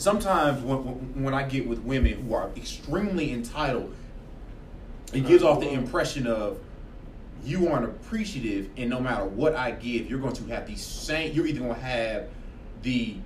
sometimes 0.00 0.62
when, 0.62 1.22
when 1.22 1.34
I 1.34 1.42
get 1.42 1.66
with 1.66 1.80
women 1.80 2.26
who 2.26 2.34
are 2.34 2.50
extremely 2.56 3.32
entitled, 3.32 3.94
it 5.12 5.26
gives 5.26 5.42
off 5.42 5.60
the 5.60 5.70
impression 5.70 6.26
of 6.26 6.58
you 7.44 7.68
aren't 7.68 7.84
appreciative, 7.84 8.68
and 8.76 8.90
no 8.90 9.00
matter 9.00 9.24
what 9.24 9.54
I 9.54 9.70
give, 9.70 10.10
you're 10.10 10.18
going 10.18 10.34
to 10.34 10.44
have 10.48 10.66
the 10.66 10.76
same. 10.76 11.32
You're 11.32 11.46
either 11.46 11.60
going 11.60 11.74
to 11.74 11.80
have 11.80 12.28
the 12.82 13.16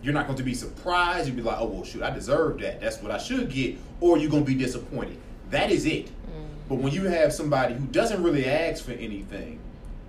you're 0.00 0.14
not 0.14 0.26
going 0.26 0.36
to 0.36 0.44
be 0.44 0.54
surprised. 0.54 1.26
You'll 1.26 1.36
be 1.36 1.42
like, 1.42 1.58
oh 1.58 1.66
well, 1.66 1.84
shoot, 1.84 2.02
I 2.02 2.10
deserve 2.10 2.60
that. 2.60 2.80
That's 2.80 3.02
what 3.02 3.10
I 3.10 3.18
should 3.18 3.50
get, 3.50 3.76
or 4.00 4.16
you're 4.16 4.30
going 4.30 4.44
to 4.44 4.50
be 4.50 4.56
disappointed. 4.56 5.18
That 5.50 5.72
is 5.72 5.86
it. 5.86 6.06
Mm. 6.06 6.46
But 6.68 6.76
when 6.76 6.92
you 6.92 7.04
have 7.04 7.32
somebody 7.32 7.74
who 7.74 7.84
doesn't 7.86 8.22
really 8.22 8.46
ask 8.46 8.84
for 8.84 8.92
anything 8.92 9.58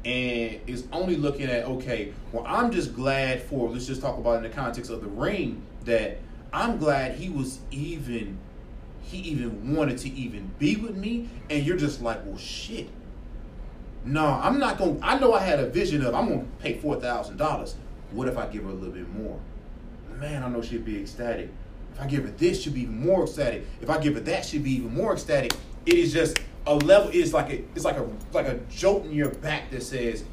and 0.06 0.60
is 0.68 0.86
only 0.92 1.16
looking 1.16 1.48
at, 1.48 1.66
okay, 1.66 2.14
well, 2.32 2.46
I'm 2.46 2.72
just 2.72 2.94
glad 2.94 3.42
for. 3.42 3.70
Let's 3.70 3.88
just 3.88 4.02
talk 4.02 4.18
about 4.18 4.38
in 4.38 4.44
the 4.44 4.50
context 4.50 4.92
of 4.92 5.02
the 5.02 5.08
ring 5.08 5.64
that 5.90 6.20
I'm 6.54 6.78
glad 6.78 7.16
he 7.16 7.30
was 7.30 7.60
even. 7.72 8.38
He 9.02 9.18
even 9.18 9.76
wanted 9.76 9.98
to 10.00 10.10
even 10.10 10.52
be 10.60 10.76
with 10.76 10.96
me, 10.96 11.30
and 11.50 11.66
you're 11.66 11.78
just 11.78 12.00
like, 12.02 12.24
well, 12.26 12.38
shit. 12.38 12.88
No, 14.06 14.26
I'm 14.26 14.60
not 14.60 14.78
going. 14.78 15.00
to 15.00 15.06
I 15.06 15.20
know 15.20 15.34
I 15.34 15.40
had 15.40 15.60
a 15.60 15.68
vision 15.68 16.06
of 16.06 16.14
I'm 16.14 16.28
going 16.28 16.42
to 16.42 16.48
pay 16.64 16.76
four 16.78 16.96
thousand 17.00 17.38
dollars. 17.38 17.76
What 18.12 18.28
if 18.28 18.38
I 18.38 18.48
give 18.48 18.64
her 18.64 18.70
a 18.70 18.74
little 18.74 18.94
bit 18.94 19.10
more? 19.10 19.40
Man, 20.20 20.44
I 20.44 20.50
know 20.50 20.62
she'd 20.62 20.86
be 20.86 21.02
ecstatic. 21.02 21.50
If 21.94 22.02
I 22.02 22.08
give 22.08 22.24
her 22.24 22.32
this, 22.32 22.62
she'd 22.62 22.74
be 22.74 22.82
even 22.82 23.00
more 23.00 23.24
ecstatic. 23.24 23.66
If 23.82 23.90
I 23.90 23.98
give 24.00 24.14
her 24.14 24.20
that, 24.22 24.46
she'd 24.46 24.64
be 24.64 24.76
even 24.76 24.94
more 24.94 25.14
ecstatic. 25.14 25.54
It 25.86 25.96
is 25.96 26.14
just 26.14 26.40
a 26.66 26.76
level. 26.76 27.10
It's 27.14 27.34
like 27.34 27.50
a 27.50 27.64
it's 27.76 27.86
like 27.86 27.98
a 27.98 28.08
like 28.32 28.48
a 28.48 28.60
jolt 28.70 29.06
in 29.06 29.12
your 29.12 29.30
back 29.30 29.72
that 29.72 29.84
says, 29.84 30.24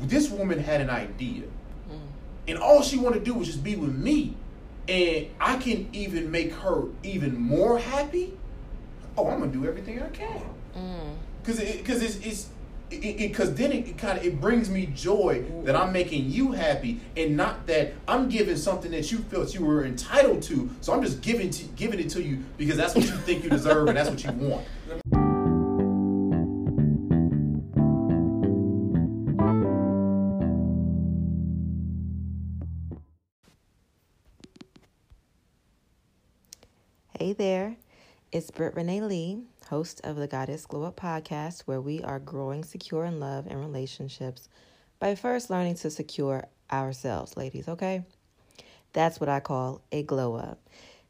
"This 0.00 0.30
woman 0.30 0.58
had 0.58 0.80
an 0.80 0.90
idea. 0.90 1.44
And 2.48 2.58
all 2.58 2.82
she 2.82 2.98
wanted 2.98 3.20
to 3.20 3.24
do 3.24 3.34
was 3.34 3.48
just 3.48 3.62
be 3.64 3.76
with 3.76 3.94
me, 3.94 4.34
and 4.88 5.26
I 5.40 5.56
can 5.56 5.88
even 5.92 6.30
make 6.30 6.52
her 6.52 6.84
even 7.02 7.38
more 7.38 7.78
happy." 7.78 8.36
Oh, 9.18 9.28
I'm 9.28 9.40
gonna 9.40 9.52
do 9.52 9.66
everything 9.66 10.02
I 10.02 10.08
can. 10.08 10.42
Because 11.42 11.60
mm. 11.60 11.78
because 11.78 12.02
it, 12.02 12.26
it's 12.26 12.50
it's 12.90 13.28
because 13.28 13.54
then 13.54 13.72
it, 13.72 13.88
it 13.88 13.98
kind 13.98 14.18
of 14.18 14.24
it 14.24 14.40
brings 14.40 14.70
me 14.70 14.86
joy 14.94 15.44
that 15.64 15.74
I'm 15.74 15.92
making 15.92 16.30
you 16.30 16.52
happy 16.52 17.00
and 17.16 17.36
not 17.36 17.66
that 17.66 17.94
I'm 18.06 18.28
giving 18.28 18.56
something 18.56 18.92
that 18.92 19.10
you 19.10 19.18
felt 19.18 19.54
you 19.54 19.64
were 19.64 19.84
entitled 19.84 20.42
to. 20.44 20.70
So 20.80 20.92
I'm 20.92 21.02
just 21.02 21.20
giving 21.20 21.50
to, 21.50 21.64
giving 21.74 21.98
it 21.98 22.10
to 22.10 22.22
you 22.22 22.44
because 22.56 22.76
that's 22.76 22.94
what 22.94 23.04
you 23.04 23.10
think 23.10 23.42
you 23.42 23.50
deserve 23.50 23.88
and 23.88 23.96
that's 23.96 24.08
what 24.08 24.22
you 24.22 24.30
want. 24.32 24.64
It's 38.32 38.50
Britt 38.50 38.74
Renee 38.74 39.00
Lee 39.02 39.38
host 39.68 40.00
of 40.04 40.16
the 40.16 40.26
Goddess 40.26 40.66
Glow 40.66 40.84
Up 40.84 40.96
podcast, 40.96 41.62
where 41.62 41.80
we 41.80 42.02
are 42.02 42.18
growing 42.18 42.64
secure 42.64 43.04
in 43.04 43.18
love 43.18 43.46
and 43.46 43.58
relationships 43.58 44.48
by 44.98 45.14
first 45.14 45.50
learning 45.50 45.74
to 45.76 45.90
secure 45.90 46.44
ourselves, 46.70 47.36
ladies, 47.36 47.68
okay? 47.68 48.04
That's 48.92 49.18
what 49.18 49.28
I 49.28 49.40
call 49.40 49.82
a 49.92 50.02
glow 50.02 50.36
up. 50.36 50.60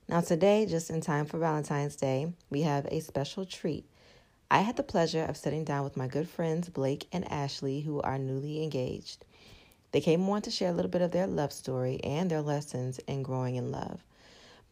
Now, 0.09 0.21
today, 0.21 0.67
just 0.67 0.91
in 0.91 1.01
time 1.01 1.27
for 1.27 1.39
Valentine's 1.39 1.97
Day, 1.97 2.33
we 2.51 2.63
have 2.63 2.87
a 2.87 3.01
special 3.01 3.45
treat. 3.45 3.85
I 4.51 4.61
had 4.61 4.77
the 4.77 4.83
pleasure 4.83 5.25
of 5.25 5.37
sitting 5.37 5.65
down 5.65 5.85
with 5.85 5.97
my 5.97 6.09
good 6.09 6.29
friends 6.29 6.69
Blake 6.69 7.07
and 7.13 7.31
Ashley, 7.31 7.81
who 7.81 8.01
are 8.01 8.19
newly 8.19 8.63
engaged. 8.63 9.25
They 9.93 10.01
came 10.01 10.29
on 10.29 10.43
to 10.43 10.51
share 10.51 10.71
a 10.71 10.75
little 10.75 10.91
bit 10.91 11.03
of 11.03 11.11
their 11.11 11.27
love 11.27 11.53
story 11.53 12.01
and 12.05 12.31
their 12.31 12.43
lessons 12.43 13.01
in 13.01 13.23
growing 13.23 13.57
in 13.57 13.71
love. 13.71 14.03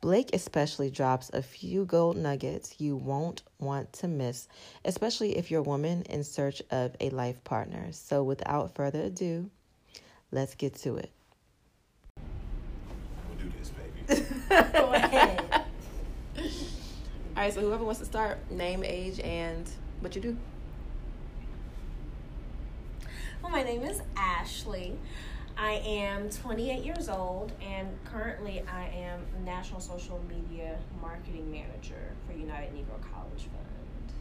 Blake 0.04 0.34
especially 0.34 0.90
drops 0.90 1.30
a 1.32 1.40
few 1.40 1.86
gold 1.86 2.18
nuggets 2.18 2.78
you 2.78 2.94
won't 2.94 3.42
want 3.58 3.90
to 3.94 4.06
miss, 4.06 4.48
especially 4.84 5.38
if 5.38 5.50
you're 5.50 5.60
a 5.60 5.62
woman 5.62 6.02
in 6.10 6.22
search 6.22 6.60
of 6.70 6.94
a 7.00 7.08
life 7.08 7.42
partner. 7.42 7.86
So, 7.90 8.22
without 8.22 8.74
further 8.74 9.00
ado, 9.00 9.48
let's 10.30 10.54
get 10.56 10.74
to 10.80 10.96
it. 10.96 11.10
We'll 12.18 13.38
do 13.38 13.50
this, 13.58 13.70
baby. 13.70 14.26
Go 14.74 14.92
ahead. 14.92 15.42
All 16.36 16.42
right, 17.34 17.54
so 17.54 17.62
whoever 17.62 17.82
wants 17.82 18.00
to 18.00 18.04
start, 18.04 18.36
name, 18.50 18.84
age, 18.84 19.20
and 19.20 19.66
what 20.00 20.14
you 20.14 20.20
do. 20.20 20.36
Well, 23.42 23.50
my 23.50 23.62
name 23.62 23.82
is 23.84 24.02
Ashley. 24.18 24.98
I 25.56 25.74
am 25.84 26.30
28 26.30 26.84
years 26.84 27.08
old 27.08 27.52
and 27.62 27.88
currently 28.04 28.62
I 28.62 28.88
am 28.88 29.20
National 29.44 29.80
Social 29.80 30.20
Media 30.28 30.76
Marketing 31.00 31.50
Manager 31.50 32.12
for 32.26 32.36
United 32.36 32.74
Negro 32.74 33.00
College 33.12 33.42
Fund. 33.42 34.12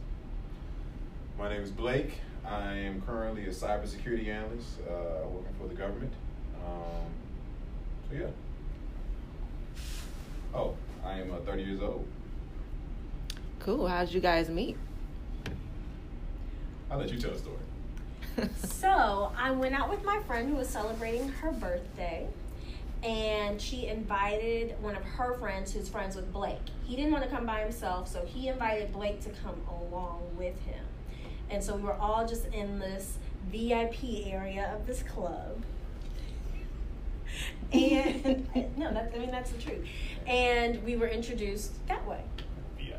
My 1.36 1.48
name 1.48 1.62
is 1.62 1.72
Blake. 1.72 2.20
I 2.46 2.74
am 2.74 3.02
currently 3.02 3.46
a 3.46 3.48
cybersecurity 3.48 4.28
analyst 4.28 4.78
uh, 4.88 5.26
working 5.28 5.54
for 5.58 5.66
the 5.66 5.74
government. 5.74 6.12
Um, 6.64 7.10
so, 8.08 8.16
yeah. 8.16 8.26
Oh, 10.54 10.74
I 11.04 11.18
am 11.18 11.32
uh, 11.32 11.38
30 11.38 11.62
years 11.62 11.82
old. 11.82 12.06
Cool. 13.58 13.88
How 13.88 14.04
did 14.04 14.14
you 14.14 14.20
guys 14.20 14.48
meet? 14.48 14.76
I'll 16.90 16.98
let 16.98 17.10
you 17.10 17.18
tell 17.18 17.32
the 17.32 17.38
story 17.38 17.56
so 18.64 19.32
I 19.36 19.50
went 19.50 19.74
out 19.74 19.90
with 19.90 20.04
my 20.04 20.18
friend 20.26 20.48
who 20.48 20.56
was 20.56 20.68
celebrating 20.68 21.28
her 21.28 21.52
birthday, 21.52 22.26
and 23.02 23.60
she 23.60 23.86
invited 23.86 24.74
one 24.80 24.96
of 24.96 25.04
her 25.04 25.34
friends 25.34 25.72
who's 25.72 25.88
friends 25.88 26.16
with 26.16 26.32
Blake. 26.32 26.58
He 26.84 26.96
didn't 26.96 27.12
want 27.12 27.24
to 27.24 27.30
come 27.30 27.46
by 27.46 27.60
himself, 27.60 28.08
so 28.08 28.24
he 28.24 28.48
invited 28.48 28.92
Blake 28.92 29.22
to 29.24 29.30
come 29.30 29.60
along 29.68 30.22
with 30.36 30.58
him. 30.62 30.84
And 31.50 31.62
so 31.62 31.76
we 31.76 31.82
were 31.82 31.94
all 31.94 32.26
just 32.26 32.46
in 32.46 32.78
this 32.78 33.18
VIP 33.50 34.26
area 34.26 34.72
of 34.74 34.86
this 34.86 35.02
club. 35.02 35.62
And 37.72 38.46
no, 38.76 38.92
that, 38.92 39.10
I 39.12 39.18
mean 39.18 39.32
that's 39.32 39.50
the 39.50 39.60
truth. 39.60 39.84
And 40.28 40.80
we 40.84 40.94
were 40.94 41.08
introduced 41.08 41.84
that 41.88 42.06
way. 42.06 42.20
VIP. 42.78 42.98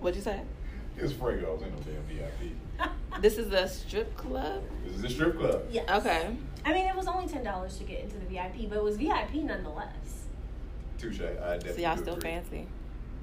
What'd 0.00 0.16
you 0.16 0.22
say? 0.22 0.42
It's 0.98 1.14
Fuegos, 1.14 1.62
ain't 1.62 1.72
no 1.72 1.92
damn 1.92 2.02
VIP. 2.02 2.90
This 3.20 3.38
is 3.38 3.52
a 3.52 3.68
strip 3.68 4.16
club. 4.16 4.62
This 4.84 4.96
is 4.96 5.04
a 5.04 5.10
strip 5.10 5.38
club. 5.38 5.62
Yeah. 5.70 5.96
Okay. 5.98 6.36
I 6.64 6.72
mean, 6.72 6.86
it 6.86 6.94
was 6.94 7.06
only 7.06 7.26
ten 7.26 7.42
dollars 7.44 7.76
to 7.78 7.84
get 7.84 8.00
into 8.00 8.16
the 8.18 8.26
VIP, 8.26 8.68
but 8.68 8.78
it 8.78 8.84
was 8.84 8.96
VIP 8.96 9.34
nonetheless. 9.34 10.26
Touche. 10.98 11.20
I 11.20 11.24
definitely. 11.24 11.72
So 11.72 11.80
y'all 11.80 11.96
still 11.96 12.14
agree. 12.14 12.30
fancy. 12.30 12.66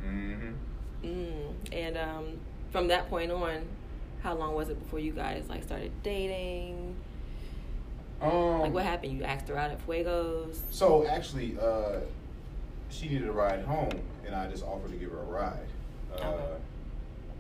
Mm-hmm. 0.05 0.51
Mm. 1.03 1.53
And 1.71 1.97
um, 1.97 2.39
from 2.71 2.87
that 2.87 3.09
point 3.09 3.31
on, 3.31 3.65
how 4.21 4.35
long 4.35 4.55
was 4.55 4.69
it 4.69 4.81
before 4.83 4.99
you 4.99 5.11
guys 5.11 5.45
like 5.49 5.63
started 5.63 5.91
dating? 6.03 6.95
Um, 8.21 8.61
like 8.61 8.73
what 8.73 8.83
happened? 8.83 9.17
You 9.17 9.23
asked 9.23 9.47
her 9.47 9.57
out 9.57 9.71
at 9.71 9.85
Fuegos. 9.85 10.57
So 10.71 11.05
actually, 11.07 11.57
uh, 11.59 11.99
she 12.89 13.09
needed 13.09 13.27
a 13.27 13.31
ride 13.31 13.63
home, 13.63 13.91
and 14.25 14.35
I 14.35 14.47
just 14.47 14.63
offered 14.63 14.91
to 14.91 14.97
give 14.97 15.11
her 15.11 15.19
a 15.19 15.25
ride. 15.25 15.67
Uh, 16.11 16.23
okay. 16.23 16.53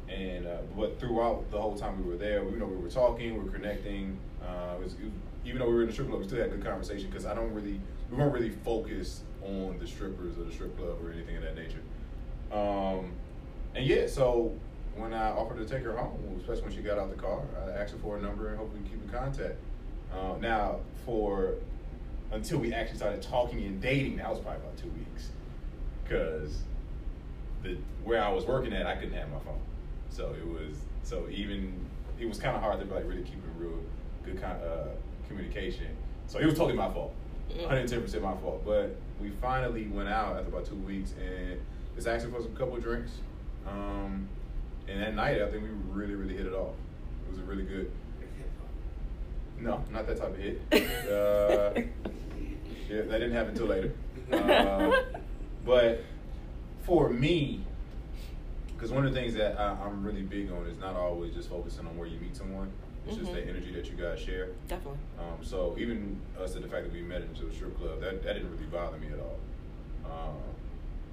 And 0.09 0.47
uh, 0.47 0.57
but 0.75 0.99
throughout 0.99 1.51
the 1.51 1.59
whole 1.59 1.75
time 1.75 2.01
we 2.03 2.09
were 2.09 2.17
there, 2.17 2.43
you 2.43 2.57
know, 2.57 2.65
we 2.65 2.77
were 2.77 2.89
talking, 2.89 3.33
we 3.33 3.43
were 3.43 3.51
connecting. 3.51 4.17
Uh, 4.41 4.75
it 4.79 4.83
was, 4.83 4.93
it, 4.93 5.11
even 5.45 5.59
though 5.59 5.67
we 5.67 5.75
were 5.75 5.81
in 5.81 5.87
the 5.87 5.93
strip 5.93 6.07
club, 6.07 6.21
we 6.21 6.27
still 6.27 6.39
had 6.39 6.47
a 6.47 6.51
good 6.51 6.63
conversation 6.63 7.09
because 7.09 7.25
I 7.25 7.33
don't 7.33 7.53
really, 7.53 7.79
we 8.09 8.17
weren't 8.17 8.33
really 8.33 8.49
focused 8.49 9.21
on 9.41 9.77
the 9.79 9.87
strippers 9.87 10.37
or 10.37 10.43
the 10.43 10.51
strip 10.51 10.77
club 10.77 10.97
or 11.03 11.11
anything 11.11 11.37
of 11.37 11.43
that 11.43 11.55
nature. 11.55 11.81
Um, 12.51 13.11
and 13.75 13.85
yeah, 13.85 14.07
so 14.07 14.53
when 14.95 15.13
I 15.13 15.29
offered 15.31 15.57
to 15.57 15.65
take 15.65 15.83
her 15.83 15.95
home, 15.95 16.37
especially 16.39 16.63
when 16.63 16.75
she 16.75 16.81
got 16.81 16.97
out 16.97 17.09
the 17.09 17.21
car, 17.21 17.41
I 17.65 17.71
asked 17.71 17.93
her 17.93 17.99
for 17.99 18.17
a 18.17 18.21
number 18.21 18.49
and 18.49 18.57
hope 18.57 18.73
we 18.73 18.79
can 18.79 18.89
keep 18.89 19.03
in 19.03 19.09
contact. 19.09 19.55
Uh, 20.13 20.37
now, 20.39 20.79
for 21.05 21.55
until 22.31 22.59
we 22.59 22.73
actually 22.73 22.97
started 22.97 23.21
talking 23.21 23.63
and 23.63 23.81
dating, 23.81 24.17
that 24.17 24.29
was 24.29 24.39
probably 24.39 24.61
about 24.61 24.77
two 24.77 24.89
weeks, 24.89 25.29
because 26.03 26.59
the 27.63 27.77
where 28.03 28.23
I 28.23 28.31
was 28.31 28.45
working 28.45 28.73
at, 28.73 28.85
I 28.85 28.95
couldn't 28.95 29.13
have 29.13 29.29
my 29.29 29.39
phone. 29.39 29.59
So 30.09 30.33
it 30.33 30.45
was 30.47 30.77
so 31.03 31.27
even 31.29 31.73
it 32.19 32.27
was 32.27 32.39
kind 32.39 32.55
of 32.55 32.61
hard 32.61 32.79
to 32.79 32.93
like 32.93 33.07
really 33.07 33.23
keep 33.23 33.35
a 33.43 33.59
real 33.61 33.79
good 34.25 34.41
kind 34.41 34.57
uh, 34.63 34.89
communication. 35.27 35.87
So 36.27 36.39
it 36.39 36.45
was 36.45 36.55
totally 36.55 36.75
my 36.75 36.91
fault, 36.91 37.13
110 37.49 38.01
percent 38.01 38.23
my 38.23 38.35
fault. 38.37 38.63
But 38.65 38.95
we 39.21 39.29
finally 39.29 39.87
went 39.87 40.09
out 40.09 40.37
after 40.37 40.49
about 40.49 40.65
two 40.65 40.75
weeks 40.75 41.13
and 41.19 41.59
just 41.95 42.07
asking 42.07 42.31
for 42.31 42.41
some 42.41 42.55
couple 42.55 42.77
drinks. 42.77 43.11
Um, 43.67 44.27
and 44.87 45.01
that 45.01 45.15
night, 45.15 45.41
I 45.41 45.49
think 45.51 45.63
we 45.63 45.69
really, 45.91 46.15
really 46.15 46.35
hit 46.35 46.45
it 46.45 46.53
off. 46.53 46.73
It 47.27 47.31
was 47.31 47.39
a 47.39 47.43
really 47.43 47.63
good. 47.63 47.91
No, 49.59 49.83
not 49.91 50.05
that 50.07 50.17
type 50.17 50.29
of 50.29 50.37
hit. 50.37 50.61
Uh, 51.07 51.81
yeah, 52.89 53.01
that 53.01 53.19
didn't 53.19 53.33
happen 53.33 53.51
until 53.51 53.65
later. 53.65 53.93
Uh, 54.31 55.01
but 55.65 56.03
for 56.83 57.09
me, 57.09 57.61
because 58.77 58.91
one 58.91 59.07
of 59.07 59.11
the 59.13 59.19
things 59.19 59.33
that 59.33 59.59
I, 59.59 59.71
am 59.87 60.05
really 60.05 60.21
big 60.21 60.51
on 60.51 60.67
is 60.67 60.77
not 60.77 60.95
always 60.95 61.33
just 61.33 61.49
focusing 61.49 61.87
on 61.87 61.97
where 61.97 62.07
you 62.07 62.19
meet 62.19 62.35
someone. 62.35 62.71
It's 63.07 63.17
just 63.17 63.31
Mhm. 63.31 63.35
the 63.35 63.47
energy 63.47 63.71
that 63.71 63.89
you 63.89 63.95
guys 63.97 64.19
share. 64.19 64.49
Definitely. 64.67 64.99
Um, 65.17 65.43
so 65.43 65.75
even 65.79 66.21
us 66.39 66.55
at 66.55 66.61
the 66.61 66.67
fact 66.67 66.83
that 66.83 66.93
we 66.93 67.01
met 67.01 67.21
into 67.21 67.47
a 67.47 67.53
strip 67.53 67.75
club, 67.79 68.01
that, 68.01 68.21
that 68.21 68.33
didn't 68.33 68.51
really 68.51 68.65
bother 68.67 68.97
me 68.97 69.07
at 69.07 69.19
all. 69.19 69.39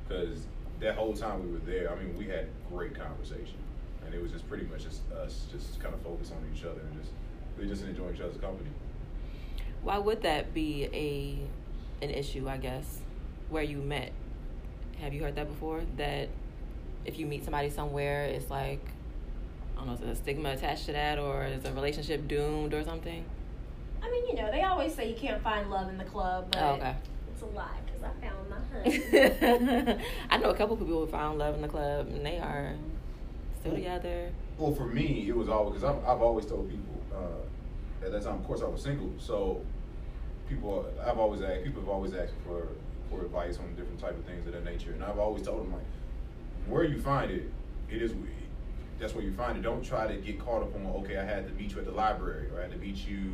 Because 0.06 0.46
that 0.80 0.96
whole 0.96 1.14
time 1.14 1.42
we 1.46 1.52
were 1.52 1.64
there, 1.64 1.90
I 1.90 1.94
mean, 1.96 2.14
we 2.18 2.26
had 2.26 2.48
great 2.68 2.94
conversation, 2.94 3.56
and 4.04 4.14
it 4.14 4.20
was 4.20 4.32
just 4.32 4.46
pretty 4.48 4.66
much 4.66 4.82
just 4.84 5.00
us, 5.12 5.46
just 5.50 5.80
kind 5.80 5.94
of 5.94 6.00
focus 6.02 6.30
on 6.32 6.44
each 6.54 6.64
other 6.64 6.80
and 6.80 7.00
just 7.00 7.12
we 7.58 7.66
just 7.66 7.84
enjoy 7.84 8.12
each 8.12 8.20
other's 8.20 8.36
company. 8.36 8.68
Why 9.82 9.96
would 9.96 10.22
that 10.22 10.52
be 10.52 10.84
a 10.92 12.04
an 12.04 12.10
issue? 12.10 12.48
I 12.48 12.58
guess 12.58 13.00
where 13.48 13.62
you 13.62 13.78
met. 13.78 14.12
Have 15.00 15.14
you 15.14 15.22
heard 15.22 15.36
that 15.36 15.48
before? 15.48 15.82
That 15.96 16.28
if 17.04 17.18
you 17.18 17.26
meet 17.26 17.44
somebody 17.44 17.70
somewhere, 17.70 18.24
it's 18.24 18.50
like 18.50 18.80
I 19.74 19.78
don't 19.78 19.86
know, 19.88 19.94
is 19.94 20.00
there 20.00 20.10
a 20.10 20.14
stigma 20.14 20.50
attached 20.52 20.86
to 20.86 20.92
that, 20.92 21.18
or 21.18 21.44
is 21.44 21.64
a 21.64 21.72
relationship 21.72 22.28
doomed 22.28 22.72
or 22.74 22.84
something? 22.84 23.24
I 24.02 24.10
mean, 24.10 24.26
you 24.28 24.34
know, 24.34 24.50
they 24.50 24.62
always 24.62 24.94
say 24.94 25.08
you 25.08 25.16
can't 25.16 25.42
find 25.42 25.70
love 25.70 25.88
in 25.88 25.98
the 25.98 26.04
club, 26.04 26.48
but 26.50 26.62
Oh, 26.62 26.72
okay. 26.74 26.94
it's 27.32 27.42
a 27.42 27.46
lie 27.46 27.68
because 27.86 28.02
I 28.02 28.26
found 28.26 28.50
my 28.50 28.56
husband. 29.80 30.02
I 30.30 30.36
know 30.36 30.50
a 30.50 30.54
couple 30.54 30.76
people 30.76 31.04
who 31.04 31.06
found 31.10 31.38
love 31.38 31.54
in 31.54 31.62
the 31.62 31.68
club, 31.68 32.08
and 32.08 32.24
they 32.24 32.38
are 32.38 32.74
still 33.60 33.74
together. 33.74 34.30
Well, 34.58 34.74
for 34.74 34.86
me, 34.86 35.24
it 35.28 35.36
was 35.36 35.48
always 35.48 35.74
because 35.80 35.96
I've, 35.96 36.04
I've 36.06 36.22
always 36.22 36.46
told 36.46 36.68
people 36.70 37.02
uh, 37.12 38.04
at 38.06 38.12
that 38.12 38.22
time. 38.22 38.34
Of 38.36 38.44
course, 38.46 38.62
I 38.62 38.66
was 38.66 38.82
single, 38.82 39.10
so 39.18 39.60
people 40.48 40.86
I've 41.04 41.18
always 41.18 41.40
asked 41.42 41.64
people 41.64 41.80
have 41.80 41.88
always 41.88 42.14
asked 42.14 42.34
for 42.46 42.68
for 43.10 43.24
advice 43.24 43.58
on 43.58 43.74
different 43.74 43.98
type 44.00 44.16
of 44.16 44.24
things 44.24 44.46
of 44.46 44.52
that 44.52 44.64
nature, 44.64 44.92
and 44.92 45.02
I've 45.02 45.18
always 45.18 45.42
told 45.42 45.60
them 45.62 45.72
like, 45.72 45.82
where 46.66 46.84
you 46.84 47.00
find 47.00 47.30
it, 47.30 47.50
it 47.90 48.02
is 48.02 48.12
that's 48.98 49.14
where 49.14 49.24
you 49.24 49.32
find 49.32 49.58
it. 49.58 49.62
Don't 49.62 49.84
try 49.84 50.06
to 50.06 50.16
get 50.16 50.38
caught 50.38 50.62
up 50.62 50.74
on 50.74 50.86
okay, 51.02 51.18
I 51.18 51.24
had 51.24 51.46
to 51.48 51.54
meet 51.54 51.72
you 51.72 51.78
at 51.78 51.84
the 51.84 51.92
library 51.92 52.48
or 52.50 52.58
I 52.58 52.62
had 52.62 52.72
to 52.72 52.78
meet 52.78 53.06
you 53.06 53.32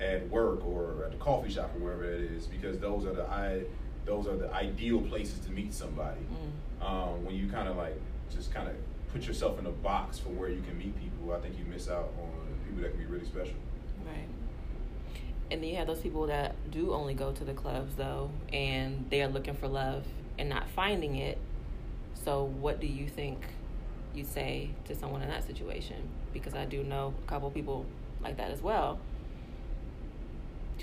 at 0.00 0.28
work 0.28 0.66
or 0.66 1.04
at 1.04 1.12
the 1.12 1.18
coffee 1.18 1.50
shop 1.50 1.70
or 1.76 1.84
wherever 1.84 2.04
it 2.04 2.20
is, 2.32 2.46
because 2.46 2.78
those 2.78 3.06
are 3.06 3.12
the 3.12 3.24
I 3.24 3.62
those 4.04 4.26
are 4.26 4.36
the 4.36 4.52
ideal 4.52 5.00
places 5.00 5.38
to 5.40 5.50
meet 5.50 5.72
somebody. 5.72 6.20
Mm. 6.20 6.86
Um, 6.86 7.24
when 7.24 7.36
you 7.36 7.48
kind 7.48 7.68
of 7.68 7.76
like 7.76 8.00
just 8.34 8.52
kind 8.52 8.68
of 8.68 8.74
put 9.12 9.26
yourself 9.26 9.58
in 9.58 9.66
a 9.66 9.70
box 9.70 10.18
for 10.18 10.30
where 10.30 10.48
you 10.48 10.60
can 10.62 10.76
meet 10.76 10.98
people, 11.00 11.32
I 11.32 11.40
think 11.40 11.58
you 11.58 11.64
miss 11.64 11.88
out 11.88 12.12
on 12.18 12.30
people 12.66 12.82
that 12.82 12.90
can 12.90 12.98
be 12.98 13.06
really 13.06 13.26
special. 13.26 13.54
Right. 14.04 14.26
And 15.50 15.62
then 15.62 15.68
you 15.68 15.76
have 15.76 15.86
those 15.86 16.00
people 16.00 16.26
that 16.28 16.54
do 16.70 16.92
only 16.92 17.14
go 17.14 17.30
to 17.32 17.44
the 17.44 17.52
clubs 17.52 17.94
though, 17.94 18.30
and 18.52 19.06
they 19.10 19.22
are 19.22 19.28
looking 19.28 19.54
for 19.54 19.68
love 19.68 20.04
and 20.38 20.48
not 20.48 20.68
finding 20.70 21.16
it. 21.16 21.38
So, 22.24 22.44
what 22.60 22.80
do 22.80 22.86
you 22.86 23.08
think 23.08 23.40
you 24.14 24.24
say 24.24 24.70
to 24.86 24.94
someone 24.94 25.22
in 25.22 25.28
that 25.28 25.46
situation? 25.46 25.96
Because 26.32 26.54
I 26.54 26.64
do 26.64 26.82
know 26.84 27.14
a 27.24 27.28
couple 27.28 27.50
people 27.50 27.84
like 28.22 28.36
that 28.36 28.50
as 28.50 28.62
well 28.62 28.98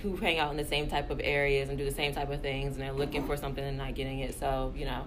who 0.01 0.15
hang 0.15 0.39
out 0.39 0.51
in 0.51 0.57
the 0.57 0.65
same 0.65 0.87
type 0.87 1.09
of 1.09 1.19
areas 1.23 1.69
and 1.69 1.77
do 1.77 1.85
the 1.85 1.91
same 1.91 2.13
type 2.13 2.31
of 2.31 2.41
things, 2.41 2.73
and 2.73 2.81
they're 2.81 2.93
looking 2.93 3.25
for 3.25 3.35
something 3.35 3.63
and 3.63 3.77
not 3.77 3.95
getting 3.95 4.19
it. 4.19 4.37
So, 4.39 4.73
you 4.75 4.85
know, 4.85 5.05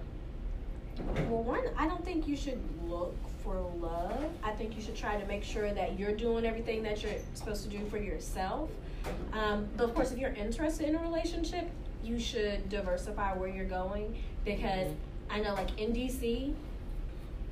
Well, 1.27 1.43
one, 1.43 1.63
I 1.77 1.87
don't 1.87 2.05
think 2.05 2.27
you 2.27 2.35
should 2.35 2.61
look 2.87 3.15
for 3.43 3.59
love. 3.79 4.23
I 4.43 4.51
think 4.51 4.75
you 4.75 4.81
should 4.81 4.95
try 4.95 5.19
to 5.19 5.25
make 5.25 5.43
sure 5.43 5.73
that 5.73 5.97
you're 5.97 6.15
doing 6.15 6.45
everything 6.45 6.83
that 6.83 7.01
you're 7.01 7.13
supposed 7.33 7.63
to 7.63 7.69
do 7.69 7.83
for 7.89 7.97
yourself. 7.97 8.69
Um, 9.33 9.67
but 9.75 9.85
of 9.85 9.95
course, 9.95 10.11
if 10.11 10.19
you're 10.19 10.33
interested 10.33 10.87
in 10.87 10.95
a 10.95 11.01
relationship, 11.01 11.67
you 12.03 12.19
should 12.19 12.69
diversify 12.69 13.33
where 13.33 13.49
you're 13.49 13.65
going 13.65 14.15
because 14.45 14.91
I 15.29 15.39
know, 15.39 15.53
like 15.53 15.79
in 15.79 15.93
DC, 15.93 16.53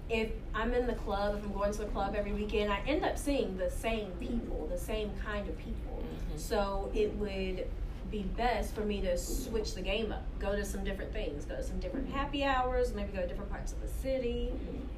if 0.09 0.29
I'm 0.53 0.73
in 0.73 0.87
the 0.87 0.93
club, 0.93 1.35
if 1.37 1.43
I'm 1.43 1.53
going 1.53 1.71
to 1.71 1.79
the 1.79 1.85
club 1.85 2.15
every 2.17 2.33
weekend, 2.33 2.71
I 2.71 2.81
end 2.87 3.03
up 3.05 3.17
seeing 3.17 3.57
the 3.57 3.69
same 3.69 4.11
people, 4.19 4.67
the 4.71 4.77
same 4.77 5.11
kind 5.23 5.47
of 5.47 5.57
people. 5.57 6.03
Mhm. 6.03 6.39
So 6.39 6.91
it 6.93 7.13
would 7.15 7.67
be 8.11 8.23
best 8.23 8.75
for 8.75 8.81
me 8.81 8.99
to 9.01 9.17
switch 9.17 9.73
the 9.73 9.81
game 9.81 10.11
up, 10.11 10.23
go 10.37 10.53
to 10.53 10.65
some 10.65 10.83
different 10.83 11.13
things, 11.13 11.45
go 11.45 11.55
to 11.55 11.63
some 11.63 11.79
different 11.79 12.09
happy 12.09 12.43
hours, 12.43 12.93
maybe 12.93 13.13
go 13.13 13.21
to 13.21 13.27
different 13.27 13.49
parts 13.49 13.71
of 13.71 13.81
the 13.81 13.87
city, 13.87 14.51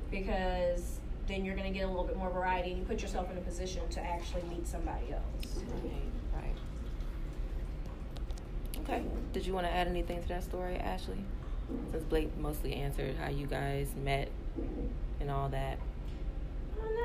because 0.10 1.00
then 1.28 1.46
you're 1.46 1.56
going 1.56 1.72
to 1.72 1.78
get 1.78 1.86
a 1.86 1.88
little 1.88 2.04
bit 2.04 2.18
more 2.18 2.32
variety 2.32 2.72
and 2.72 2.80
you 2.80 2.86
put 2.86 3.02
yourself 3.02 3.30
in 3.32 3.38
a 3.38 3.42
position 3.42 3.88
to 3.90 4.02
actually 4.02 4.42
meet 4.50 4.68
somebody 4.68 5.14
else. 5.14 5.62
right, 5.84 6.44
right. 6.44 6.56
Okay. 8.82 9.04
Did 9.32 9.46
you 9.46 9.54
want 9.54 9.68
to 9.68 9.72
add 9.72 9.88
anything 9.88 10.22
to 10.24 10.28
that 10.30 10.44
story, 10.44 10.76
Ashley? 10.78 11.24
Since 11.92 12.04
Blake 12.06 12.36
mostly 12.38 12.74
answered 12.76 13.16
how 13.18 13.30
you 13.30 13.48
guys 13.48 13.90
met 14.04 14.30
and 15.20 15.32
all 15.32 15.50
that. 15.50 15.80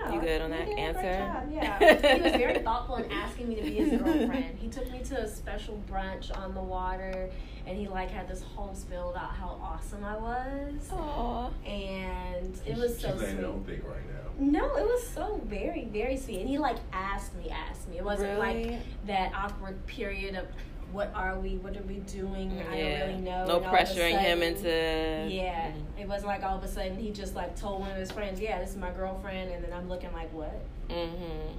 I. 0.04 0.14
You 0.14 0.20
good 0.20 0.40
on 0.42 0.50
that 0.50 0.66
did 0.66 0.72
a 0.72 0.74
great 0.74 0.78
answer? 0.78 1.42
Yeah. 1.52 2.14
he 2.16 2.20
was 2.22 2.32
very 2.32 2.58
thoughtful 2.60 2.96
in 2.96 3.10
asking 3.12 3.48
me 3.48 3.54
to 3.56 3.62
be 3.62 3.74
his 3.74 3.90
girlfriend. 4.00 4.58
He 4.58 4.68
took 4.68 4.90
me 4.90 5.00
to 5.04 5.20
a 5.20 5.28
special 5.28 5.80
brunch 5.90 6.36
on 6.36 6.54
the 6.54 6.60
water 6.60 7.30
and 7.66 7.76
he 7.78 7.86
like 7.86 8.10
had 8.10 8.28
this 8.28 8.42
whole 8.42 8.74
spiel 8.74 9.10
about 9.10 9.34
how 9.34 9.58
awesome 9.62 10.04
I 10.04 10.16
was. 10.16 10.90
Aw. 10.92 11.50
And 11.64 12.58
it 12.66 12.76
was 12.76 12.98
so 12.98 13.12
She's 13.12 13.20
laying 13.22 13.38
it 13.38 13.44
on 13.44 13.64
sweet. 13.64 13.76
thick 13.76 13.88
right 13.88 14.02
now. 14.08 14.14
No, 14.40 14.76
it 14.76 14.84
was 14.84 15.06
so 15.06 15.40
very, 15.46 15.84
very 15.92 16.16
sweet. 16.16 16.40
And 16.40 16.48
he 16.48 16.58
like 16.58 16.78
asked 16.92 17.34
me, 17.36 17.50
asked 17.50 17.88
me. 17.88 17.98
It 17.98 18.04
wasn't 18.04 18.38
Really? 18.38 18.70
like 18.70 18.80
that 19.06 19.32
awkward 19.34 19.84
period 19.86 20.34
of 20.34 20.46
what 20.92 21.12
are 21.14 21.38
we, 21.38 21.56
what 21.58 21.76
are 21.76 21.82
we 21.82 21.96
doing? 22.00 22.60
I 22.60 22.76
don't 22.76 23.00
really 23.08 23.20
know. 23.20 23.46
No 23.46 23.56
And 23.56 23.66
all 23.66 23.72
pressuring 23.72 24.18
him 24.18 24.42
into. 24.42 24.68
Yeah, 24.68 25.70
Mhm. 25.70 26.00
it 26.00 26.08
wasn't 26.08 26.28
like 26.28 26.42
all 26.42 26.56
of 26.56 26.64
a 26.64 26.68
sudden 26.68 26.96
he 26.96 27.10
just 27.10 27.34
like 27.34 27.56
told 27.56 27.80
one 27.80 27.90
of 27.90 27.96
his 27.96 28.10
friends, 28.10 28.40
"Yeah, 28.40 28.58
this 28.60 28.70
is 28.70 28.76
my 28.76 28.90
girlfriend," 28.90 29.50
and 29.52 29.62
then 29.62 29.72
I'm 29.72 29.88
looking 29.88 30.12
like, 30.12 30.32
"What?" 30.32 30.54
Mm 30.88 30.94
Mhm. 30.94 31.52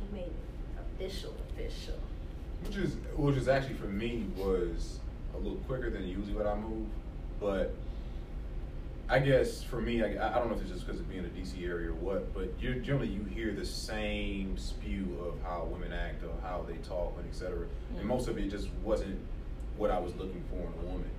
He 0.00 0.16
made 0.16 0.24
it 0.26 0.32
official, 0.80 1.32
official. 1.50 1.94
Which 2.66 2.76
is 2.76 2.96
which 3.16 3.36
is 3.36 3.48
actually 3.48 3.74
for 3.74 3.86
me 3.86 4.26
was 4.36 4.98
a 5.34 5.38
little 5.38 5.58
quicker 5.66 5.90
than 5.90 6.06
usually 6.06 6.34
what 6.34 6.46
I 6.46 6.54
move, 6.56 6.86
but 7.40 7.74
I 9.08 9.18
guess 9.18 9.62
for 9.62 9.80
me, 9.80 10.02
I, 10.02 10.34
I 10.34 10.38
don't 10.38 10.48
know 10.48 10.54
if 10.54 10.62
it's 10.62 10.70
just 10.70 10.86
because 10.86 11.00
of 11.00 11.08
being 11.10 11.24
in 11.24 11.32
the 11.34 11.40
DC 11.40 11.62
area 11.68 11.90
or 11.90 11.94
what, 11.94 12.32
but 12.32 12.54
you 12.58 12.76
generally 12.76 13.08
you 13.08 13.22
hear 13.24 13.52
the 13.52 13.64
same 13.64 14.56
spew 14.56 15.18
of 15.26 15.34
how 15.46 15.68
women 15.70 15.92
act 15.92 16.22
or 16.24 16.30
how 16.42 16.64
they 16.66 16.76
talk 16.78 17.14
and 17.18 17.28
etc. 17.28 17.66
Mhm. 17.94 17.98
And 18.00 18.08
most 18.08 18.28
of 18.28 18.38
it 18.38 18.48
just 18.48 18.70
wasn't 18.82 19.18
what 19.76 19.90
I 19.90 19.98
was 19.98 20.14
looking 20.16 20.42
for 20.48 20.56
in 20.56 20.72
a 20.88 20.90
woman. 20.90 21.10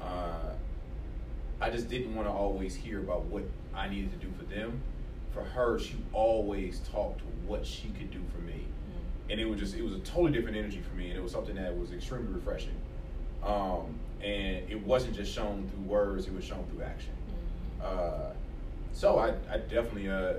Uh, 0.00 0.54
I 1.60 1.70
just 1.70 1.88
didn't 1.88 2.14
want 2.16 2.26
to 2.26 2.32
always 2.32 2.74
hear 2.74 2.98
about 2.98 3.26
what 3.26 3.44
I 3.74 3.88
needed 3.88 4.10
to 4.18 4.26
do 4.26 4.32
for 4.36 4.44
them. 4.44 4.80
For 5.32 5.44
her, 5.44 5.78
she 5.78 5.94
always 6.12 6.80
talked 6.92 7.20
what 7.46 7.64
she 7.64 7.88
could 7.90 8.10
do 8.10 8.20
for 8.34 8.40
me 8.42 8.54
Mhm. 8.64 9.30
and 9.32 9.40
it 9.40 9.44
was 9.48 9.58
just 9.60 9.74
it 9.76 9.82
was 9.82 9.92
a 9.94 9.98
totally 10.00 10.32
different 10.32 10.56
energy 10.56 10.80
for 10.80 10.94
me 10.96 11.08
and 11.10 11.18
it 11.18 11.22
was 11.22 11.32
something 11.32 11.54
that 11.56 11.76
was 11.76 11.92
extremely 11.92 12.32
refreshing 12.32 12.74
um, 13.42 13.98
and 14.20 14.70
it 14.70 14.84
wasn't 14.86 15.14
just 15.14 15.32
shown 15.32 15.68
through 15.68 15.82
words 15.84 16.26
it 16.28 16.34
was 16.34 16.44
shown 16.44 16.64
through 16.70 16.84
action. 16.84 17.10
Uh, 17.84 18.30
so 18.92 19.18
I, 19.18 19.28
I 19.50 19.58
definitely 19.58 20.10
uh, 20.10 20.34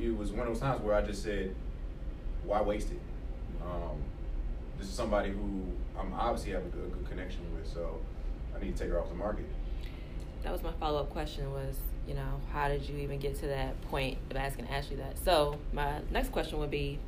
it 0.00 0.16
was 0.16 0.30
one 0.32 0.46
of 0.46 0.54
those 0.54 0.60
times 0.60 0.82
where 0.82 0.94
I 0.94 1.02
just 1.02 1.22
said 1.22 1.54
why 2.44 2.60
waste 2.62 2.90
it 2.90 3.00
um, 3.62 4.02
this 4.78 4.88
is 4.88 4.94
somebody 4.94 5.30
who 5.30 5.62
I'm 5.98 6.12
obviously 6.14 6.52
have 6.52 6.64
a 6.64 6.68
good, 6.68 6.84
a 6.84 6.88
good 6.88 7.08
connection 7.08 7.40
with 7.54 7.66
so 7.66 7.98
I 8.54 8.62
need 8.62 8.76
to 8.76 8.82
take 8.82 8.92
her 8.92 9.00
off 9.00 9.08
the 9.08 9.14
market 9.14 9.46
That 10.42 10.52
was 10.52 10.62
my 10.62 10.72
follow 10.72 11.00
up 11.00 11.10
question 11.10 11.50
was, 11.52 11.76
you 12.06 12.14
know, 12.14 12.40
how 12.52 12.68
did 12.68 12.88
you 12.88 12.96
even 12.98 13.18
get 13.18 13.36
to 13.40 13.46
that 13.48 13.80
point 13.90 14.18
of 14.30 14.36
asking 14.36 14.68
Ashley 14.68 14.96
that? 14.96 15.18
So 15.24 15.58
my 15.72 16.00
next 16.10 16.30
question 16.30 16.58
would 16.58 16.70
be 16.70 16.98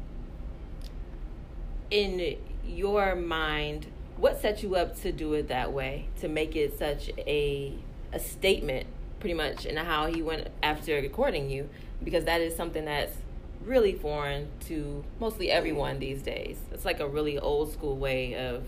in 1.91 2.37
your 2.67 3.15
mind, 3.15 3.87
what 4.17 4.41
set 4.41 4.63
you 4.63 4.75
up 4.75 5.01
to 5.03 5.13
do 5.13 5.33
it 5.35 5.49
that 5.49 5.73
way? 5.73 6.09
To 6.21 6.29
make 6.29 6.57
it 6.57 6.79
such 6.79 7.11
a 7.19 7.75
a 8.13 8.19
statement 8.19 8.87
pretty 9.21 9.35
much 9.35 9.67
and 9.67 9.79
how 9.79 10.07
he 10.07 10.23
went 10.23 10.49
after 10.63 10.95
recording 10.95 11.51
you 11.51 11.69
because 12.03 12.25
that 12.25 12.41
is 12.41 12.55
something 12.55 12.85
that's 12.85 13.17
really 13.65 13.95
foreign 13.95 14.49
to 14.67 15.05
mostly 15.19 15.51
everyone 15.51 15.99
these 15.99 16.23
days. 16.23 16.59
It's 16.73 16.85
like 16.85 17.01
a 17.01 17.07
really 17.07 17.39
old 17.39 17.73
school 17.73 17.97
way 17.97 18.35
of 18.35 18.65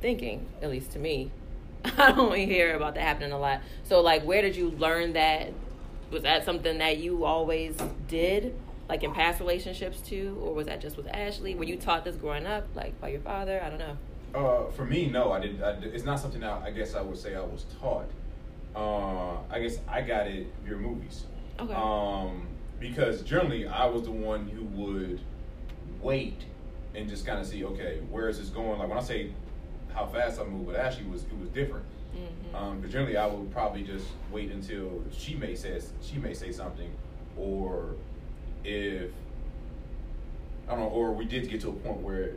thinking, 0.00 0.46
at 0.62 0.70
least 0.70 0.92
to 0.92 0.98
me. 0.98 1.30
I 1.84 2.12
don't 2.12 2.34
hear 2.34 2.74
about 2.74 2.94
that 2.94 3.02
happening 3.02 3.32
a 3.32 3.38
lot. 3.38 3.60
So, 3.84 4.00
like, 4.00 4.24
where 4.24 4.42
did 4.42 4.56
you 4.56 4.70
learn 4.70 5.14
that? 5.14 5.52
Was 6.10 6.22
that 6.22 6.44
something 6.44 6.78
that 6.78 6.98
you 6.98 7.24
always 7.24 7.76
did, 8.08 8.54
like 8.88 9.04
in 9.04 9.12
past 9.12 9.38
relationships 9.38 10.00
too, 10.00 10.36
or 10.42 10.52
was 10.52 10.66
that 10.66 10.80
just 10.80 10.96
with 10.96 11.06
Ashley? 11.06 11.54
Were 11.54 11.64
you 11.64 11.76
taught 11.76 12.04
this 12.04 12.16
growing 12.16 12.46
up, 12.46 12.66
like 12.74 13.00
by 13.00 13.08
your 13.08 13.20
father? 13.20 13.62
I 13.62 13.70
don't 13.70 13.78
know. 13.78 13.96
Uh, 14.34 14.70
for 14.72 14.84
me, 14.84 15.06
no, 15.06 15.32
I 15.32 15.40
didn't. 15.40 15.62
I, 15.62 15.70
it's 15.82 16.04
not 16.04 16.18
something 16.18 16.40
that 16.40 16.62
I 16.64 16.70
guess 16.70 16.94
I 16.94 17.00
would 17.00 17.16
say 17.16 17.36
I 17.36 17.40
was 17.42 17.64
taught. 17.80 18.10
Uh, 18.74 19.36
I 19.50 19.60
guess 19.60 19.78
I 19.88 20.00
got 20.02 20.26
it 20.26 20.46
via 20.64 20.76
movies. 20.76 21.24
Okay. 21.58 21.74
Um, 21.74 22.46
because 22.78 23.22
generally 23.22 23.66
I 23.66 23.86
was 23.86 24.04
the 24.04 24.10
one 24.10 24.48
who 24.48 24.64
would 24.80 25.20
wait 26.00 26.42
and 26.94 27.08
just 27.08 27.26
kind 27.26 27.38
of 27.40 27.46
see, 27.46 27.64
okay, 27.64 28.00
where 28.10 28.28
is 28.28 28.38
this 28.38 28.48
going? 28.48 28.78
Like 28.78 28.88
when 28.88 28.98
I 28.98 29.02
say 29.02 29.30
how 29.94 30.06
fast 30.06 30.40
I 30.40 30.44
move, 30.44 30.66
but 30.66 30.76
actually 30.76 31.06
was 31.06 31.22
it 31.24 31.38
was 31.38 31.48
different. 31.50 31.84
Mhm. 32.16 32.54
Um, 32.54 32.80
but 32.80 32.90
generally 32.90 33.16
I 33.16 33.26
would 33.26 33.50
probably 33.52 33.82
just 33.82 34.06
wait 34.32 34.50
until 34.50 35.02
she 35.12 35.34
may 35.34 35.54
say 35.54 35.80
she 36.02 36.18
may 36.18 36.34
say 36.34 36.50
something, 36.52 36.90
or 37.36 37.94
if 38.64 39.10
I 40.68 40.72
don't 40.72 40.80
know, 40.80 40.88
or 40.88 41.12
we 41.12 41.24
did 41.24 41.48
get 41.48 41.60
to 41.62 41.68
a 41.70 41.72
point 41.72 41.98
where 41.98 42.30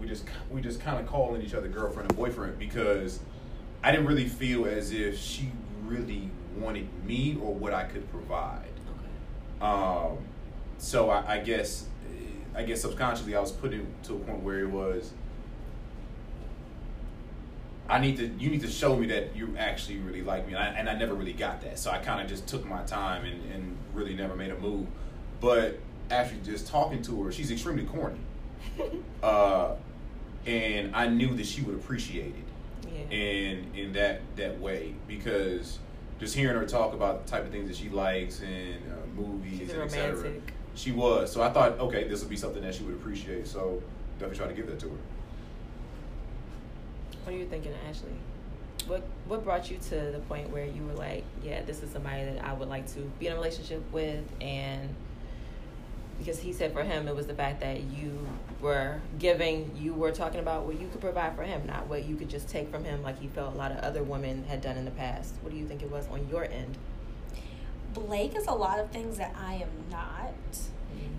we 0.00 0.06
just 0.06 0.24
we 0.50 0.60
just 0.60 0.80
kind 0.80 1.00
of 1.00 1.06
calling 1.06 1.42
each 1.42 1.54
other 1.54 1.68
girlfriend 1.68 2.10
and 2.10 2.18
boyfriend 2.18 2.58
because 2.58 3.20
I 3.82 3.90
didn't 3.90 4.06
really 4.06 4.28
feel 4.28 4.66
as 4.66 4.92
if 4.92 5.18
she 5.18 5.50
really 5.86 6.30
wanted 6.56 6.88
me 7.04 7.38
or 7.42 7.54
what 7.54 7.72
I 7.72 7.84
could 7.84 8.10
provide. 8.10 8.70
Okay. 8.90 9.64
Um, 9.64 10.18
so 10.78 11.10
I, 11.10 11.34
I 11.34 11.38
guess 11.38 11.86
I 12.54 12.62
guess 12.64 12.82
subconsciously 12.82 13.36
I 13.36 13.40
was 13.40 13.52
put 13.52 13.72
into 13.72 14.14
a 14.14 14.18
point 14.18 14.42
where 14.42 14.60
it 14.60 14.70
was 14.70 15.12
I 17.88 17.98
need 17.98 18.16
to 18.18 18.26
you 18.26 18.50
need 18.50 18.60
to 18.62 18.68
show 18.68 18.96
me 18.96 19.06
that 19.08 19.34
you 19.34 19.54
actually 19.58 19.98
really 19.98 20.22
like 20.22 20.46
me 20.46 20.54
and 20.54 20.62
I, 20.62 20.66
and 20.68 20.88
I 20.88 20.94
never 20.94 21.14
really 21.14 21.32
got 21.32 21.62
that 21.62 21.78
so 21.78 21.90
I 21.90 21.98
kind 21.98 22.20
of 22.20 22.28
just 22.28 22.46
took 22.46 22.64
my 22.66 22.82
time 22.82 23.24
and, 23.24 23.52
and 23.52 23.76
really 23.94 24.14
never 24.14 24.34
made 24.34 24.50
a 24.50 24.58
move 24.58 24.86
but 25.40 25.78
after 26.10 26.36
just 26.44 26.66
talking 26.66 27.02
to 27.02 27.22
her 27.22 27.32
she's 27.32 27.50
extremely 27.50 27.84
corny 27.84 28.18
uh, 29.22 29.74
and 30.46 30.94
I 30.94 31.08
knew 31.08 31.34
that 31.36 31.46
she 31.46 31.62
would 31.62 31.76
appreciate 31.76 32.34
it 32.34 32.47
Yeah. 33.10 33.16
in 33.16 33.74
in 33.74 33.92
that 33.94 34.20
that 34.36 34.58
way 34.60 34.94
because 35.06 35.78
just 36.18 36.34
hearing 36.34 36.56
her 36.56 36.66
talk 36.66 36.94
about 36.94 37.24
the 37.24 37.30
type 37.30 37.44
of 37.44 37.52
things 37.52 37.68
that 37.68 37.76
she 37.76 37.88
likes 37.88 38.40
and 38.40 38.76
uh, 38.92 39.20
movies 39.20 39.70
and 39.70 39.82
et 39.82 39.90
cetera. 39.90 40.16
romantic. 40.16 40.52
She 40.74 40.92
was. 40.92 41.32
So 41.32 41.42
I 41.42 41.50
thought, 41.50 41.78
okay, 41.78 42.06
this 42.08 42.20
would 42.20 42.30
be 42.30 42.36
something 42.36 42.62
that 42.62 42.74
she 42.74 42.84
would 42.84 42.94
appreciate. 42.94 43.46
So 43.46 43.82
definitely 44.18 44.38
try 44.38 44.46
to 44.48 44.54
give 44.54 44.66
that 44.66 44.78
to 44.80 44.88
her. 44.88 44.96
What 47.24 47.34
are 47.34 47.38
you 47.38 47.46
thinking, 47.46 47.72
Ashley? 47.88 48.12
What 48.86 49.02
What 49.26 49.44
brought 49.44 49.70
you 49.70 49.78
to 49.90 50.10
the 50.12 50.20
point 50.28 50.50
where 50.50 50.64
you 50.64 50.84
were 50.84 50.94
like, 50.94 51.24
yeah, 51.42 51.62
this 51.62 51.82
is 51.82 51.90
somebody 51.90 52.24
that 52.24 52.44
I 52.44 52.52
would 52.52 52.68
like 52.68 52.86
to 52.94 53.00
be 53.18 53.26
in 53.26 53.32
a 53.32 53.36
relationship 53.36 53.82
with, 53.92 54.24
and 54.40 54.88
because 56.18 56.40
he 56.40 56.52
said 56.52 56.72
for 56.72 56.82
him 56.82 57.08
it 57.08 57.14
was 57.14 57.26
the 57.26 57.34
fact 57.34 57.60
that 57.60 57.82
you 57.82 58.26
were 58.60 59.00
giving, 59.18 59.70
you 59.76 59.94
were 59.94 60.10
talking 60.10 60.40
about 60.40 60.66
what 60.66 60.80
you 60.80 60.88
could 60.88 61.00
provide 61.00 61.36
for 61.36 61.44
him, 61.44 61.62
not 61.66 61.86
what 61.86 62.04
you 62.04 62.16
could 62.16 62.28
just 62.28 62.48
take 62.48 62.70
from 62.70 62.84
him, 62.84 63.02
like 63.02 63.18
he 63.20 63.28
felt 63.28 63.54
a 63.54 63.56
lot 63.56 63.70
of 63.70 63.78
other 63.78 64.02
women 64.02 64.44
had 64.48 64.60
done 64.60 64.76
in 64.76 64.84
the 64.84 64.90
past. 64.90 65.34
What 65.42 65.52
do 65.52 65.58
you 65.58 65.66
think 65.66 65.82
it 65.82 65.90
was 65.90 66.08
on 66.08 66.28
your 66.28 66.44
end? 66.44 66.76
Blake 67.94 68.36
is 68.36 68.46
a 68.46 68.52
lot 68.52 68.78
of 68.78 68.90
things 68.90 69.18
that 69.18 69.34
I 69.38 69.54
am 69.54 69.68
not. 69.90 70.34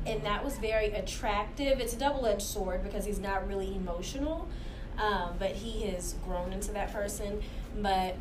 And 0.06 0.24
that 0.24 0.44
was 0.44 0.58
very 0.58 0.88
attractive. 0.88 1.80
It's 1.80 1.94
a 1.94 2.00
double 2.00 2.26
edged 2.26 2.42
sword 2.42 2.84
because 2.84 3.06
he's 3.06 3.20
not 3.20 3.48
really 3.48 3.76
emotional, 3.76 4.48
um, 4.98 5.36
but 5.38 5.52
he 5.52 5.84
has 5.88 6.16
grown 6.26 6.54
into 6.54 6.72
that 6.72 6.92
person. 6.92 7.42
But 7.80 8.16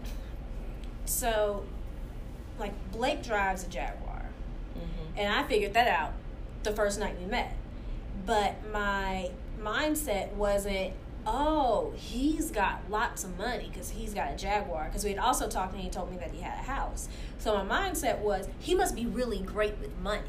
so, 1.05 1.65
like, 2.59 2.73
Blake 2.93 3.23
drives 3.23 3.65
a 3.65 3.69
Jaguar. 3.69 4.27
Mm-hmm. 4.77 5.19
And 5.19 5.33
I 5.33 5.45
figured 5.45 5.75
that 5.75 5.89
out 5.89 6.13
the 6.63 6.73
first 6.73 6.99
night 6.99 7.19
we 7.19 7.27
met. 7.27 7.55
But 8.27 8.57
my 8.73 9.31
mindset 9.61 10.33
wasn't, 10.35 10.93
oh, 11.27 11.93
he's 11.97 12.51
got 12.51 12.81
lots 12.91 13.25
of 13.25 13.37
money 13.39 13.69
because 13.73 13.91
he's 13.91 14.13
got 14.15 14.33
a 14.33 14.37
Jaguar. 14.37 14.85
Because 14.87 15.05
we 15.05 15.11
had 15.11 15.19
also 15.19 15.49
talked 15.49 15.73
and 15.75 15.83
he 15.83 15.89
told 15.91 16.11
me 16.11 16.17
that 16.19 16.31
he 16.33 16.41
had 16.43 16.59
a 16.59 16.63
house. 16.63 17.09
So 17.39 17.63
my 17.63 17.89
mindset 17.91 18.19
was, 18.19 18.49
he 18.59 18.75
must 18.75 18.95
be 18.95 19.07
really 19.07 19.39
great 19.41 19.79
with 19.79 19.97
money, 19.99 20.23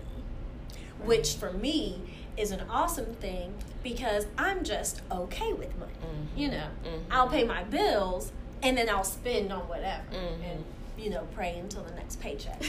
which 1.03 1.33
for 1.35 1.51
me 1.51 2.01
is 2.37 2.51
an 2.51 2.61
awesome 2.69 3.13
thing 3.15 3.53
because 3.83 4.27
I'm 4.37 4.63
just 4.63 5.01
okay 5.11 5.51
with 5.53 5.77
money. 5.77 5.91
Mhm. 6.01 6.37
You 6.39 6.47
know, 6.51 6.67
Mhm. 6.85 7.01
I'll 7.11 7.27
pay 7.27 7.43
my 7.43 7.63
bills 7.63 8.31
and 8.61 8.77
then 8.77 8.89
I'll 8.89 9.03
spend 9.03 9.51
on 9.51 9.67
whatever 9.67 10.03
Mhm. 10.11 10.51
and, 10.51 10.63
you 10.97 11.09
know, 11.09 11.27
pray 11.35 11.57
until 11.57 11.83
the 11.83 11.91
next 11.95 12.19
paycheck 12.21 12.61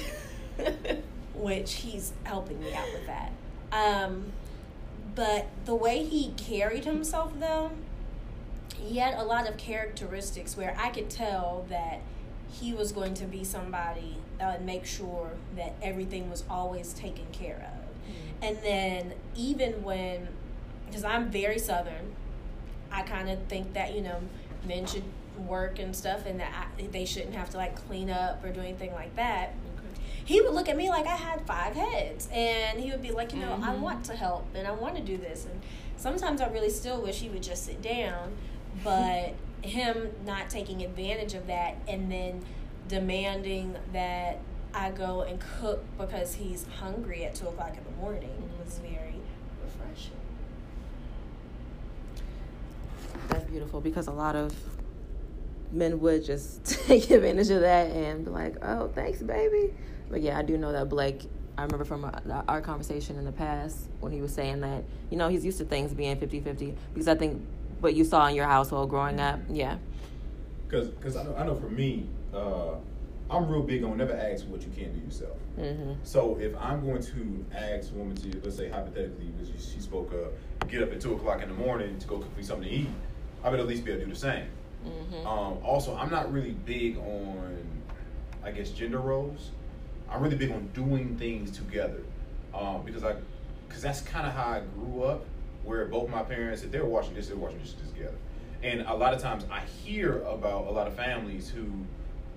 which 1.34 1.74
he's 1.74 2.12
helping 2.24 2.60
me 2.60 2.74
out 2.74 2.92
with 2.92 3.06
that. 3.06 3.32
Um, 3.72 4.32
but 5.14 5.48
the 5.64 5.74
way 5.74 6.04
he 6.04 6.32
carried 6.36 6.84
himself, 6.84 7.32
though, 7.38 7.72
he 8.76 8.98
had 8.98 9.14
a 9.14 9.24
lot 9.24 9.48
of 9.48 9.56
characteristics 9.56 10.56
where 10.56 10.76
I 10.78 10.90
could 10.90 11.10
tell 11.10 11.66
that 11.68 12.00
he 12.50 12.72
was 12.72 12.92
going 12.92 13.14
to 13.14 13.24
be 13.24 13.44
somebody 13.44 14.16
that 14.38 14.58
would 14.58 14.66
make 14.66 14.86
sure 14.86 15.32
that 15.56 15.74
everything 15.82 16.30
was 16.30 16.44
always 16.48 16.92
taken 16.92 17.26
care 17.32 17.70
of. 17.72 18.12
And 18.42 18.58
then 18.62 19.12
even 19.36 19.82
when, 19.82 20.28
because 20.86 21.04
I'm 21.04 21.30
very 21.30 21.58
southern, 21.58 22.14
I 22.90 23.02
kind 23.02 23.28
of 23.28 23.38
think 23.44 23.74
that 23.74 23.94
you 23.94 24.00
know 24.00 24.20
men 24.66 24.86
should 24.86 25.04
work 25.46 25.78
and 25.78 25.94
stuff, 25.94 26.26
and 26.26 26.40
that 26.40 26.70
I, 26.78 26.86
they 26.86 27.04
shouldn't 27.04 27.34
have 27.34 27.50
to 27.50 27.56
like 27.56 27.76
clean 27.86 28.10
up 28.10 28.44
or 28.44 28.50
do 28.50 28.60
anything 28.60 28.92
like 28.94 29.14
that 29.16 29.54
he 30.30 30.40
would 30.40 30.54
look 30.54 30.68
at 30.68 30.76
me 30.76 30.88
like 30.88 31.08
I 31.08 31.16
had 31.16 31.44
five 31.44 31.74
heads, 31.74 32.28
and 32.32 32.78
he 32.78 32.92
would 32.92 33.02
be 33.02 33.10
like, 33.10 33.32
you 33.32 33.40
know, 33.40 33.54
I 33.60 33.74
Mhm. 33.74 33.80
want 33.80 34.04
to 34.04 34.14
help 34.14 34.44
and 34.54 34.64
I 34.64 34.70
want 34.70 34.94
to 34.94 35.02
do 35.02 35.16
this, 35.16 35.44
and 35.44 35.60
sometimes 35.96 36.40
I 36.40 36.46
really 36.46 36.70
still 36.70 37.02
wish 37.02 37.18
he 37.18 37.28
would 37.28 37.42
just 37.42 37.64
sit 37.64 37.82
down, 37.82 38.36
but 38.84 39.34
him 39.62 40.12
not 40.24 40.48
taking 40.48 40.82
advantage 40.82 41.34
of 41.34 41.48
that 41.48 41.78
and 41.88 42.12
then 42.12 42.44
demanding 42.86 43.74
that 43.92 44.38
I 44.72 44.92
go 44.92 45.22
and 45.22 45.40
cook 45.58 45.82
because 45.98 46.34
he's 46.34 46.64
hungry 46.78 47.24
at 47.24 47.34
two 47.34 47.48
o'clock 47.48 47.76
in 47.76 47.82
the 47.82 48.00
morning 48.00 48.48
was 48.64 48.78
very 48.78 49.16
refreshing. 49.64 50.12
That's 53.28 53.44
beautiful 53.50 53.80
because 53.80 54.06
a 54.06 54.12
lot 54.12 54.36
of 54.36 54.54
men 55.72 55.98
would 55.98 56.24
just 56.24 56.64
take 56.86 57.10
advantage 57.10 57.50
of 57.50 57.62
that 57.62 57.90
and 57.90 58.24
be 58.24 58.30
like, 58.30 58.54
"Oh, 58.62 58.86
thanks, 58.94 59.22
baby." 59.22 59.74
But 60.10 60.22
yeah, 60.22 60.38
I 60.38 60.42
do 60.42 60.58
know 60.58 60.72
that 60.72 60.88
Blake. 60.88 61.22
I 61.56 61.62
remember 61.64 61.84
from 61.84 62.04
our, 62.04 62.44
our 62.48 62.60
conversation 62.60 63.16
in 63.18 63.24
the 63.24 63.32
past 63.32 63.88
when 64.00 64.12
he 64.12 64.20
was 64.20 64.32
saying 64.32 64.60
that 64.60 64.82
you 65.10 65.16
know 65.16 65.28
he's 65.28 65.44
used 65.44 65.58
to 65.58 65.64
things 65.64 65.92
being 65.92 66.16
50-50 66.16 66.74
because 66.94 67.06
I 67.08 67.14
think 67.14 67.42
what 67.80 67.94
you 67.94 68.04
saw 68.04 68.26
in 68.26 68.34
your 68.34 68.46
household 68.46 68.88
growing 68.90 69.20
up, 69.20 69.40
yeah, 69.48 69.76
Because 70.68 70.88
because 70.88 71.16
I 71.16 71.22
know, 71.24 71.34
I 71.36 71.44
know 71.44 71.54
for 71.54 71.68
me, 71.68 72.06
uh, 72.34 72.74
I'm 73.30 73.48
real 73.48 73.62
big 73.62 73.84
on 73.84 73.96
never 73.96 74.14
ask 74.14 74.46
what 74.48 74.62
you 74.62 74.68
can't 74.76 74.92
do 74.94 75.00
yourself. 75.04 75.36
hmm 75.56 75.92
So 76.02 76.38
if 76.40 76.54
I'm 76.58 76.84
going 76.84 77.02
to 77.02 77.44
ask 77.54 77.90
a 77.92 77.94
woman 77.94 78.16
to, 78.16 78.40
let's 78.42 78.56
say 78.56 78.68
hypothetically, 78.68 79.26
because 79.26 79.72
she 79.72 79.80
spoke 79.80 80.12
of 80.12 80.68
get 80.68 80.82
up 80.82 80.92
at 80.92 81.00
two 81.00 81.14
o'clock 81.14 81.42
in 81.42 81.48
the 81.48 81.54
morning 81.54 81.98
to 81.98 82.06
go 82.06 82.18
cook 82.18 82.36
me 82.36 82.42
something 82.42 82.68
to 82.68 82.74
eat, 82.74 82.88
I 83.44 83.50
would 83.50 83.60
at 83.60 83.66
least 83.66 83.84
be 83.84 83.90
able 83.92 84.00
to 84.00 84.06
do 84.06 84.12
the 84.12 84.18
same. 84.18 84.46
hmm 84.82 85.26
Um, 85.26 85.58
also, 85.64 85.94
I'm 85.96 86.10
not 86.10 86.32
really 86.32 86.52
big 86.52 86.96
on, 86.98 87.56
I 88.44 88.50
guess, 88.50 88.70
gender 88.70 88.98
roles. 88.98 89.50
I'm 90.10 90.22
really 90.22 90.36
big 90.36 90.50
on 90.50 90.68
doing 90.74 91.16
things 91.16 91.50
together, 91.56 92.02
um, 92.54 92.82
because 92.84 93.04
I, 93.04 93.14
because 93.68 93.82
that's 93.82 94.00
kind 94.00 94.26
of 94.26 94.32
how 94.32 94.44
I 94.44 94.62
grew 94.74 95.04
up, 95.04 95.24
where 95.64 95.86
both 95.86 96.08
my 96.08 96.22
parents, 96.22 96.62
if 96.62 96.72
they're 96.72 96.84
washing 96.84 97.14
dishes, 97.14 97.28
they're 97.28 97.38
washing 97.38 97.58
dishes 97.58 97.76
together. 97.92 98.16
And 98.62 98.82
a 98.82 98.94
lot 98.94 99.14
of 99.14 99.22
times, 99.22 99.44
I 99.50 99.60
hear 99.60 100.22
about 100.22 100.66
a 100.66 100.70
lot 100.70 100.86
of 100.86 100.94
families 100.94 101.48
who, 101.48 101.66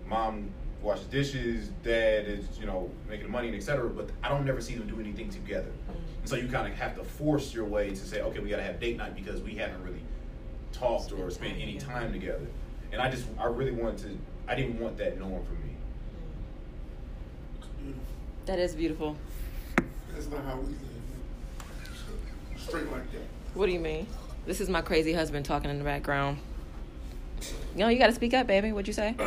mom 0.08 0.52
washes 0.82 1.06
dishes, 1.06 1.70
dad 1.84 2.28
is, 2.28 2.46
you 2.60 2.66
know, 2.66 2.90
making 3.10 3.32
money 3.32 3.48
and 3.48 3.56
etc. 3.56 3.90
But 3.90 4.10
I 4.22 4.30
don't 4.30 4.46
never 4.46 4.62
see 4.62 4.76
them 4.76 4.88
do 4.88 5.00
anything 5.00 5.30
together. 5.30 5.72
And 6.20 6.30
so 6.30 6.36
you 6.36 6.48
kind 6.48 6.72
of 6.72 6.78
have 6.78 6.96
to 6.98 7.04
force 7.04 7.54
your 7.54 7.66
way 7.66 7.90
to 7.90 7.96
say, 7.96 8.22
okay, 8.22 8.40
we 8.40 8.50
got 8.50 8.58
to 8.58 8.64
have 8.64 8.80
date 8.80 8.98
night 8.98 9.16
because 9.16 9.42
we 9.42 9.56
haven't 9.56 9.84
really 9.84 10.02
talked 10.72 11.12
or 11.12 11.30
spent 11.32 11.58
any 11.60 11.78
time 11.78 12.12
together. 12.12 12.46
And 12.92 13.02
I 13.02 13.10
just, 13.10 13.26
I 13.40 13.46
really 13.46 13.72
wanted 13.72 13.98
to, 14.00 14.18
I 14.48 14.56
didn't 14.56 14.80
want 14.80 14.98
that 14.98 15.18
norm 15.18 15.44
for 15.46 15.54
me. 15.54 15.63
Beautiful. 17.84 18.04
That 18.46 18.60
is 18.60 18.76
beautiful. 18.76 19.18
That's 20.14 20.28
not 20.30 20.46
how 20.46 20.56
we 20.56 20.68
live. 20.68 20.78
Straight 22.58 22.90
like 22.92 23.12
that. 23.12 23.28
What 23.56 23.66
do 23.66 23.74
you 23.74 23.80
mean? 23.80 24.08
This 24.46 24.62
is 24.62 24.70
my 24.70 24.82
crazy 24.82 25.12
husband 25.12 25.46
talking 25.46 25.70
in 25.70 25.80
the 25.80 25.84
background. 25.84 26.38
You 27.76 27.80
know, 27.80 27.88
you 27.90 28.00
got 28.00 28.08
to 28.08 28.14
speak 28.14 28.34
up, 28.34 28.48
baby. 28.48 28.72
What'd 28.72 28.88
you 28.88 28.94
say? 28.94 29.16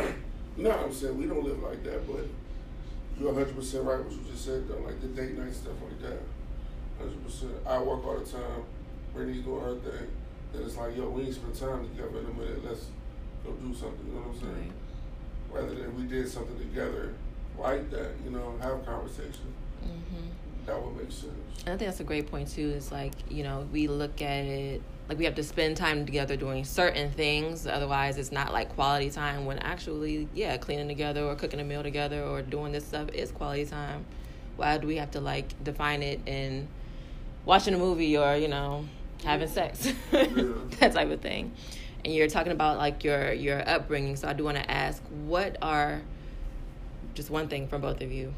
No, 0.59 0.71
I'm 0.71 0.91
saying 0.91 1.15
we 1.15 1.27
don't 1.27 1.43
live 1.43 1.61
like 1.61 1.83
that, 1.83 2.07
but 2.07 2.25
you're 3.19 3.31
100 3.31 3.55
percent 3.55 3.83
right 3.83 4.03
what 4.03 4.11
you 4.11 4.17
just 4.27 4.43
said 4.43 4.67
though, 4.67 4.79
like 4.79 4.99
the 5.01 5.07
date 5.09 5.37
night 5.37 5.53
stuff 5.53 5.75
like 5.83 6.01
that. 6.01 6.19
100 6.97 7.23
percent. 7.23 7.51
I 7.63 7.77
work 7.77 8.03
all 8.07 8.17
the 8.17 8.25
time. 8.25 8.63
Brittany's 9.13 9.43
doing 9.45 9.61
her 9.61 9.75
thing. 9.75 10.07
Then 10.51 10.63
it's 10.63 10.75
like, 10.75 10.97
yo, 10.97 11.09
we 11.09 11.25
ain't 11.25 11.35
spend 11.35 11.53
time 11.53 11.87
together 11.87 12.21
in 12.21 12.25
a 12.25 12.33
minute. 12.33 12.65
Let's 12.65 12.87
go 13.45 13.51
do 13.51 13.71
something. 13.71 14.01
You 14.07 14.13
know 14.13 14.21
what 14.21 14.33
I'm 14.33 14.41
saying? 14.41 14.73
Rather 15.51 15.75
than 15.75 15.95
we 15.95 16.07
did 16.07 16.27
something 16.27 16.57
together 16.57 17.13
like 17.59 17.89
that, 17.91 18.11
you 18.23 18.31
know, 18.31 18.55
have 18.61 18.85
conversation. 18.85 19.53
Mm-hmm. 19.83 20.65
That 20.65 20.81
would 20.81 20.97
make 20.97 21.11
sense. 21.11 21.33
And 21.65 21.73
I 21.73 21.77
think 21.77 21.89
that's 21.89 21.99
a 21.99 22.03
great 22.03 22.29
point 22.29 22.49
too. 22.49 22.69
Is 22.69 22.91
like 22.91 23.13
you 23.29 23.43
know 23.43 23.67
we 23.71 23.87
look 23.87 24.21
at 24.21 24.45
it 24.45 24.81
like 25.09 25.17
we 25.17 25.25
have 25.25 25.35
to 25.35 25.43
spend 25.43 25.77
time 25.77 26.05
together 26.05 26.35
doing 26.35 26.65
certain 26.65 27.11
things. 27.11 27.65
Otherwise, 27.65 28.17
it's 28.17 28.31
not 28.31 28.51
like 28.51 28.69
quality 28.75 29.09
time. 29.09 29.45
When 29.45 29.57
actually, 29.59 30.27
yeah, 30.33 30.57
cleaning 30.57 30.87
together 30.87 31.23
or 31.23 31.35
cooking 31.35 31.59
a 31.59 31.63
meal 31.63 31.83
together 31.83 32.23
or 32.23 32.41
doing 32.41 32.73
this 32.73 32.85
stuff 32.85 33.09
is 33.13 33.31
quality 33.31 33.65
time. 33.65 34.05
Why 34.57 34.77
do 34.77 34.87
we 34.87 34.97
have 34.97 35.11
to 35.11 35.21
like 35.21 35.63
define 35.63 36.03
it 36.03 36.19
in 36.25 36.67
watching 37.45 37.73
a 37.73 37.77
movie 37.77 38.17
or 38.17 38.35
you 38.35 38.49
know 38.49 38.85
having 39.23 39.47
sex 39.47 39.93
that 40.11 40.91
type 40.93 41.09
of 41.09 41.21
thing? 41.21 41.53
And 42.03 42.13
you're 42.13 42.27
talking 42.27 42.51
about 42.51 42.77
like 42.77 43.03
your 43.03 43.31
your 43.31 43.67
upbringing. 43.67 44.17
So 44.17 44.27
I 44.27 44.33
do 44.33 44.43
want 44.43 44.57
to 44.57 44.69
ask, 44.69 45.01
what 45.25 45.57
are 45.61 46.01
just 47.17 47.29
one 47.29 47.47
thing 47.47 47.67
from 47.67 47.81
both 47.81 48.01
of 48.01 48.11
you 48.11 48.33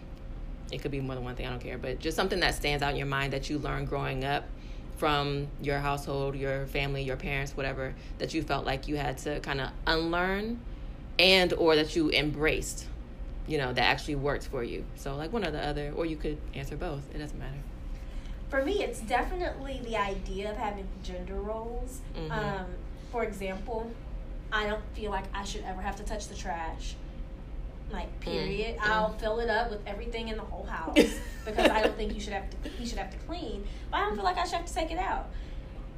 it 0.71 0.81
could 0.81 0.91
be 0.91 1.01
more 1.01 1.15
than 1.15 1.23
one 1.23 1.35
thing 1.35 1.45
i 1.45 1.49
don't 1.49 1.59
care 1.59 1.77
but 1.77 1.99
just 1.99 2.15
something 2.15 2.39
that 2.39 2.55
stands 2.55 2.81
out 2.81 2.91
in 2.91 2.95
your 2.95 3.05
mind 3.05 3.33
that 3.33 3.49
you 3.49 3.57
learned 3.59 3.87
growing 3.87 4.23
up 4.23 4.45
from 4.99 5.47
your 5.61 5.79
household, 5.79 6.35
your 6.35 6.65
family, 6.67 7.01
your 7.03 7.15
parents, 7.15 7.55
whatever, 7.55 7.95
that 8.17 8.33
you 8.33 8.43
felt 8.43 8.65
like 8.65 8.89
you 8.89 8.97
had 8.97 9.17
to 9.17 9.39
kind 9.39 9.61
of 9.61 9.69
unlearn 9.87 10.59
and 11.17 11.53
or 11.53 11.77
that 11.77 11.95
you 11.95 12.11
embraced, 12.11 12.85
you 13.47 13.57
know, 13.57 13.71
that 13.71 13.83
actually 13.83 14.15
worked 14.15 14.47
for 14.47 14.61
you. 14.61 14.83
So 14.95 15.15
like 15.15 15.31
one 15.31 15.45
or 15.45 15.51
the 15.51 15.65
other, 15.65 15.93
or 15.95 16.05
you 16.05 16.17
could 16.17 16.37
answer 16.53 16.75
both. 16.75 17.03
It 17.15 17.19
doesn't 17.19 17.39
matter. 17.39 17.59
For 18.49 18.61
me, 18.65 18.83
it's 18.83 18.99
definitely 18.99 19.79
the 19.85 19.95
idea 19.95 20.51
of 20.51 20.57
having 20.57 20.87
gender 21.01 21.39
roles. 21.39 22.01
Mhm. 22.17 22.31
Um, 22.31 22.65
for 23.09 23.23
example, 23.23 23.89
I 24.51 24.67
don't 24.67 24.83
feel 24.93 25.11
like 25.11 25.25
I 25.33 25.45
should 25.45 25.63
ever 25.63 25.81
have 25.81 25.95
to 25.95 26.03
touch 26.03 26.27
the 26.27 26.35
trash. 26.35 26.95
Like 27.91 28.19
period. 28.19 28.77
Mm, 28.77 28.87
I'll 28.87 29.13
fill 29.13 29.39
it 29.39 29.49
up 29.49 29.71
with 29.71 29.81
everything 29.87 30.27
in 30.27 30.37
the 30.37 30.43
whole 30.43 30.65
house 30.65 30.95
because 31.45 31.69
I 31.69 31.81
don't 31.81 31.95
think 31.95 32.13
you 32.13 32.19
should 32.19 32.33
have 32.33 32.49
to. 32.49 32.69
He 32.69 32.85
should 32.85 32.99
have 32.99 33.11
to 33.11 33.17
clean, 33.25 33.67
but 33.89 33.97
I 33.97 34.01
don't 34.01 34.15
feel 34.15 34.23
like 34.23 34.37
I 34.37 34.43
should 34.43 34.57
have 34.57 34.65
to 34.65 34.73
take 34.73 34.91
it 34.91 34.99
out. 34.99 35.29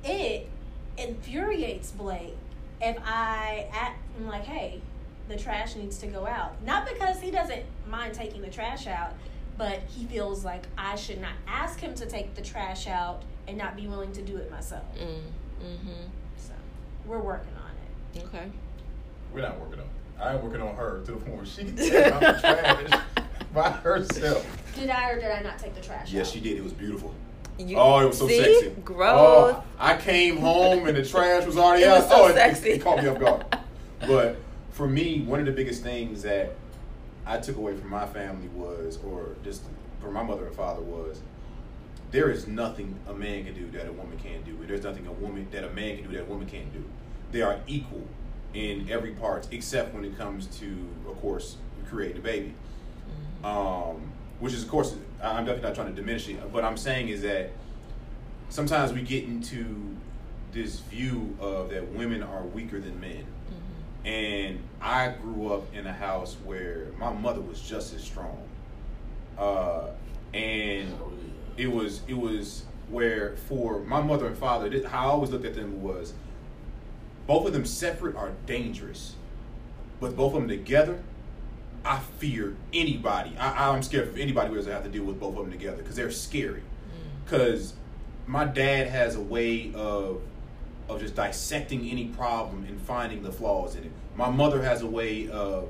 It 0.04 0.50
infuriates 0.98 1.92
Blake 1.92 2.36
if 2.82 2.98
I 3.04 3.68
act 3.74 4.00
I'm 4.18 4.28
like, 4.28 4.44
hey, 4.44 4.82
the 5.28 5.38
trash 5.38 5.76
needs 5.76 5.98
to 6.00 6.08
go 6.08 6.26
out. 6.28 6.62
Not 6.64 6.88
because 6.88 7.20
he 7.22 7.32
doesn't 7.32 7.64
mind 7.88 8.14
taking 8.14 8.42
the 8.42 8.50
trash 8.50 8.88
out, 8.88 9.14
but 9.58 9.82
he 9.88 10.06
feels 10.06 10.44
like 10.44 10.66
I 10.78 10.96
should 10.96 11.22
not 11.22 11.34
ask 11.48 11.80
him 11.80 11.94
to 11.96 12.06
take 12.06 12.36
the 12.36 12.42
trash 12.42 12.88
out 12.88 13.24
and 13.48 13.58
not 13.58 13.76
be 13.76 13.88
willing 13.88 14.12
to 14.14 14.22
do 14.22 14.38
it 14.38 14.52
myself. 14.52 14.84
Mm, 14.98 15.66
mm-hmm. 15.66 16.04
So 16.38 16.54
we're 17.06 17.20
working 17.20 17.54
on 17.56 17.72
it. 18.20 18.26
Okay. 18.26 18.52
We're 19.34 19.42
not 19.42 19.60
working 19.60 19.80
on. 19.80 19.86
it. 19.86 20.01
I'm 20.22 20.42
working 20.44 20.62
on 20.62 20.76
her 20.76 21.02
to 21.06 21.12
the 21.12 21.18
point 21.18 21.36
where 21.38 21.46
she 21.46 21.64
can 21.66 21.76
take 21.76 21.94
out 21.94 22.20
the 22.20 22.40
trash 22.40 23.02
by 23.54 23.70
herself. 23.72 24.46
Did 24.76 24.90
I 24.90 25.10
or 25.12 25.16
did 25.20 25.32
I 25.32 25.42
not 25.42 25.58
take 25.60 25.74
the 25.76 25.82
trash 25.82 26.12
Yes, 26.12 26.28
out? 26.28 26.34
she 26.34 26.40
did. 26.40 26.58
It 26.58 26.64
was 26.64 26.74
beautiful. 26.74 27.14
You, 27.58 27.78
oh, 27.78 28.00
it 28.00 28.06
was 28.08 28.18
so 28.18 28.28
see? 28.28 28.38
sexy. 28.62 28.70
Gross. 28.84 29.56
Oh, 29.56 29.64
I 29.80 29.98
came 29.98 30.38
home 30.38 30.88
and 30.88 30.96
the 30.98 31.04
trash 31.06 31.46
was 31.46 31.58
already 31.58 31.84
It 31.86 31.90
out. 31.90 32.00
was 32.02 32.10
so 32.10 32.24
oh, 32.24 32.28
it- 32.28 32.36
sexy. 32.36 32.70
It, 32.72 32.82
caught 32.82 33.02
me 33.02 33.08
off 33.10 33.20
guard. 33.20 33.46
But 34.08 34.38
for 34.72 34.88
me, 34.88 35.22
one 35.22 35.40
of 35.40 35.46
the 35.46 35.52
biggest 35.52 35.84
things 35.84 36.24
that 36.24 36.56
I 37.26 37.38
took 37.38 37.58
away 37.58 37.76
from 37.76 37.90
my 37.92 38.08
family 38.08 38.48
was, 38.48 38.98
or 39.06 39.36
just 39.44 39.62
from 40.00 40.14
my 40.14 40.24
mother 40.24 40.48
and 40.48 40.56
father 40.56 40.82
was, 40.82 41.22
there 42.10 42.32
is 42.32 42.48
nothing 42.48 42.98
a 43.08 43.14
man 43.14 43.46
can 43.46 43.54
do 43.54 43.70
that 43.78 43.88
a 43.88 43.92
woman 43.92 44.18
can't 44.24 44.44
do. 44.44 44.58
There's 44.66 44.84
nothing 44.84 45.06
a 45.06 45.12
woman 45.12 45.48
that 45.52 45.64
a 45.64 45.70
man 45.70 45.98
can 45.98 46.08
do 46.10 46.14
that 46.18 46.24
a 46.24 46.26
woman 46.26 46.48
can't 46.48 46.74
do. 46.74 46.84
They 47.32 47.44
are 47.44 47.60
equal 47.68 48.08
in 48.54 48.90
every 48.90 49.12
part, 49.12 49.48
except 49.52 49.94
when 49.94 50.04
it 50.04 50.18
comes 50.18 50.48
to, 50.60 50.90
of 51.08 51.20
course, 51.22 51.58
creating 51.88 52.18
a 52.18 52.22
baby. 52.22 52.54
Um, 53.44 54.12
which 54.40 54.54
is, 54.54 54.64
of 54.64 54.70
course, 54.70 54.96
I'm 55.22 55.46
definitely 55.46 55.70
not 55.70 55.76
trying 55.76 55.90
to 55.90 55.94
diminish 55.94 56.28
it. 56.30 56.52
But 56.52 56.64
I'm 56.64 56.78
saying 56.78 57.10
is 57.10 57.22
that 57.22 57.52
sometimes 58.50 58.92
we 58.94 59.02
get 59.02 59.24
into 59.24 59.96
this 60.52 60.80
view 60.82 61.36
of 61.40 61.70
that 61.70 61.88
women 61.94 62.24
are 62.24 62.44
weaker 62.44 62.80
than 62.80 63.00
men. 63.00 63.26
And 64.04 64.60
I 64.82 65.10
grew 65.10 65.54
up 65.54 65.74
in 65.76 65.86
a 65.86 65.94
house 65.94 66.36
where 66.44 66.88
my 66.98 67.14
mother 67.14 67.40
was 67.40 67.62
just 67.62 67.94
as 67.94 68.04
strong. 68.04 68.42
Uh, 69.38 69.88
and 70.34 70.94
it 71.58 71.72
was 71.72 72.02
it 72.08 72.18
was 72.18 72.64
where 72.90 73.36
for 73.48 73.80
my 73.82 74.02
mother 74.02 74.28
and 74.28 74.38
father, 74.38 74.88
how 74.88 75.08
I 75.08 75.12
always 75.12 75.30
looked 75.30 75.46
at 75.46 75.56
them 75.56 75.82
was 75.82 76.14
both 77.32 77.48
of 77.48 77.54
them 77.54 77.64
separate 77.64 78.14
are 78.18 78.34
dangerous, 78.46 79.16
but 80.02 80.18
both 80.18 80.34
of 80.34 80.42
them 80.42 80.50
together, 80.50 81.00
I 81.86 82.00
fear 82.00 82.58
anybody. 82.74 83.38
I, 83.40 83.70
I'm 83.70 83.82
scared 83.84 84.10
of 84.10 84.18
anybody 84.18 84.50
who 84.50 84.56
doesn't 84.56 84.70
have 84.70 84.84
to 84.84 84.90
deal 84.90 85.06
with 85.06 85.18
both 85.18 85.38
of 85.38 85.46
them 85.46 85.50
together 85.50 85.78
because 85.78 85.96
they're 85.96 86.12
scary. 86.12 86.60
Mm. 86.60 87.24
Because 87.24 87.72
my 88.28 88.44
dad 88.44 88.88
has 88.88 89.16
a 89.16 89.22
way 89.22 89.72
of 89.74 90.22
of 90.90 91.00
just 91.00 91.16
dissecting 91.16 91.90
any 91.90 92.08
problem 92.08 92.66
and 92.66 92.82
finding 92.82 93.24
the 93.24 93.32
flaws 93.32 93.76
in 93.78 93.86
it. 93.86 93.92
My 94.18 94.30
mother 94.30 94.62
has 94.62 94.82
a 94.82 94.88
way 94.88 95.30
of 95.30 95.70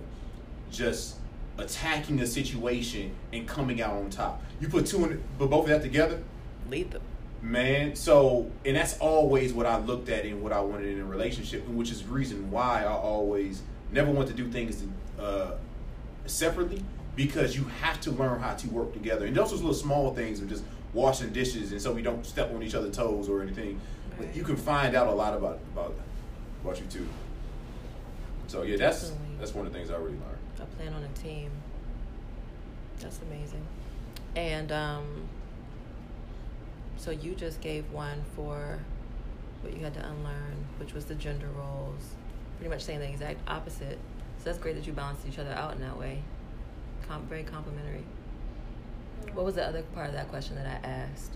just 0.71 1.17
attacking 1.59 2.19
a 2.21 2.25
situation 2.25 3.13
and 3.31 3.47
coming 3.47 3.83
out 3.83 3.97
on 3.97 4.09
top. 4.09 4.41
You 4.59 4.67
put 4.67 4.87
two 4.87 5.05
in, 5.05 5.23
but 5.37 5.51
both 5.51 5.65
of 5.65 5.69
that 5.69 5.83
together, 5.83 6.23
Lethal. 6.67 7.01
Man. 7.41 7.95
So, 7.95 8.49
and 8.65 8.75
that's 8.75 8.97
always 8.99 9.53
what 9.53 9.65
I 9.65 9.79
looked 9.79 10.09
at 10.09 10.25
and 10.25 10.41
what 10.41 10.53
I 10.53 10.61
wanted 10.61 10.87
in 10.87 11.01
a 11.01 11.05
relationship, 11.05 11.67
which 11.67 11.91
is 11.91 12.03
the 12.03 12.09
reason 12.09 12.51
why 12.51 12.83
I 12.83 12.91
always 12.91 13.61
never 13.91 14.11
want 14.11 14.27
to 14.29 14.33
do 14.33 14.49
things 14.49 14.83
uh, 15.19 15.51
separately 16.25 16.83
because 17.15 17.55
you 17.55 17.63
have 17.81 17.99
to 18.01 18.11
learn 18.11 18.39
how 18.39 18.53
to 18.53 18.69
work 18.69 18.93
together. 18.93 19.25
And 19.25 19.35
those 19.35 19.51
are 19.51 19.55
little 19.55 19.73
small 19.73 20.13
things 20.13 20.41
of 20.41 20.49
just 20.49 20.63
washing 20.93 21.31
dishes, 21.31 21.71
and 21.71 21.81
so 21.81 21.91
we 21.91 22.01
don't 22.01 22.25
step 22.25 22.53
on 22.53 22.63
each 22.63 22.75
other's 22.75 22.95
toes 22.95 23.29
or 23.29 23.41
anything. 23.41 23.79
But 24.17 24.35
you 24.35 24.43
can 24.43 24.55
find 24.55 24.95
out 24.95 25.07
a 25.07 25.11
lot 25.11 25.33
about 25.33 25.59
about 25.73 25.93
about 26.63 26.79
you 26.79 26.85
too. 26.85 27.07
So 28.47 28.63
yeah, 28.63 28.77
that's 28.77 29.09
Definitely. 29.09 29.35
that's 29.39 29.53
one 29.53 29.65
of 29.65 29.73
the 29.73 29.77
things 29.77 29.91
I 29.91 29.95
really 29.95 30.11
learned. 30.11 30.37
I 30.59 30.65
plan 30.75 30.93
on 30.93 31.03
a 31.03 31.07
team. 31.19 31.51
That's 32.99 33.19
amazing. 33.21 33.65
And 34.35 34.71
um, 34.71 35.27
so 37.01 37.09
you 37.09 37.33
just 37.33 37.61
gave 37.61 37.91
one 37.91 38.21
for 38.35 38.77
what 39.61 39.73
you 39.73 39.79
had 39.83 39.95
to 39.95 40.05
unlearn, 40.05 40.67
which 40.77 40.93
was 40.93 41.05
the 41.05 41.15
gender 41.15 41.47
roles. 41.57 42.13
Pretty 42.57 42.69
much 42.69 42.83
saying 42.83 42.99
the 42.99 43.09
exact 43.09 43.39
opposite. 43.49 43.97
So 44.37 44.45
that's 44.45 44.59
great 44.59 44.75
that 44.75 44.85
you 44.85 44.93
balanced 44.93 45.25
each 45.27 45.39
other 45.39 45.49
out 45.49 45.73
in 45.73 45.81
that 45.81 45.97
way. 45.97 46.21
Com- 47.07 47.25
very 47.27 47.41
complementary. 47.43 48.03
What 49.33 49.45
was 49.45 49.55
the 49.55 49.65
other 49.65 49.81
part 49.95 50.09
of 50.09 50.13
that 50.13 50.29
question 50.29 50.55
that 50.57 50.67
I 50.67 50.87
asked? 50.87 51.31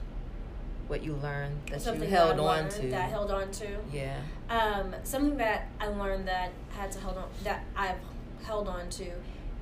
What 0.87 1.03
you 1.03 1.15
learned 1.15 1.57
that 1.71 1.81
Something 1.81 2.03
you 2.03 2.09
that 2.11 2.15
held 2.15 2.39
I 2.39 2.61
on 2.61 2.69
to? 2.69 2.87
That 2.89 3.01
I 3.01 3.07
held 3.07 3.31
on 3.31 3.49
to. 3.49 3.67
yeah. 3.91 4.19
Um, 4.51 4.93
something 5.03 5.37
that 5.37 5.69
I 5.79 5.87
learned 5.87 6.27
that 6.27 6.51
I 6.77 6.81
had 6.81 6.91
to 6.91 6.99
hold 6.99 7.17
on 7.17 7.25
that 7.43 7.63
I've 7.75 7.97
held 8.43 8.67
on 8.67 8.89
to 8.91 9.07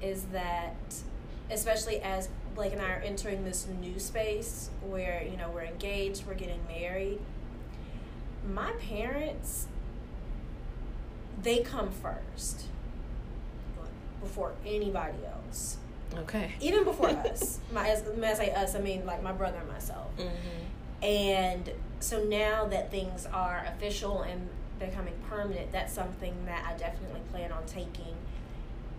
is 0.02 0.24
that 0.34 0.76
especially 1.50 2.02
as 2.02 2.28
Blake 2.56 2.74
and 2.74 2.82
I 2.82 2.92
are 2.92 3.02
entering 3.04 3.44
this 3.44 3.68
new 3.82 4.00
space 4.00 4.70
where, 4.82 5.24
you 5.24 5.38
know, 5.38 5.50
we're 5.50 5.64
engaged, 5.64 6.26
we're 6.26 6.36
getting 6.36 6.60
married. 6.68 7.20
My 8.48 8.72
parents 8.74 9.68
they 11.44 11.60
come 11.60 11.92
first 11.92 12.66
before 14.22 14.54
anybody 14.66 15.18
else. 15.26 15.78
Okay. 16.16 16.52
Even 16.62 16.84
before 16.86 17.10
us. 17.10 17.60
My 17.72 17.90
as 17.90 18.04
when 18.04 18.24
I 18.24 18.34
say 18.34 18.52
us, 18.52 18.76
I 18.76 18.80
mean 18.80 19.06
like 19.06 19.22
my 19.22 19.34
brother 19.34 19.58
and 19.60 19.68
myself. 19.68 20.16
Mm-hmm. 20.18 21.06
And 21.06 21.72
so 22.00 22.24
now 22.24 22.66
that 22.66 22.92
things 22.92 23.26
are 23.26 23.66
official 23.68 24.22
and 24.22 24.48
becoming 24.80 25.14
permanent, 25.30 25.72
that's 25.72 25.94
something 25.94 26.34
that 26.46 26.66
I 26.66 26.78
definitely 26.78 27.22
plan 27.32 27.52
on 27.52 27.66
taking 27.66 28.16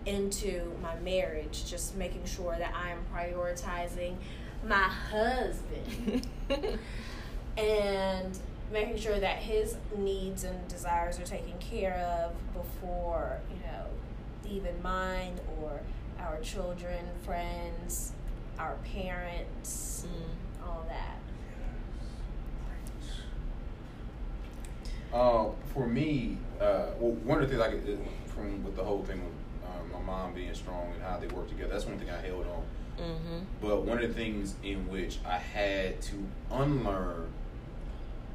into 0.05 0.71
my 0.81 0.95
marriage, 0.99 1.65
just 1.69 1.95
making 1.95 2.25
sure 2.25 2.55
that 2.57 2.73
I 2.75 2.89
am 2.91 2.99
prioritizing 3.13 4.15
my 4.67 4.75
husband 4.83 6.27
and 7.57 8.39
making 8.71 8.97
sure 8.97 9.19
that 9.19 9.37
his 9.37 9.75
needs 9.97 10.43
and 10.43 10.67
desires 10.67 11.19
are 11.19 11.25
taken 11.25 11.53
care 11.59 11.95
of 12.23 12.33
before, 12.53 13.39
you 13.49 13.57
know, 13.67 13.85
even 14.49 14.81
mine 14.81 15.39
or 15.61 15.79
our 16.19 16.39
children, 16.41 17.05
friends, 17.23 18.11
our 18.59 18.75
parents, 18.93 20.05
Mm. 20.07 20.67
all 20.67 20.85
that. 20.87 21.17
Uh, 25.13 25.49
for 25.73 25.87
me, 25.87 26.37
uh, 26.59 26.87
well, 26.99 27.11
one 27.23 27.41
of 27.41 27.49
the 27.49 27.55
things 27.55 27.61
I 27.67 27.71
could, 27.71 27.97
uh, 27.99 28.31
from 28.33 28.63
with 28.63 28.75
the 28.75 28.83
whole 28.83 29.03
thing 29.03 29.21
uh, 29.65 29.97
my 29.97 30.03
mom 30.05 30.33
being 30.33 30.53
strong 30.53 30.91
and 30.93 31.01
how 31.03 31.17
they 31.17 31.27
work 31.27 31.47
together, 31.49 31.73
that's 31.73 31.85
one 31.85 31.97
thing 31.99 32.09
I 32.09 32.19
held 32.25 32.45
on. 32.47 32.63
Mm-hmm. 33.03 33.39
But 33.61 33.83
one 33.83 34.01
of 34.01 34.07
the 34.07 34.13
things 34.13 34.55
in 34.63 34.87
which 34.89 35.17
I 35.25 35.37
had 35.37 36.01
to 36.03 36.25
unlearn, 36.51 37.27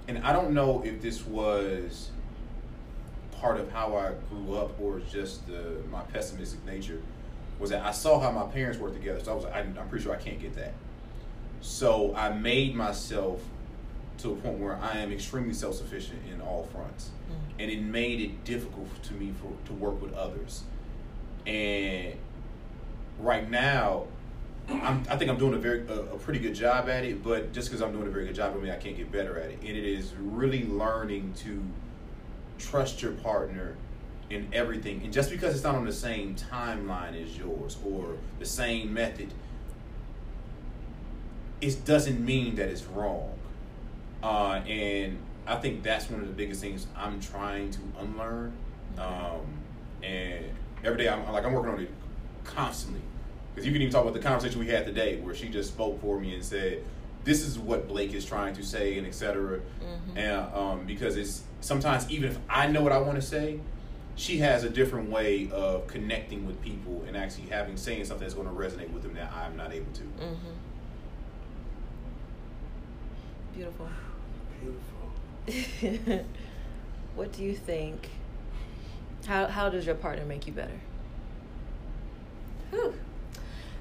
and 0.08 0.18
I 0.18 0.32
don't 0.32 0.52
know 0.52 0.82
if 0.84 1.00
this 1.00 1.24
was 1.26 2.10
part 3.32 3.58
of 3.58 3.70
how 3.72 3.96
I 3.96 4.12
grew 4.28 4.56
up 4.56 4.78
or 4.80 5.00
just 5.00 5.46
the, 5.46 5.76
my 5.90 6.02
pessimistic 6.02 6.64
nature, 6.66 7.00
was 7.58 7.70
that 7.70 7.84
I 7.84 7.90
saw 7.92 8.18
how 8.20 8.30
my 8.30 8.44
parents 8.52 8.78
worked 8.78 8.96
together. 8.96 9.20
So 9.22 9.32
I 9.32 9.34
was 9.34 9.44
like, 9.44 9.54
I'm 9.54 9.88
pretty 9.88 10.04
sure 10.04 10.12
I 10.14 10.18
can't 10.18 10.40
get 10.40 10.54
that. 10.56 10.72
So 11.62 12.14
I 12.14 12.30
made 12.32 12.74
myself 12.74 13.42
to 14.18 14.32
a 14.32 14.36
point 14.36 14.58
where 14.58 14.76
I 14.76 14.98
am 14.98 15.12
extremely 15.12 15.54
self 15.54 15.74
sufficient 15.76 16.20
in 16.32 16.40
all 16.40 16.68
fronts, 16.72 17.10
Mm. 17.30 17.62
and 17.62 17.70
it 17.70 17.80
made 17.80 18.20
it 18.20 18.44
difficult 18.44 18.88
to 19.04 19.14
me 19.14 19.32
for 19.40 19.52
to 19.66 19.72
work 19.72 20.02
with 20.02 20.12
others. 20.14 20.64
And 21.50 22.14
right 23.18 23.50
now, 23.50 24.04
I'm, 24.68 25.02
I 25.10 25.16
think 25.16 25.30
I'm 25.30 25.38
doing 25.38 25.54
a 25.54 25.58
very 25.58 25.84
a, 25.88 26.00
a 26.00 26.18
pretty 26.18 26.38
good 26.38 26.54
job 26.54 26.88
at 26.88 27.04
it. 27.04 27.24
But 27.24 27.52
just 27.52 27.68
because 27.68 27.82
I'm 27.82 27.92
doing 27.92 28.06
a 28.06 28.10
very 28.10 28.26
good 28.26 28.36
job, 28.36 28.54
I 28.56 28.60
mean 28.60 28.70
I 28.70 28.76
can't 28.76 28.96
get 28.96 29.10
better 29.10 29.38
at 29.38 29.50
it. 29.50 29.58
And 29.58 29.76
it 29.76 29.84
is 29.84 30.14
really 30.14 30.64
learning 30.64 31.34
to 31.38 31.60
trust 32.58 33.02
your 33.02 33.12
partner 33.12 33.74
in 34.30 34.48
everything. 34.52 35.00
And 35.02 35.12
just 35.12 35.28
because 35.28 35.56
it's 35.56 35.64
not 35.64 35.74
on 35.74 35.84
the 35.84 35.92
same 35.92 36.36
timeline 36.36 37.20
as 37.20 37.36
yours 37.36 37.78
or 37.84 38.16
the 38.38 38.46
same 38.46 38.94
method, 38.94 39.34
it 41.60 41.84
doesn't 41.84 42.24
mean 42.24 42.54
that 42.54 42.68
it's 42.68 42.84
wrong. 42.84 43.36
Uh, 44.22 44.62
and 44.68 45.18
I 45.48 45.56
think 45.56 45.82
that's 45.82 46.08
one 46.08 46.20
of 46.20 46.28
the 46.28 46.32
biggest 46.32 46.60
things 46.60 46.86
I'm 46.96 47.20
trying 47.20 47.72
to 47.72 47.80
unlearn. 47.98 48.52
Um, 48.98 49.58
and 50.00 50.44
every 50.84 50.98
day 50.98 51.08
I'm 51.08 51.30
like 51.32 51.44
I'm 51.44 51.52
working 51.52 51.72
on 51.72 51.80
it 51.80 51.90
constantly. 52.44 53.02
Because 53.54 53.66
you 53.66 53.72
can 53.72 53.82
even 53.82 53.92
talk 53.92 54.02
about 54.02 54.14
the 54.14 54.20
conversation 54.20 54.60
we 54.60 54.68
had 54.68 54.86
today, 54.86 55.18
where 55.20 55.34
she 55.34 55.48
just 55.48 55.70
spoke 55.70 56.00
for 56.00 56.20
me 56.20 56.34
and 56.34 56.44
said, 56.44 56.84
"This 57.24 57.42
is 57.42 57.58
what 57.58 57.88
Blake 57.88 58.14
is 58.14 58.24
trying 58.24 58.54
to 58.54 58.62
say," 58.62 58.96
and 58.96 59.06
etc. 59.06 59.58
Mm-hmm. 59.58 60.16
And 60.16 60.54
um, 60.54 60.86
because 60.86 61.16
it's 61.16 61.42
sometimes 61.60 62.08
even 62.10 62.30
if 62.30 62.38
I 62.48 62.68
know 62.68 62.82
what 62.82 62.92
I 62.92 62.98
want 62.98 63.16
to 63.16 63.22
say, 63.22 63.58
she 64.16 64.38
has 64.38 64.64
a 64.64 64.70
different 64.70 65.10
way 65.10 65.50
of 65.50 65.86
connecting 65.86 66.46
with 66.46 66.60
people 66.62 67.04
and 67.06 67.16
actually 67.16 67.48
having 67.48 67.76
saying 67.76 68.04
something 68.04 68.24
that's 68.24 68.34
going 68.34 68.46
to 68.46 68.54
resonate 68.54 68.92
with 68.92 69.02
them 69.02 69.14
that 69.14 69.32
I'm 69.32 69.56
not 69.56 69.72
able 69.72 69.92
to. 69.92 70.02
Mm-hmm. 70.02 70.50
Beautiful. 73.54 73.88
Beautiful. 74.60 76.24
what 77.16 77.32
do 77.32 77.42
you 77.42 77.54
think? 77.54 78.10
How 79.26 79.46
how 79.46 79.68
does 79.68 79.86
your 79.86 79.94
partner 79.94 80.24
make 80.24 80.46
you 80.46 80.52
better? 80.52 80.80
Whew. 82.70 82.94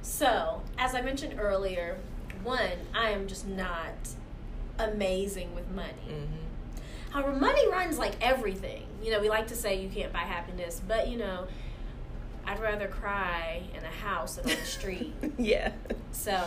So, 0.01 0.61
as 0.77 0.95
I 0.95 1.01
mentioned 1.01 1.39
earlier, 1.39 1.97
one, 2.43 2.87
I 2.93 3.11
am 3.11 3.27
just 3.27 3.47
not 3.47 3.93
amazing 4.77 5.53
with 5.53 5.69
money. 5.71 5.93
Mm-hmm. 6.07 7.11
However, 7.11 7.33
money 7.33 7.67
runs 7.69 7.97
like 7.97 8.15
everything. 8.21 8.83
You 9.03 9.11
know, 9.11 9.19
we 9.19 9.29
like 9.29 9.47
to 9.47 9.55
say 9.55 9.81
you 9.81 9.89
can't 9.89 10.13
buy 10.13 10.19
happiness, 10.19 10.81
but 10.87 11.07
you 11.07 11.17
know, 11.17 11.47
I'd 12.45 12.59
rather 12.59 12.87
cry 12.87 13.63
in 13.77 13.83
a 13.83 13.87
house 13.87 14.35
than 14.35 14.49
on 14.49 14.57
the 14.57 14.65
street. 14.65 15.13
yeah. 15.37 15.71
So 16.11 16.43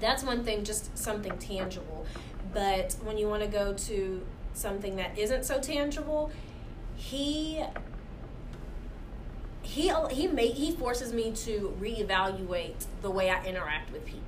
that's 0.00 0.22
one 0.22 0.44
thing, 0.44 0.64
just 0.64 0.96
something 0.96 1.36
tangible. 1.38 2.06
But 2.52 2.96
when 3.02 3.18
you 3.18 3.28
want 3.28 3.42
to 3.42 3.48
go 3.48 3.74
to 3.74 4.26
something 4.54 4.96
that 4.96 5.18
isn't 5.18 5.44
so 5.44 5.60
tangible, 5.60 6.30
he 6.96 7.62
he 9.66 9.92
he 10.10 10.28
make 10.28 10.54
he 10.54 10.72
forces 10.72 11.12
me 11.12 11.32
to 11.32 11.76
reevaluate 11.80 12.86
the 13.02 13.10
way 13.10 13.30
I 13.30 13.44
interact 13.44 13.92
with 13.92 14.04
people. 14.06 14.20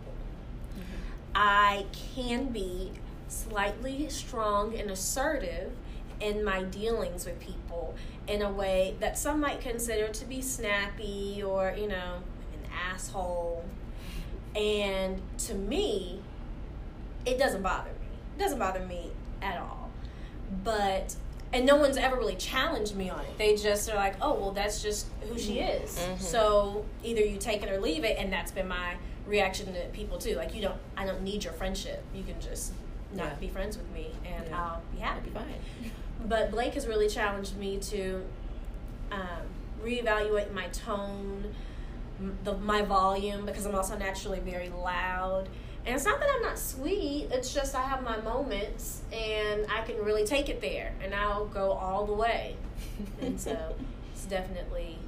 Mm-hmm. 0.74 1.30
I 1.34 1.86
can 2.14 2.46
be 2.46 2.92
slightly 3.28 4.08
strong 4.08 4.74
and 4.74 4.90
assertive 4.90 5.72
in 6.20 6.44
my 6.44 6.64
dealings 6.64 7.24
with 7.24 7.38
people 7.38 7.94
in 8.26 8.42
a 8.42 8.50
way 8.50 8.96
that 9.00 9.16
some 9.16 9.40
might 9.40 9.60
consider 9.60 10.08
to 10.08 10.24
be 10.24 10.42
snappy 10.42 11.42
or, 11.42 11.74
you 11.78 11.86
know, 11.86 12.16
an 12.52 12.70
asshole. 12.92 13.64
And 14.56 15.22
to 15.38 15.54
me, 15.54 16.20
it 17.24 17.38
doesn't 17.38 17.62
bother 17.62 17.90
me. 17.90 18.08
It 18.36 18.40
doesn't 18.40 18.58
bother 18.58 18.80
me 18.80 19.12
at 19.40 19.58
all. 19.58 19.90
But 20.64 21.14
and 21.52 21.64
no 21.66 21.76
one's 21.76 21.96
ever 21.96 22.16
really 22.16 22.36
challenged 22.36 22.94
me 22.96 23.08
on 23.10 23.20
it. 23.20 23.38
They 23.38 23.56
just 23.56 23.88
are 23.90 23.96
like, 23.96 24.16
"Oh, 24.20 24.34
well, 24.34 24.50
that's 24.52 24.82
just 24.82 25.06
who 25.28 25.38
she 25.38 25.60
is." 25.60 25.98
Mhm. 25.98 26.20
So 26.20 26.84
either 27.02 27.20
you 27.20 27.38
take 27.38 27.62
it 27.62 27.70
or 27.70 27.80
leave 27.80 28.04
it, 28.04 28.16
and 28.18 28.32
that's 28.32 28.52
been 28.52 28.68
my 28.68 28.96
reaction 29.26 29.72
to 29.74 29.80
people 29.92 30.18
too. 30.18 30.34
Like, 30.36 30.54
you 30.54 30.62
don't, 30.62 30.78
I 30.96 31.04
don't 31.06 31.22
need 31.22 31.44
your 31.44 31.52
friendship. 31.54 32.02
You 32.14 32.22
can 32.24 32.40
just 32.40 32.72
not 33.12 33.26
Yeah. 33.26 33.34
be 33.34 33.48
friends 33.48 33.76
with 33.76 33.90
me, 33.92 34.12
and 34.24 34.46
Yeah. 34.48 34.58
I'll 34.62 34.82
be 34.92 34.98
happy. 35.00 35.30
be 35.30 35.30
fine. 35.30 35.54
But 36.24 36.50
Blake 36.50 36.74
has 36.74 36.86
really 36.88 37.08
challenged 37.08 37.56
me 37.56 37.78
to 37.78 38.24
um, 39.12 39.20
reevaluate 39.82 40.52
my 40.52 40.66
tone, 40.68 41.54
m- 42.18 42.36
the, 42.44 42.54
my 42.58 42.82
volume, 42.82 43.46
because 43.46 43.64
I'm 43.66 43.74
also 43.76 43.96
naturally 43.96 44.40
very 44.40 44.68
loud. 44.68 45.48
And 45.88 45.96
it's 45.96 46.04
not 46.04 46.20
that 46.20 46.28
I'm 46.36 46.42
not 46.42 46.58
sweet, 46.58 47.28
it's 47.30 47.54
just 47.54 47.74
I 47.74 47.80
have 47.80 48.02
my 48.02 48.20
moments 48.20 49.00
and 49.10 49.64
I 49.72 49.80
can 49.86 49.96
really 50.04 50.26
take 50.26 50.50
it 50.50 50.60
there 50.60 50.92
and 51.02 51.14
I'll 51.14 51.46
go 51.46 51.72
all 51.72 52.04
the 52.04 52.12
way. 52.12 52.56
And 53.22 53.40
so 53.40 53.74
it's 54.12 54.26
definitely 54.26 54.98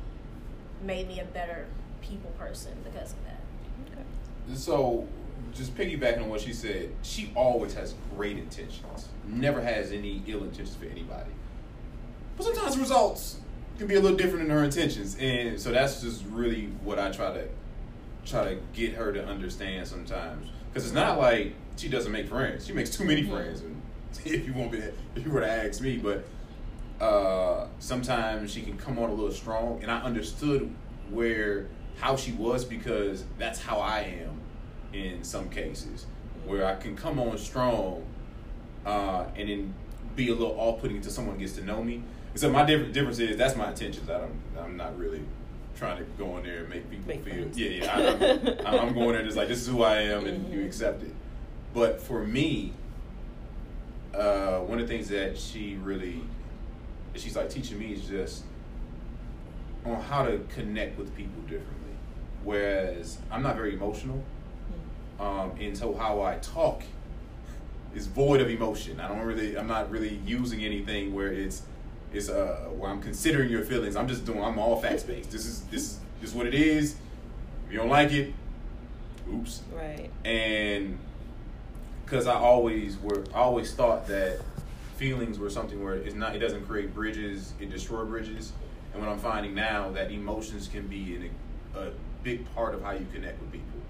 made 0.82 1.06
me 1.06 1.20
a 1.20 1.26
better 1.26 1.66
people 2.00 2.30
person 2.38 2.72
because 2.82 3.12
of 3.12 3.18
that. 3.26 4.56
So, 4.56 5.06
just 5.52 5.76
piggybacking 5.76 6.22
on 6.22 6.30
what 6.30 6.40
she 6.40 6.54
said, 6.54 6.90
she 7.02 7.30
always 7.34 7.74
has 7.74 7.94
great 8.16 8.38
intentions. 8.38 9.10
Never 9.26 9.60
has 9.60 9.92
any 9.92 10.22
ill 10.26 10.44
intentions 10.44 10.76
for 10.76 10.86
anybody. 10.86 11.30
But 12.38 12.46
sometimes 12.46 12.78
results 12.78 13.38
can 13.76 13.86
be 13.86 13.96
a 13.96 14.00
little 14.00 14.16
different 14.16 14.46
in 14.46 14.50
her 14.50 14.64
intentions, 14.64 15.14
and 15.20 15.60
so 15.60 15.72
that's 15.72 16.00
just 16.00 16.24
really 16.24 16.70
what 16.82 16.98
I 16.98 17.10
try 17.10 17.34
to 17.34 17.48
try 18.24 18.44
to 18.44 18.58
get 18.72 18.94
her 18.94 19.12
to 19.12 19.22
understand 19.22 19.86
sometimes. 19.86 20.48
Because 20.72 20.86
it's 20.86 20.94
not 20.94 21.18
like 21.18 21.54
she 21.76 21.88
doesn't 21.88 22.12
make 22.12 22.28
friends; 22.28 22.66
she 22.66 22.72
makes 22.72 22.90
too 22.90 23.04
many 23.04 23.22
friends. 23.22 23.62
If 24.24 24.44
you 24.44 24.52
want 24.52 24.72
me, 24.72 24.82
if 25.14 25.24
you 25.24 25.30
were 25.30 25.40
to 25.40 25.48
ask 25.48 25.80
me, 25.80 25.96
but 25.96 26.24
uh, 27.00 27.68
sometimes 27.78 28.52
she 28.52 28.60
can 28.62 28.76
come 28.76 28.98
on 28.98 29.08
a 29.08 29.14
little 29.14 29.32
strong, 29.32 29.80
and 29.82 29.90
I 29.90 30.00
understood 30.02 30.68
where 31.10 31.68
how 32.00 32.16
she 32.16 32.32
was 32.32 32.64
because 32.64 33.24
that's 33.38 33.60
how 33.60 33.78
I 33.78 34.00
am 34.00 34.40
in 34.92 35.22
some 35.22 35.48
cases, 35.48 36.06
where 36.44 36.66
I 36.66 36.74
can 36.74 36.96
come 36.96 37.20
on 37.20 37.38
strong, 37.38 38.04
uh, 38.84 39.26
and 39.36 39.48
then 39.48 39.74
be 40.16 40.28
a 40.28 40.34
little 40.34 40.58
off-putting 40.58 40.96
until 40.96 41.12
someone 41.12 41.38
gets 41.38 41.52
to 41.52 41.64
know 41.64 41.82
me. 41.82 42.02
So 42.34 42.50
my 42.50 42.64
different 42.64 42.92
difference 42.92 43.18
is 43.18 43.36
that's 43.36 43.56
my 43.56 43.68
intentions. 43.68 44.10
I 44.10 44.18
don't, 44.18 44.40
I'm 44.58 44.76
not 44.76 44.98
really 44.98 45.22
trying 45.80 45.96
to 45.96 46.04
go 46.18 46.36
in 46.36 46.44
there 46.44 46.58
and 46.58 46.68
make 46.68 46.88
people 46.90 47.08
Make 47.08 47.24
feel. 47.24 47.34
friends. 47.34 47.58
Yeah, 47.58 47.70
yeah. 47.70 48.60
I, 48.66 48.68
I'm, 48.70 48.88
I'm 48.88 48.94
going 48.94 49.12
there 49.14 49.24
just 49.24 49.36
like 49.36 49.48
this 49.48 49.62
is 49.62 49.66
who 49.68 49.82
I 49.82 50.02
am, 50.02 50.26
and 50.26 50.52
you 50.52 50.60
Mhm. 50.60 50.66
accept 50.66 51.02
it. 51.02 51.14
But 51.72 52.00
for 52.02 52.22
me, 52.24 52.74
uh, 54.14 54.58
one 54.58 54.78
of 54.78 54.86
the 54.86 54.92
things 54.92 55.08
that 55.08 55.38
she 55.38 55.76
really, 55.82 56.20
she's 57.14 57.34
like 57.34 57.48
teaching 57.48 57.78
me 57.78 57.94
is 57.94 58.04
just 58.06 58.44
on 59.86 60.00
how 60.02 60.24
to 60.26 60.38
connect 60.54 60.98
with 60.98 61.16
people 61.16 61.40
differently. 61.42 61.94
Whereas 62.44 63.16
I'm 63.30 63.42
not 63.42 63.56
very 63.56 63.72
emotional, 63.74 64.22
um, 65.18 65.52
and 65.58 65.76
so 65.76 65.94
how 65.94 66.20
I 66.22 66.36
talk 66.36 66.82
is 67.94 68.06
void 68.06 68.40
of 68.42 68.50
emotion. 68.50 69.00
I 69.00 69.08
don't 69.08 69.20
really, 69.20 69.56
I'm 69.56 69.66
not 69.66 69.90
really 69.90 70.20
using 70.26 70.62
anything 70.62 71.14
where 71.14 71.32
it's, 71.32 71.62
it's 72.12 72.28
uh, 72.28 72.68
where 72.76 72.90
I'm 72.90 73.00
considering 73.00 73.50
your 73.50 73.62
feelings. 73.62 73.96
I'm 73.96 74.08
just 74.08 74.24
doing, 74.24 74.42
I'm 74.42 74.58
all 74.58 74.80
facts 74.80 75.02
based. 75.02 75.30
This 75.30 75.46
is 75.46 75.62
this 75.64 75.82
is 75.82 75.98
this 76.20 76.30
is 76.30 76.36
what 76.36 76.46
it 76.46 76.54
is. 76.54 76.96
If 77.66 77.72
you 77.72 77.78
don't 77.78 77.88
like 77.88 78.12
it, 78.12 78.32
oops 79.32 79.62
Right. 79.72 80.10
and 80.24 80.98
because 82.04 82.26
I 82.26 82.34
always 82.34 82.98
were, 82.98 83.22
I 83.32 83.38
always 83.38 83.72
thought 83.72 84.08
that 84.08 84.40
feelings 84.96 85.38
were 85.38 85.48
something 85.48 85.82
where 85.82 85.94
it's 85.94 86.16
not, 86.16 86.34
it 86.34 86.40
doesn't 86.40 86.66
create 86.66 86.92
bridges, 86.92 87.52
it 87.60 87.70
destroys 87.70 88.08
bridges. 88.08 88.52
And 88.92 89.00
what 89.00 89.08
I'm 89.12 89.20
finding 89.20 89.54
now 89.54 89.90
that 89.92 90.10
emotions 90.10 90.66
can 90.66 90.88
be 90.88 91.14
in 91.14 91.30
a, 91.76 91.78
a 91.78 91.90
big 92.24 92.52
part 92.52 92.74
of 92.74 92.82
how 92.82 92.90
you 92.90 93.06
connect 93.14 93.40
with 93.40 93.52
people. 93.52 93.80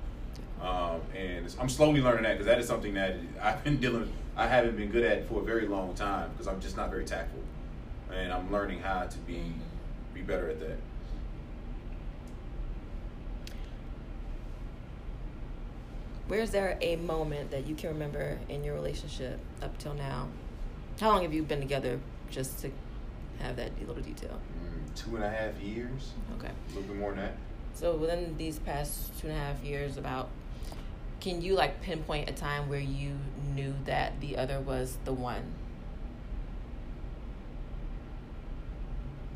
Um, 0.61 1.01
and 1.17 1.53
I'm 1.59 1.71
slowly 1.71 2.03
learning 2.03 2.25
that 2.25 2.33
because 2.33 2.45
that 2.45 2.59
is 2.59 2.67
something 2.67 2.93
that 2.93 3.17
I've 3.41 3.65
been 3.65 3.79
dealing, 3.79 4.13
I 4.37 4.47
haven't 4.47 4.77
been 4.77 4.91
good 4.91 5.05
at 5.05 5.27
for 5.27 5.41
a 5.41 5.43
very 5.43 5.67
long 5.67 5.95
time 5.95 6.31
because 6.33 6.47
I'm 6.47 6.61
just 6.61 6.77
not 6.77 6.91
very 6.91 7.07
tactful, 7.07 7.40
and 8.13 8.33
I'm 8.33 8.51
learning 8.53 8.81
how 8.81 9.03
to 9.05 9.19
be 9.19 9.53
be 10.15 10.23
better 10.23 10.51
at 10.51 10.61
that. 10.61 10.79
Where's 16.29 16.51
there 16.51 16.79
a 16.81 16.97
moment 16.97 17.51
that 17.51 17.67
you 17.67 17.75
can 17.75 17.91
remember 17.91 18.39
in 18.49 18.63
your 18.63 18.75
relationship 18.75 19.41
up 19.63 19.77
till 19.79 19.95
now? 19.95 20.29
How 21.01 21.09
long 21.11 21.23
have 21.23 21.33
you 21.35 21.43
been 21.43 21.61
together 21.61 21.99
just 22.31 22.61
to 22.61 22.71
have 23.41 23.57
that 23.57 23.73
little 23.87 24.03
detail? 24.03 24.41
Mm, 24.65 24.95
two 24.95 25.17
and 25.17 25.25
a 25.25 25.31
half 25.31 25.61
years, 25.61 26.13
Okay. 26.39 26.49
a 26.49 26.69
little 26.75 26.83
bit 26.83 26.97
more 26.97 27.11
than 27.11 27.21
that. 27.21 27.35
So 27.75 27.97
within 27.97 28.37
these 28.37 28.59
past 28.59 29.19
two 29.19 29.29
and 29.29 29.37
a 29.37 29.41
half 29.41 29.63
years, 29.65 29.97
about 29.97 30.29
can 31.21 31.43
you 31.43 31.55
like 31.55 31.83
pinpoint 31.83 32.31
a 32.31 32.33
time 32.33 32.69
where 32.69 32.81
you 32.81 33.19
knew 33.55 33.75
that 33.85 34.21
the 34.21 34.37
other 34.37 34.61
was 34.61 34.99
the 35.05 35.13
one? 35.13 35.43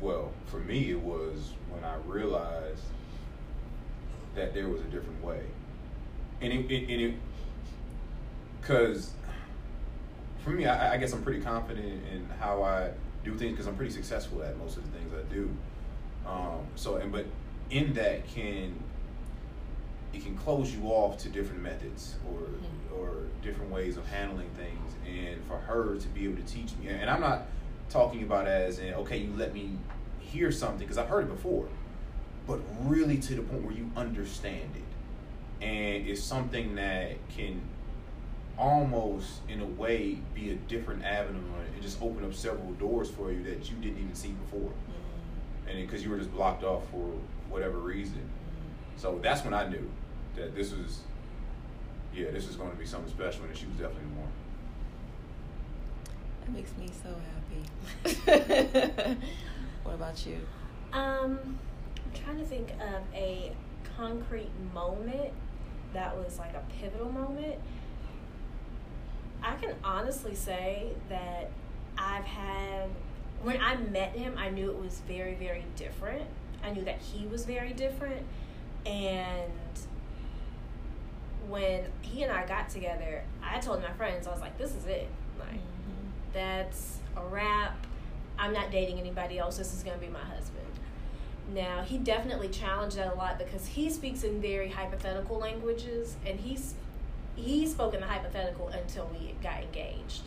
Well, 0.05 0.31
for 0.45 0.57
me, 0.59 0.91
it 0.91 1.01
was 1.01 1.53
when 1.71 1.83
I 1.83 1.95
realized 2.05 2.83
that 4.35 4.53
there 4.53 4.67
was 4.67 4.81
a 4.81 4.83
different 4.83 5.23
way, 5.23 5.41
and 6.41 6.53
it, 6.53 6.71
it, 6.71 6.83
and 6.91 7.01
it, 7.01 7.13
because 8.61 9.13
for 10.43 10.51
me, 10.51 10.67
I, 10.67 10.93
I 10.93 10.97
guess 10.97 11.11
I'm 11.11 11.23
pretty 11.23 11.41
confident 11.41 12.03
in 12.13 12.29
how 12.39 12.61
I 12.61 12.91
do 13.23 13.35
things 13.35 13.53
because 13.53 13.65
I'm 13.65 13.75
pretty 13.75 13.93
successful 13.93 14.43
at 14.43 14.55
most 14.59 14.77
of 14.77 14.83
the 14.85 14.95
things 14.95 15.11
I 15.11 15.33
do. 15.33 15.49
Um, 16.27 16.67
so, 16.75 16.97
and 16.97 17.11
but 17.11 17.25
in 17.71 17.93
that 17.93 18.27
can 18.27 18.75
it 20.13 20.23
can 20.23 20.37
close 20.37 20.71
you 20.71 20.83
off 20.83 21.17
to 21.17 21.29
different 21.29 21.63
methods 21.63 22.13
or 22.29 22.41
Mhm. 22.41 22.95
or 22.95 23.09
different 23.41 23.71
ways 23.71 23.97
of 23.97 24.05
handling 24.05 24.51
things, 24.51 24.93
and 25.07 25.43
for 25.45 25.57
her 25.57 25.97
to 25.97 26.07
be 26.09 26.25
able 26.25 26.37
to 26.37 26.43
teach 26.43 26.75
me, 26.77 26.89
and 26.89 27.09
I'm 27.09 27.21
not 27.21 27.47
talking 27.89 28.23
about 28.23 28.47
as 28.47 28.79
in 28.79 28.93
okay, 28.95 29.17
you 29.17 29.33
let 29.35 29.51
me 29.53 29.77
hear 30.35 30.51
something 30.51 30.79
because 30.79 30.97
I've 30.97 31.07
heard 31.07 31.25
it 31.25 31.29
before, 31.29 31.67
but 32.47 32.59
really 32.83 33.17
to 33.17 33.35
the 33.35 33.41
point 33.41 33.63
where 33.63 33.73
you 33.73 33.89
understand 33.95 34.69
it, 34.75 35.65
and 35.65 36.07
it's 36.07 36.21
something 36.21 36.75
that 36.75 37.13
can 37.35 37.61
almost 38.57 39.41
in 39.49 39.59
a 39.61 39.65
way 39.65 40.19
be 40.33 40.51
a 40.51 40.55
different 40.55 41.03
avenue 41.03 41.39
and 41.73 41.81
just 41.81 42.01
open 42.01 42.23
up 42.23 42.33
several 42.33 42.71
doors 42.73 43.09
for 43.09 43.31
you 43.31 43.43
that 43.43 43.69
you 43.69 43.75
didn't 43.77 43.97
even 43.97 44.15
see 44.15 44.29
before. 44.29 44.71
Mm-hmm. 44.71 45.69
and 45.69 45.87
because 45.87 46.03
you 46.03 46.09
were 46.09 46.17
just 46.17 46.31
blocked 46.33 46.63
off 46.63 46.83
for 46.89 47.11
whatever 47.49 47.77
reason. 47.79 48.21
So 48.97 49.19
that's 49.21 49.43
when 49.43 49.53
i 49.53 49.67
knew 49.67 49.89
that 50.35 50.55
this 50.55 50.71
was 50.71 51.01
yeah 52.13 52.31
this 52.31 52.47
was 52.47 52.55
going 52.55 52.71
to 52.71 52.77
be 52.77 52.85
something 52.85 53.11
special 53.11 53.43
and 53.43 53.55
she 53.57 53.65
was 53.65 53.75
definitely 53.75 54.09
more 54.15 54.27
That 56.45 56.53
makes 56.53 56.71
me 56.77 56.89
so 57.03 57.09
happy. 58.15 59.17
what 59.85 59.95
about 59.95 60.25
you? 60.25 60.37
Um, 60.91 61.57
I'm 61.97 62.21
trying 62.23 62.39
to 62.39 62.45
think 62.45 62.71
of 62.71 63.01
a 63.13 63.53
concrete 63.97 64.51
moment 64.73 65.31
that 65.93 66.15
was 66.17 66.37
like 66.37 66.53
a 66.53 66.63
pivotal 66.79 67.11
moment. 67.11 67.55
I 69.41 69.55
can 69.55 69.75
honestly 69.83 70.35
say 70.35 70.91
that 71.09 71.51
I've 71.97 72.25
had 72.25 72.89
when 73.43 73.61
I 73.61 73.75
met 73.75 74.13
him, 74.13 74.35
I 74.37 74.49
knew 74.49 74.71
it 74.71 74.79
was 74.79 75.01
very, 75.07 75.35
very 75.35 75.65
different. 75.75 76.23
I 76.63 76.71
knew 76.71 76.83
that 76.85 76.99
he 76.99 77.27
was 77.27 77.45
very 77.45 77.73
different, 77.73 78.25
and 78.87 79.51
when 81.47 81.83
he 82.01 82.23
and 82.23 82.31
I 82.31 82.45
got 82.47 82.69
together, 82.69 83.23
I 83.43 83.59
told 83.59 83.83
my 83.83 83.91
friends, 83.91 84.25
I 84.25 84.31
was 84.31 84.41
like, 84.41 84.57
"This 84.57 84.73
is 84.73 84.85
it. 84.87 85.07
Like, 85.39 85.59
that's 86.33 86.97
a 87.15 87.23
wrap. 87.23 87.85
I'm 88.37 88.53
not 88.53 88.71
dating 88.71 88.99
anybody 88.99 89.37
else. 89.39 89.57
This 89.57 89.73
is 89.73 89.83
going 89.83 89.97
to 89.97 90.05
be 90.05 90.11
my 90.11 90.19
husband. 90.19 90.65
Now, 91.53 91.83
he 91.83 91.97
definitely 91.97 92.49
challenged 92.49 92.97
that 92.97 93.13
a 93.13 93.15
lot 93.15 93.37
because 93.37 93.67
he 93.67 93.89
speaks 93.89 94.23
in 94.23 94.41
very 94.41 94.69
hypothetical 94.69 95.37
languages, 95.37 96.15
and 96.25 96.39
he's 96.39 96.73
he 97.35 97.67
spoke 97.67 97.93
in 97.93 97.99
the 97.99 98.07
hypothetical 98.07 98.69
until 98.69 99.07
we 99.13 99.35
got 99.43 99.61
engaged, 99.61 100.21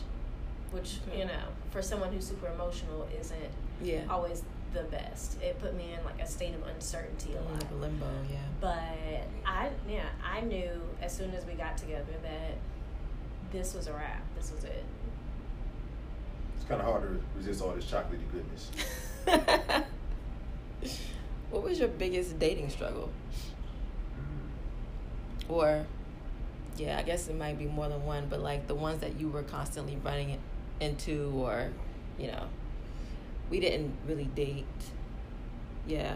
which 0.71 0.97
you 1.15 1.25
know, 1.25 1.43
for 1.71 1.81
someone 1.81 2.11
who's 2.13 2.27
super 2.27 2.47
emotional, 2.47 3.07
isn't 3.19 3.37
Yeah. 3.81 4.01
always 4.09 4.43
the 4.73 4.83
best. 4.83 5.41
It 5.41 5.59
put 5.59 5.75
me 5.75 5.93
in 5.97 6.05
like 6.05 6.21
a 6.21 6.27
state 6.27 6.53
of 6.53 6.65
uncertainty 6.67 7.33
a 7.33 7.41
lot. 7.41 7.53
Like 7.53 7.81
limbo, 7.81 8.05
yeah. 8.31 8.37
But 8.61 9.27
I, 9.45 9.69
yeah, 9.89 10.05
I 10.23 10.41
knew 10.41 10.69
as 11.01 11.11
soon 11.15 11.31
as 11.33 11.43
we 11.45 11.53
got 11.53 11.75
together 11.77 12.13
that 12.21 12.53
this 13.51 13.73
was 13.73 13.87
a 13.87 13.93
wrap. 13.93 14.21
This 14.37 14.51
was 14.51 14.63
it. 14.63 14.83
It's 16.69 16.77
kind 16.77 16.81
of 16.81 16.87
hard 16.87 17.01
to 17.01 17.37
resist 17.37 17.61
all 17.61 17.73
this 17.73 17.85
chocolatey 17.85 18.19
goodness 18.31 18.71
what 21.49 21.63
was 21.63 21.79
your 21.79 21.87
biggest 21.87 22.39
dating 22.39 22.69
struggle? 22.69 23.09
Hmm. 24.15 25.51
Or, 25.51 25.85
yeah, 26.77 26.97
I 26.97 27.03
guess 27.03 27.27
it 27.27 27.35
might 27.35 27.57
be 27.57 27.65
more 27.65 27.89
than 27.89 28.05
one, 28.05 28.27
but 28.29 28.39
like 28.39 28.67
the 28.67 28.75
ones 28.75 29.01
that 29.01 29.19
you 29.19 29.29
were 29.29 29.43
constantly 29.43 29.97
running 30.03 30.39
into, 30.79 31.31
or, 31.35 31.69
you 32.17 32.27
know, 32.27 32.45
we 33.49 33.59
didn't 33.59 33.95
really 34.07 34.25
date. 34.35 34.65
Yeah. 35.87 36.15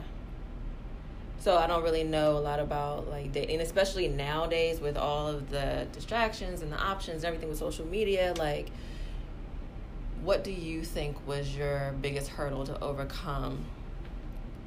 So 1.40 1.58
I 1.58 1.68
don't 1.68 1.84
really 1.84 2.04
know 2.04 2.38
a 2.38 2.40
lot 2.40 2.60
about 2.60 3.10
like 3.10 3.34
dating, 3.34 3.60
especially 3.60 4.08
nowadays 4.08 4.80
with 4.80 4.98
all 4.98 5.28
of 5.28 5.50
the 5.50 5.88
distractions 5.92 6.62
and 6.62 6.72
the 6.72 6.78
options 6.78 7.18
and 7.18 7.26
everything 7.26 7.50
with 7.50 7.58
social 7.58 7.86
media. 7.86 8.34
Like, 8.38 8.70
what 10.24 10.44
do 10.44 10.52
you 10.52 10.84
think 10.84 11.16
was 11.28 11.56
your 11.56 11.94
biggest 12.02 12.30
hurdle 12.30 12.66
to 12.66 12.80
overcome 12.82 13.66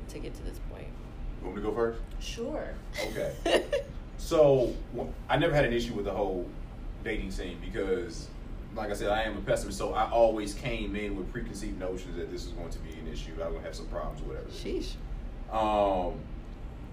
to 0.09 0.19
get 0.19 0.35
to 0.35 0.43
this 0.43 0.59
point? 0.71 0.87
you 1.41 1.47
want 1.47 1.57
me 1.57 1.63
to 1.63 1.69
go 1.69 1.75
first 1.75 2.01
Sure. 2.21 2.75
okay 3.09 3.35
So 4.19 4.75
I 5.29 5.37
never 5.37 5.55
had 5.55 5.65
an 5.65 5.73
issue 5.73 5.95
with 5.95 6.07
the 6.07 6.11
whole 6.13 6.47
dating 7.05 7.31
scene 7.31 7.59
because, 7.65 8.29
like 8.75 8.91
I 8.91 8.95
said, 8.95 9.11
I 9.11 9.23
am 9.23 9.37
a 9.37 9.41
pessimist. 9.41 9.79
So 9.79 9.93
I 9.93 10.11
always 10.11 10.55
came 10.55 10.97
in 10.97 11.17
with 11.17 11.31
preconceived 11.31 11.79
notions 11.79 12.17
that 12.17 12.31
this 12.31 12.45
was 12.47 12.53
going 12.55 12.71
to 12.71 12.79
be 12.79 12.91
an 12.99 13.07
issue. 13.13 13.33
I 13.35 13.45
was 13.45 13.53
going 13.53 13.61
to 13.61 13.67
have 13.67 13.75
some 13.77 13.87
problems, 13.87 14.23
or 14.23 14.25
whatever. 14.25 14.49
Sheesh. 14.49 14.95
Um, 15.53 16.15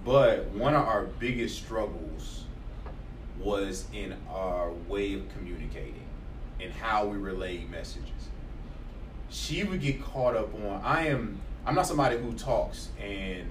but 0.06 0.48
one 0.50 0.76
of 0.76 0.86
our 0.86 1.04
biggest 1.04 1.58
struggles 1.64 2.44
was 3.40 3.86
in 3.94 4.16
our 4.30 4.72
way 4.88 5.14
of 5.14 5.22
communicating 5.36 6.06
and 6.60 6.72
how 6.72 7.06
we 7.06 7.18
relay 7.18 7.64
messages. 7.66 8.10
She 9.34 9.64
would 9.64 9.82
get 9.82 10.02
caught 10.02 10.36
up 10.36 10.54
on. 10.54 10.80
I 10.84 11.08
am. 11.08 11.40
I'm 11.66 11.74
not 11.76 11.88
somebody 11.88 12.18
who 12.18 12.34
talks 12.34 12.90
and 13.02 13.48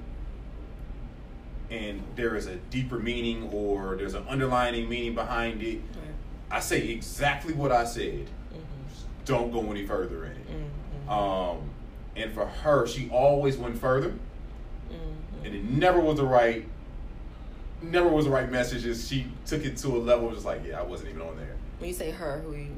and 1.70 2.02
there 2.16 2.36
is 2.36 2.46
a 2.46 2.56
deeper 2.56 2.98
meaning 2.98 3.48
or 3.52 3.96
there's 3.96 4.14
an 4.14 4.24
underlining 4.28 4.88
meaning 4.88 5.14
behind 5.14 5.62
it. 5.62 5.80
I 6.50 6.60
say 6.60 6.88
exactly 6.88 7.54
what 7.54 7.72
I 7.72 7.84
said. 7.84 8.26
Mm-hmm. 8.26 8.60
Don't 9.24 9.50
go 9.50 9.70
any 9.70 9.86
further 9.86 10.26
in 10.26 10.32
it. 10.32 10.46
Mm-hmm. 10.50 11.08
Um, 11.10 11.70
and 12.14 12.32
for 12.32 12.44
her, 12.46 12.86
she 12.86 13.08
always 13.10 13.56
went 13.56 13.78
further 13.78 14.14
Mm-hmm. 14.92 15.46
and 15.46 15.54
it 15.54 15.64
never 15.64 16.00
was 16.00 16.18
the 16.18 16.26
right 16.26 16.68
never 17.80 18.08
was 18.08 18.26
the 18.26 18.30
right 18.30 18.50
messages 18.52 19.08
she 19.08 19.26
took 19.46 19.64
it 19.64 19.78
to 19.78 19.88
a 19.88 19.96
level 19.96 20.30
just 20.30 20.44
like 20.44 20.60
yeah 20.66 20.78
i 20.78 20.82
wasn't 20.82 21.08
even 21.08 21.22
on 21.22 21.34
there 21.38 21.56
When 21.78 21.88
you 21.88 21.94
say 21.94 22.10
her, 22.10 22.40
who 22.44 22.52
you? 22.54 22.76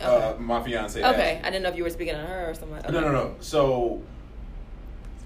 Uh, 0.00 0.34
my 0.38 0.62
fiance 0.62 1.02
okay, 1.02 1.40
I 1.42 1.50
didn't 1.50 1.62
know 1.62 1.68
if 1.70 1.76
you 1.76 1.84
were 1.84 1.90
speaking 1.90 2.14
on 2.14 2.26
her 2.26 2.50
or 2.50 2.54
someone. 2.54 2.82
no 2.90 3.00
no 3.00 3.10
no 3.10 3.34
so 3.40 4.02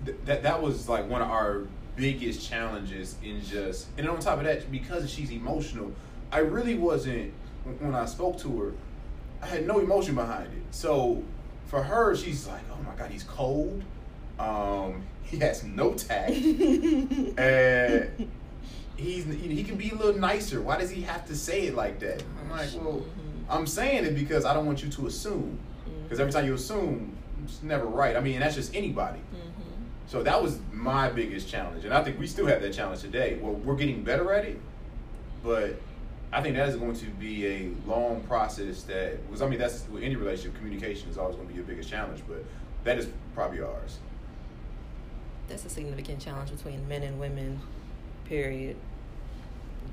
th- 0.04 0.16
that 0.26 0.42
that 0.42 0.62
was 0.62 0.88
like 0.88 1.08
one 1.08 1.22
of 1.22 1.30
our 1.30 1.62
biggest 1.96 2.48
challenges 2.48 3.16
in 3.22 3.42
just 3.42 3.88
and 3.98 4.08
on 4.08 4.18
top 4.20 4.38
of 4.38 4.44
that 4.44 4.70
because 4.70 5.10
she's 5.10 5.30
emotional 5.30 5.92
i 6.32 6.38
really 6.38 6.74
wasn't 6.76 7.32
when 7.80 7.94
i 7.94 8.06
spoke 8.06 8.38
to 8.38 8.58
her 8.60 8.72
i 9.42 9.46
had 9.46 9.66
no 9.66 9.80
emotion 9.80 10.14
behind 10.14 10.46
it 10.46 10.62
so 10.70 11.22
for 11.66 11.82
her 11.82 12.14
she's 12.16 12.46
like 12.46 12.62
oh 12.72 12.78
my 12.88 12.94
god 12.94 13.10
he's 13.10 13.24
cold 13.24 13.82
um 14.38 15.02
he 15.22 15.38
has 15.38 15.62
no 15.64 15.92
tact 15.92 16.30
and 17.38 18.30
he's 18.96 19.24
he 19.24 19.62
can 19.64 19.76
be 19.76 19.90
a 19.90 19.94
little 19.94 20.18
nicer. 20.20 20.60
Why 20.60 20.76
does 20.78 20.90
he 20.90 21.02
have 21.02 21.26
to 21.26 21.36
say 21.36 21.66
it 21.68 21.74
like 21.74 21.98
that? 22.00 22.22
I'm 22.42 22.50
like, 22.50 22.68
well, 22.76 23.02
I'm 23.50 23.66
saying 23.66 24.04
it 24.04 24.14
because 24.14 24.44
I 24.44 24.54
don't 24.54 24.66
want 24.66 24.82
you 24.82 24.88
to 24.90 25.06
assume. 25.06 25.58
Because 26.04 26.20
every 26.20 26.32
time 26.32 26.46
you 26.46 26.54
assume, 26.54 27.16
it's 27.44 27.62
never 27.62 27.84
right. 27.84 28.16
I 28.16 28.20
mean, 28.20 28.40
that's 28.40 28.54
just 28.54 28.74
anybody. 28.74 29.18
Mm-hmm. 29.18 29.84
So 30.06 30.22
that 30.22 30.42
was 30.42 30.58
my 30.72 31.08
biggest 31.08 31.48
challenge, 31.48 31.84
and 31.84 31.94
I 31.94 32.02
think 32.02 32.18
we 32.18 32.26
still 32.26 32.46
have 32.46 32.62
that 32.62 32.72
challenge 32.72 33.00
today. 33.00 33.38
Well, 33.40 33.52
we're 33.54 33.76
getting 33.76 34.02
better 34.02 34.32
at 34.32 34.44
it, 34.44 34.60
but 35.44 35.80
I 36.32 36.42
think 36.42 36.56
that 36.56 36.68
is 36.68 36.76
going 36.76 36.96
to 36.96 37.06
be 37.06 37.46
a 37.46 37.70
long 37.86 38.22
process. 38.22 38.82
That 38.82 39.18
was, 39.30 39.40
I 39.40 39.48
mean, 39.48 39.58
that's 39.58 39.86
with 39.88 40.02
any 40.02 40.16
relationship, 40.16 40.56
communication 40.56 41.08
is 41.10 41.16
always 41.16 41.36
going 41.36 41.46
to 41.46 41.52
be 41.52 41.56
your 41.56 41.66
biggest 41.66 41.88
challenge, 41.88 42.22
but 42.28 42.44
that 42.82 42.98
is 42.98 43.08
probably 43.34 43.60
ours. 43.60 43.98
That's 45.48 45.64
a 45.64 45.70
significant 45.70 46.20
challenge 46.20 46.50
between 46.50 46.88
men 46.88 47.02
and 47.02 47.20
women. 47.20 47.60
Period. 48.24 48.76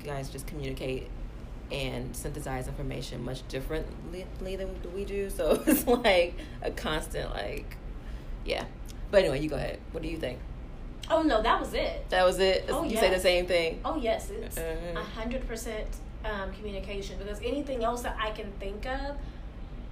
You 0.00 0.06
guys 0.06 0.30
just 0.30 0.46
communicate 0.46 1.08
and 1.70 2.14
synthesize 2.16 2.66
information 2.68 3.24
much 3.24 3.46
differently 3.48 4.56
than 4.56 4.70
we 4.94 5.04
do. 5.04 5.28
So 5.30 5.62
it's 5.66 5.86
like 5.86 6.34
a 6.62 6.70
constant, 6.70 7.30
like, 7.30 7.76
yeah. 8.44 8.64
But 9.10 9.20
anyway, 9.20 9.40
you 9.40 9.48
go 9.48 9.56
ahead. 9.56 9.78
What 9.92 10.02
do 10.02 10.08
you 10.08 10.18
think? 10.18 10.38
Oh 11.10 11.22
no, 11.22 11.40
that 11.42 11.58
was 11.58 11.72
it. 11.72 12.08
That 12.10 12.24
was 12.24 12.38
it. 12.38 12.66
Oh, 12.68 12.84
you 12.84 12.96
say 12.96 13.08
the 13.10 13.20
same 13.20 13.46
thing. 13.46 13.80
Oh 13.84 13.96
yes, 13.96 14.28
it's 14.30 14.58
Mhm. 14.58 14.96
a 14.96 15.02
hundred 15.02 15.46
percent 15.48 15.86
um, 16.24 16.52
communication 16.52 17.16
because 17.18 17.40
anything 17.42 17.82
else 17.82 18.02
that 18.02 18.16
I 18.20 18.30
can 18.32 18.52
think 18.60 18.84
of, 18.86 19.16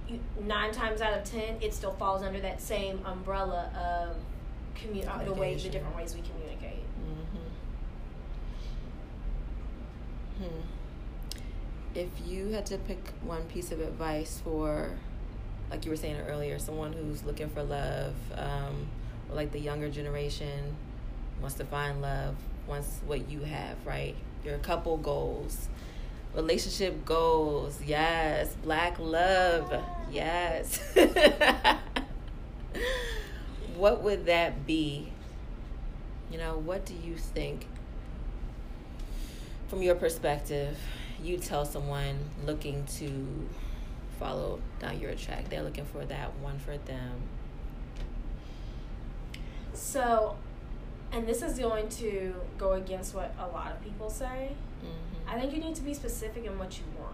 you, 0.07 0.19
nine 0.45 0.71
times 0.71 1.01
out 1.01 1.13
of 1.17 1.23
ten, 1.23 1.57
it 1.61 1.73
still 1.73 1.93
falls 1.93 2.21
under 2.21 2.39
that 2.41 2.61
same 2.61 3.03
umbrella 3.05 3.71
of 3.75 4.15
commu- 4.79 5.07
uh, 5.07 5.23
the 5.23 5.33
way 5.33 5.55
the 5.55 5.69
different 5.69 5.95
ways 5.95 6.13
we 6.13 6.21
communicate. 6.21 6.83
Mm-hmm. 10.39 10.43
Hmm. 10.43 10.61
If 11.97 12.09
you 12.27 12.49
had 12.49 12.67
to 12.67 12.77
pick 12.77 12.99
one 13.23 13.41
piece 13.45 13.71
of 13.71 13.79
advice 13.79 14.39
for, 14.43 14.91
like 15.71 15.83
you 15.83 15.89
were 15.89 15.97
saying 15.97 16.17
earlier, 16.27 16.59
someone 16.59 16.93
who's 16.93 17.23
looking 17.23 17.49
for 17.49 17.63
love, 17.63 18.13
um, 18.35 18.85
or 19.27 19.35
like 19.35 19.51
the 19.51 19.59
younger 19.59 19.89
generation 19.89 20.75
wants 21.41 21.55
to 21.55 21.65
find 21.65 21.99
love, 21.99 22.35
wants 22.67 22.99
what 23.07 23.27
you 23.31 23.39
have, 23.39 23.77
right? 23.83 24.13
Your 24.45 24.59
couple 24.59 24.97
goals, 24.97 25.69
relationship 26.35 27.03
goals, 27.03 27.81
yes, 27.83 28.53
black 28.63 28.99
love, 28.99 29.73
yes. 30.11 30.79
what 33.75 34.03
would 34.03 34.27
that 34.27 34.67
be? 34.67 35.11
You 36.31 36.37
know, 36.37 36.59
what 36.59 36.85
do 36.85 36.93
you 36.93 37.15
think 37.15 37.65
from 39.67 39.81
your 39.81 39.95
perspective, 39.95 40.77
you 41.23 41.37
tell 41.37 41.65
someone 41.65 42.17
looking 42.45 42.85
to 42.97 43.47
follow 44.19 44.59
down 44.79 44.99
your 44.99 45.13
track, 45.15 45.49
they're 45.49 45.63
looking 45.63 45.85
for 45.85 46.05
that 46.05 46.35
one 46.39 46.59
for 46.59 46.77
them. 46.77 47.21
So, 49.73 50.35
and 51.11 51.27
this 51.27 51.41
is 51.41 51.59
going 51.59 51.89
to 51.89 52.35
go 52.57 52.73
against 52.73 53.13
what 53.13 53.33
a 53.39 53.47
lot 53.47 53.71
of 53.71 53.83
people 53.83 54.09
say. 54.09 54.51
Mm-hmm. 54.83 55.29
I 55.29 55.39
think 55.39 55.53
you 55.53 55.59
need 55.59 55.75
to 55.75 55.81
be 55.81 55.93
specific 55.93 56.45
in 56.45 56.57
what 56.57 56.77
you 56.77 56.83
want. 56.99 57.13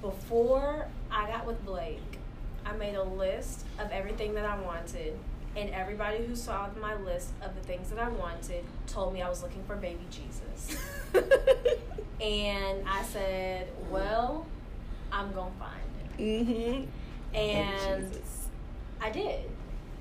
before 0.00 0.88
I 1.10 1.28
got 1.28 1.46
with 1.46 1.64
Blake, 1.64 2.18
I 2.64 2.72
made 2.72 2.94
a 2.94 3.02
list 3.02 3.64
of 3.78 3.90
everything 3.90 4.34
that 4.34 4.44
I 4.44 4.60
wanted, 4.60 5.18
and 5.56 5.70
everybody 5.70 6.24
who 6.24 6.34
saw 6.34 6.68
my 6.80 6.94
list 6.94 7.30
of 7.42 7.54
the 7.54 7.60
things 7.62 7.90
that 7.90 7.98
I 7.98 8.08
wanted 8.08 8.64
told 8.86 9.12
me 9.12 9.22
I 9.22 9.28
was 9.28 9.42
looking 9.42 9.62
for 9.64 9.76
baby 9.76 10.06
Jesus. 10.10 10.76
and 12.22 12.88
I 12.88 13.02
said, 13.02 13.68
"Well, 13.90 14.46
I'm 15.10 15.32
gonna 15.32 15.50
find 15.58 16.18
him." 16.18 16.46
mm-hmm. 16.46 17.36
And 17.36 18.12
Jesus. 18.12 18.48
I 19.00 19.10
did. 19.10 19.50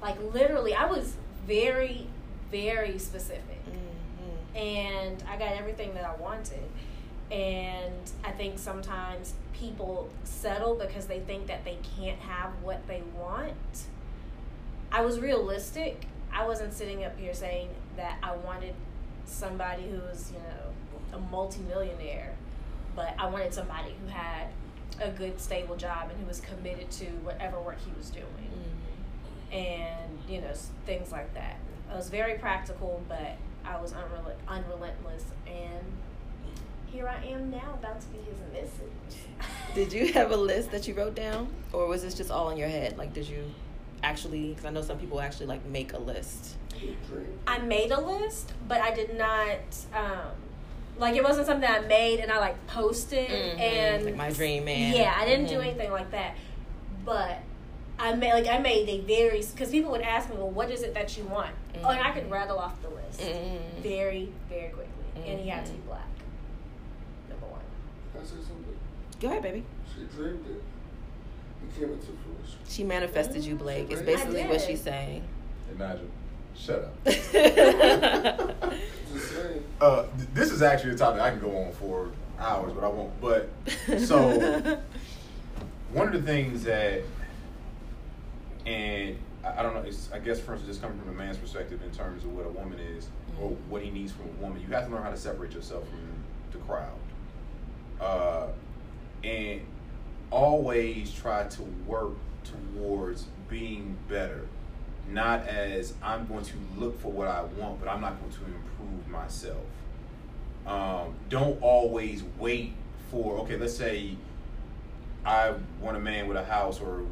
Like 0.02 0.18
literally, 0.34 0.74
I 0.76 0.86
was 0.86 1.16
very, 1.48 2.08
very 2.52 2.98
specific, 3.00 3.64
Mhm. 3.66 4.60
and 4.60 5.24
I 5.28 5.38
got 5.38 5.54
everything 5.54 5.94
that 5.96 6.04
I 6.06 6.16
wanted. 6.16 6.64
And 7.32 8.12
I 8.26 8.32
think 8.32 8.60
sometimes 8.60 9.34
people 9.54 10.10
settle 10.26 10.76
because 10.76 11.06
they 11.08 11.22
think 11.22 11.48
that 11.48 11.64
they 11.64 11.78
can't 11.98 12.20
have 12.20 12.52
what 12.62 12.86
they 12.88 13.02
want. 13.18 13.88
I 14.92 15.02
was 15.02 15.20
realistic. 15.20 16.08
I 16.34 16.46
wasn't 16.46 16.74
sitting 16.74 17.06
up 17.06 17.18
here 17.18 17.34
saying 17.34 17.70
that 17.96 18.18
I 18.22 18.36
wanted 18.36 18.74
somebody 19.26 19.84
who 19.84 20.00
was, 20.00 20.32
you 20.34 20.40
know, 20.40 20.71
a 21.14 21.20
multimillionaire, 21.20 22.34
but 22.96 23.14
I 23.20 23.28
wanted 23.28 23.54
somebody 23.54 23.96
who 24.02 24.08
had 24.12 24.48
a 25.00 25.10
good, 25.10 25.40
stable 25.40 25.76
job 25.76 26.10
and 26.10 26.20
who 26.20 26.26
was 26.26 26.40
committed 26.42 26.92
to 26.92 27.06
whatever 27.24 27.60
work 27.60 27.78
he 27.84 27.92
was 27.98 28.10
doing 28.10 28.26
Mhm. 29.52 29.54
and 29.56 30.20
you 30.30 30.42
know 30.42 30.54
things 30.86 31.12
like 31.12 31.34
that. 31.34 31.58
I 31.92 31.96
was 31.96 32.10
very 32.10 32.36
practical, 32.38 33.02
but 33.10 33.36
I 33.66 33.80
was 33.82 33.94
unrel- 33.94 34.34
unrelentless, 34.48 35.26
and 35.48 35.86
here 36.88 37.08
I 37.08 37.24
am 37.26 37.50
now, 37.52 37.74
about 37.74 38.02
to 38.02 38.08
be 38.08 38.18
his 38.20 38.38
message. 38.54 39.26
Did 39.76 39.94
you 39.94 40.12
have 40.14 40.32
a 40.32 40.38
list 40.38 40.72
that 40.72 40.88
you 40.88 40.94
wrote 40.94 41.16
down, 41.16 41.48
or 41.74 41.88
was 41.88 42.02
this 42.02 42.14
just 42.14 42.30
all 42.32 42.50
in 42.50 42.58
your 42.58 42.68
head? 42.70 42.98
Like, 42.98 43.14
did 43.14 43.28
you 43.28 43.44
actually? 44.04 44.50
Because 44.50 44.66
I 44.66 44.70
know 44.72 44.82
some 44.82 44.98
people 45.00 45.22
actually 45.22 45.46
like 45.48 45.66
make 45.66 45.94
a 45.94 45.98
list. 46.00 46.58
I 47.48 47.60
made 47.60 47.92
a 47.92 48.02
list, 48.02 48.52
but 48.68 48.82
I 48.82 48.94
did 48.94 49.18
not. 49.18 49.60
Um, 49.94 50.32
like 51.02 51.16
it 51.16 51.24
wasn't 51.24 51.48
something 51.48 51.70
I 51.70 51.80
made 51.80 52.20
and 52.20 52.32
I 52.32 52.38
like 52.40 52.68
posted 52.68 53.28
Mhm. 53.28 53.60
and 53.60 54.06
Like 54.06 54.16
my 54.16 54.30
dream 54.30 54.66
man. 54.66 54.96
Yeah, 54.96 55.14
I 55.18 55.26
didn't 55.26 55.48
do 55.48 55.56
Mhm. 55.58 55.64
anything 55.66 55.92
like 55.92 56.12
that, 56.12 56.36
but 57.04 57.40
I 58.00 58.14
made 58.16 58.34
like 58.34 58.48
I 58.48 58.60
made 58.60 58.88
a 58.88 59.00
very 59.02 59.42
because 59.42 59.72
people 59.72 59.92
would 59.92 60.02
ask 60.02 60.30
me, 60.30 60.38
well, 60.38 60.50
what 60.50 60.70
is 60.70 60.84
it 60.84 60.94
that 60.94 61.18
you 61.18 61.24
want? 61.26 61.50
Oh, 61.84 61.90
and 61.90 62.02
I 62.02 62.12
could 62.12 62.30
rattle 62.30 62.60
off 62.60 62.80
the 62.84 62.90
list 62.90 63.20
Mhm. 63.20 63.60
very 63.82 64.32
very 64.48 64.70
quickly, 64.70 64.86
and 65.28 65.40
he 65.40 65.50
had 65.50 65.66
to 65.66 65.72
be 65.72 65.80
Mhm. 65.80 65.88
black. 65.88 66.08
Number 67.30 67.48
one. 67.48 67.62
Can 68.14 68.22
I 68.22 68.24
say 68.24 68.36
something? 68.36 68.78
Go 69.20 69.28
ahead, 69.28 69.42
baby. 69.42 69.64
She 69.94 70.04
dreamed 70.16 70.46
it. 70.48 70.62
It 71.64 71.80
came 71.80 71.92
into 71.94 72.06
fruition. 72.08 72.60
She 72.68 72.84
manifested 72.84 73.44
you, 73.44 73.56
Blake. 73.56 73.92
It's 73.92 74.02
basically 74.04 74.44
what 74.44 74.62
she's 74.62 74.82
saying. 74.82 75.24
Imagine. 75.72 76.12
Shut 76.56 76.92
up. 77.06 78.54
Uh, 79.82 80.04
th- 80.16 80.30
this 80.36 80.52
is 80.52 80.62
actually 80.62 80.94
a 80.94 80.96
topic 80.96 81.20
I 81.22 81.32
can 81.32 81.40
go 81.40 81.58
on 81.58 81.72
for 81.74 82.12
hours, 82.38 82.72
but 82.74 82.84
I 82.84 82.88
won't. 82.88 83.20
But 83.20 83.50
so 84.00 84.30
one 85.92 86.08
of 86.08 86.14
the 86.14 86.22
things 86.22 86.64
that, 86.66 87.02
and 88.68 89.18
I 89.44 89.60
I 89.60 89.64
don't 89.64 89.74
know, 89.74 89.82
it's 89.82 90.12
I 90.14 90.20
guess 90.20 90.40
for 90.40 90.54
instance, 90.54 90.68
just 90.78 90.82
coming 90.84 91.00
from 91.00 91.10
a 91.10 91.14
man's 91.14 91.38
perspective 91.38 91.82
in 91.84 91.90
terms 91.90 92.24
of 92.24 92.32
what 92.36 92.46
a 92.46 92.50
woman 92.50 92.78
is 92.80 93.08
or 93.42 93.50
Mhm. 93.50 93.58
what 93.70 93.82
he 93.82 93.90
needs 93.90 94.12
from 94.12 94.26
a 94.26 94.42
woman, 94.44 94.62
you 94.62 94.68
have 94.74 94.86
to 94.86 94.92
learn 94.94 95.02
how 95.02 95.10
to 95.10 95.18
separate 95.18 95.52
yourself 95.54 95.84
from 95.90 96.00
the 96.52 96.60
crowd, 96.60 97.00
uh, 98.00 98.48
and 99.24 99.62
always 100.30 101.12
try 101.12 101.46
to 101.48 101.64
work 101.88 102.14
towards 102.76 103.26
being 103.50 103.98
better. 104.08 104.46
Not 105.12 105.48
as 105.48 105.94
I'm 106.02 106.26
going 106.28 106.46
to 106.46 106.54
look 106.78 107.00
for 107.02 107.12
what 107.12 107.28
I 107.28 107.44
want, 107.44 107.80
but 107.80 107.90
I'm 107.90 108.02
not 108.02 108.20
going 108.20 108.32
to 108.32 108.40
improve 108.46 109.08
myself. 109.10 109.64
Um, 110.66 111.16
don't 111.30 111.62
always 111.62 112.24
wait 112.40 112.74
for 113.10 113.40
okay. 113.40 113.58
Let's 113.58 113.76
say 113.76 114.16
I 115.26 115.54
want 115.82 115.98
a 115.98 116.00
man 116.00 116.28
with 116.28 116.38
a 116.38 116.46
house 116.46 116.80
or 116.80 117.04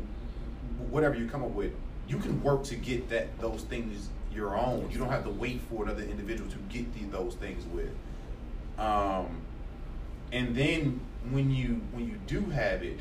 whatever 0.90 1.16
you 1.16 1.28
come 1.28 1.44
up 1.44 1.52
with. 1.52 1.74
You 2.08 2.18
can 2.18 2.42
work 2.42 2.64
to 2.66 2.76
get 2.76 3.10
that 3.10 3.38
those 3.40 3.64
things 3.64 4.10
your 4.34 4.58
own. 4.58 4.90
You 4.92 4.98
don't 4.98 5.10
have 5.10 5.24
to 5.26 5.30
wait 5.30 5.62
for 5.70 5.84
another 5.84 6.04
individual 6.04 6.50
to 6.52 6.58
get 6.70 6.94
the, 6.94 7.06
those 7.06 7.36
things 7.36 7.66
with. 7.66 7.90
Um, 8.78 9.42
and 10.32 10.56
then 10.56 11.02
when 11.32 11.52
you 11.52 11.82
when 11.92 12.08
you 12.08 12.20
do 12.28 12.50
have 12.52 12.84
it, 12.84 13.00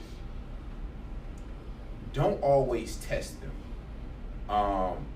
don't 2.13 2.43
always 2.43 2.97
test 2.97 3.41
them. 3.41 3.53
Um, 4.49 5.07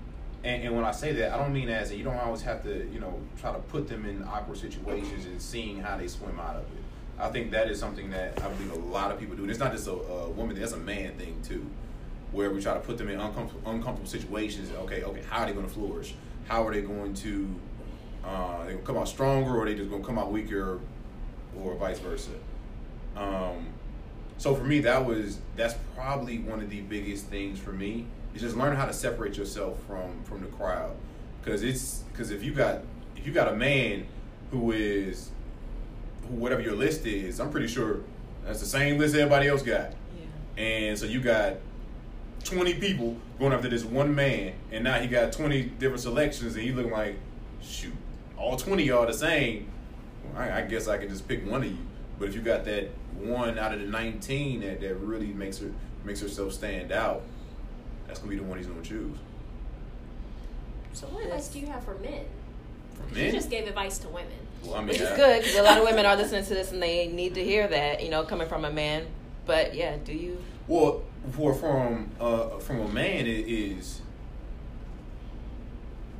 and, 0.43 0.63
and 0.63 0.75
when 0.75 0.83
I 0.83 0.91
say 0.91 1.13
that, 1.13 1.33
I 1.33 1.37
don't 1.37 1.53
mean 1.53 1.69
as 1.69 1.93
you 1.93 2.03
don't 2.03 2.17
always 2.17 2.41
have 2.41 2.63
to, 2.63 2.89
you 2.91 2.99
know, 2.99 3.19
try 3.39 3.51
to 3.53 3.59
put 3.59 3.87
them 3.87 4.05
in 4.05 4.23
awkward 4.23 4.57
situations 4.57 5.25
and 5.25 5.41
seeing 5.41 5.79
how 5.79 5.97
they 5.97 6.07
swim 6.07 6.39
out 6.39 6.57
of 6.57 6.63
it. 6.63 6.83
I 7.17 7.29
think 7.29 7.51
that 7.51 7.69
is 7.69 7.79
something 7.79 8.09
that 8.09 8.41
I 8.41 8.49
believe 8.49 8.71
a 8.71 8.79
lot 8.79 9.11
of 9.11 9.19
people 9.19 9.35
do. 9.35 9.43
And 9.43 9.51
it's 9.51 9.59
not 9.59 9.71
just 9.71 9.87
a, 9.87 9.91
a 9.91 10.29
woman; 10.29 10.59
that's 10.59 10.73
a 10.73 10.77
man 10.77 11.15
thing 11.17 11.39
too, 11.43 11.65
where 12.31 12.49
we 12.49 12.61
try 12.61 12.73
to 12.73 12.79
put 12.79 12.97
them 12.97 13.09
in 13.09 13.19
uncomfortable, 13.19 13.69
uncomfortable 13.69 14.09
situations. 14.09 14.71
Okay, 14.71 15.03
okay, 15.03 15.21
how 15.29 15.43
are 15.43 15.45
they 15.45 15.53
going 15.53 15.67
to 15.67 15.71
flourish? 15.71 16.15
How 16.47 16.67
are 16.67 16.73
they 16.73 16.81
going 16.81 17.13
to? 17.15 17.55
Uh, 18.25 18.65
they 18.65 18.73
to 18.73 18.79
come 18.79 18.97
out 18.97 19.07
stronger, 19.07 19.55
or 19.55 19.65
they 19.65 19.75
just 19.75 19.89
going 19.89 20.01
to 20.01 20.07
come 20.07 20.17
out 20.17 20.31
weaker, 20.31 20.79
or 21.61 21.75
vice 21.75 21.99
versa? 21.99 22.31
Um, 23.15 23.67
so 24.37 24.55
for 24.55 24.63
me, 24.63 24.79
that 24.81 25.05
was 25.05 25.39
that's 25.55 25.75
probably 25.95 26.39
one 26.39 26.61
of 26.61 26.69
the 26.69 26.81
biggest 26.81 27.27
things 27.27 27.59
for 27.59 27.71
me 27.71 28.07
is 28.35 28.41
just 28.41 28.55
learn 28.55 28.75
how 28.75 28.85
to 28.85 28.93
separate 28.93 29.37
yourself 29.37 29.77
from 29.87 30.23
from 30.23 30.41
the 30.41 30.47
crowd, 30.47 30.95
because 31.43 31.63
it's 31.63 32.03
because 32.11 32.31
if 32.31 32.43
you 32.43 32.53
got 32.53 32.81
if 33.15 33.25
you 33.27 33.33
got 33.33 33.47
a 33.51 33.55
man 33.55 34.05
who 34.51 34.71
is 34.71 35.29
who 36.29 36.35
whatever 36.35 36.61
your 36.61 36.75
list 36.75 37.05
is, 37.05 37.39
I'm 37.39 37.51
pretty 37.51 37.67
sure 37.67 37.99
that's 38.45 38.59
the 38.59 38.65
same 38.65 38.97
list 38.97 39.15
everybody 39.15 39.47
else 39.47 39.61
got, 39.61 39.91
Yeah. 40.57 40.63
and 40.63 40.97
so 40.97 41.05
you 41.05 41.21
got 41.21 41.55
20 42.43 42.73
people 42.75 43.15
going 43.39 43.53
after 43.53 43.69
this 43.69 43.83
one 43.85 44.13
man, 44.13 44.53
and 44.71 44.83
now 44.83 44.99
he 44.99 45.07
got 45.07 45.31
20 45.31 45.63
different 45.79 46.01
selections, 46.01 46.55
and 46.55 46.65
you 46.65 46.75
looking 46.75 46.91
like 46.91 47.15
shoot, 47.61 47.93
all 48.37 48.57
20 48.57 48.89
are 48.91 49.05
the 49.05 49.13
same. 49.13 49.67
Well, 50.33 50.41
I, 50.41 50.59
I 50.59 50.61
guess 50.63 50.87
I 50.89 50.97
can 50.97 51.07
just 51.07 51.25
pick 51.27 51.49
one 51.49 51.63
of 51.63 51.69
you. 51.69 51.77
But 52.19 52.27
if 52.29 52.35
you 52.35 52.41
got 52.41 52.65
that 52.65 52.89
one 53.17 53.57
out 53.57 53.73
of 53.73 53.79
the 53.79 53.87
19 53.87 54.59
that, 54.61 54.81
that 54.81 54.95
really 54.95 55.27
makes 55.27 55.57
her 55.59 55.71
makes 56.03 56.19
herself 56.19 56.51
stand 56.51 56.91
out, 56.91 57.21
that's 58.13 58.21
gonna 58.21 58.29
be 58.29 58.37
the 58.37 58.43
one 58.47 58.59
he's 58.59 58.67
gonna 58.67 58.83
choose. 58.83 59.17
So 60.93 61.07
what 61.07 61.23
advice 61.25 61.47
do 61.47 61.57
you 61.59 61.65
have 61.65 61.83
for 61.83 61.95
men? 61.95 62.25
For 62.93 63.17
You 63.17 63.23
men, 63.25 63.31
just 63.33 63.49
gave 63.49 63.67
advice 63.67 63.97
to 63.99 64.07
women. 64.07 64.27
well, 64.63 64.75
I 64.75 64.79
mean, 64.81 64.89
Which 64.89 65.01
is 65.01 65.09
I- 65.09 65.15
good 65.15 65.41
because 65.41 65.57
a 65.57 65.63
lot 65.63 65.79
of 65.79 65.83
women 65.83 66.05
are 66.05 66.15
listening 66.15 66.43
to 66.43 66.53
this 66.53 66.71
and 66.71 66.81
they 66.83 67.07
need 67.07 67.33
to 67.33 67.43
hear 67.43 67.67
that, 67.67 68.03
you 68.03 68.11
know, 68.11 68.23
coming 68.23 68.47
from 68.47 68.65
a 68.65 68.71
man. 68.71 69.07
But 69.47 69.73
yeah, 69.73 69.95
do 70.05 70.13
you? 70.13 70.37
Well, 70.67 71.01
for 71.31 71.55
from 71.55 72.11
uh, 72.19 72.59
from 72.59 72.81
a 72.81 72.87
man, 72.87 73.25
it 73.25 73.47
is 73.49 74.01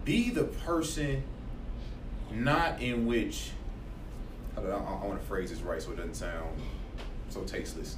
be 0.04 0.32
the 0.32 0.46
person, 0.46 1.22
not 2.32 2.82
in 2.82 3.06
which. 3.06 3.52
I, 4.58 4.62
I, 4.62 4.64
I 4.66 5.06
want 5.06 5.20
to 5.22 5.28
phrase 5.28 5.52
this 5.52 5.62
right 5.62 5.80
so 5.82 5.92
it 5.92 5.98
doesn't 5.98 6.16
sound 6.16 6.60
so 7.30 7.42
tasteless. 7.44 7.98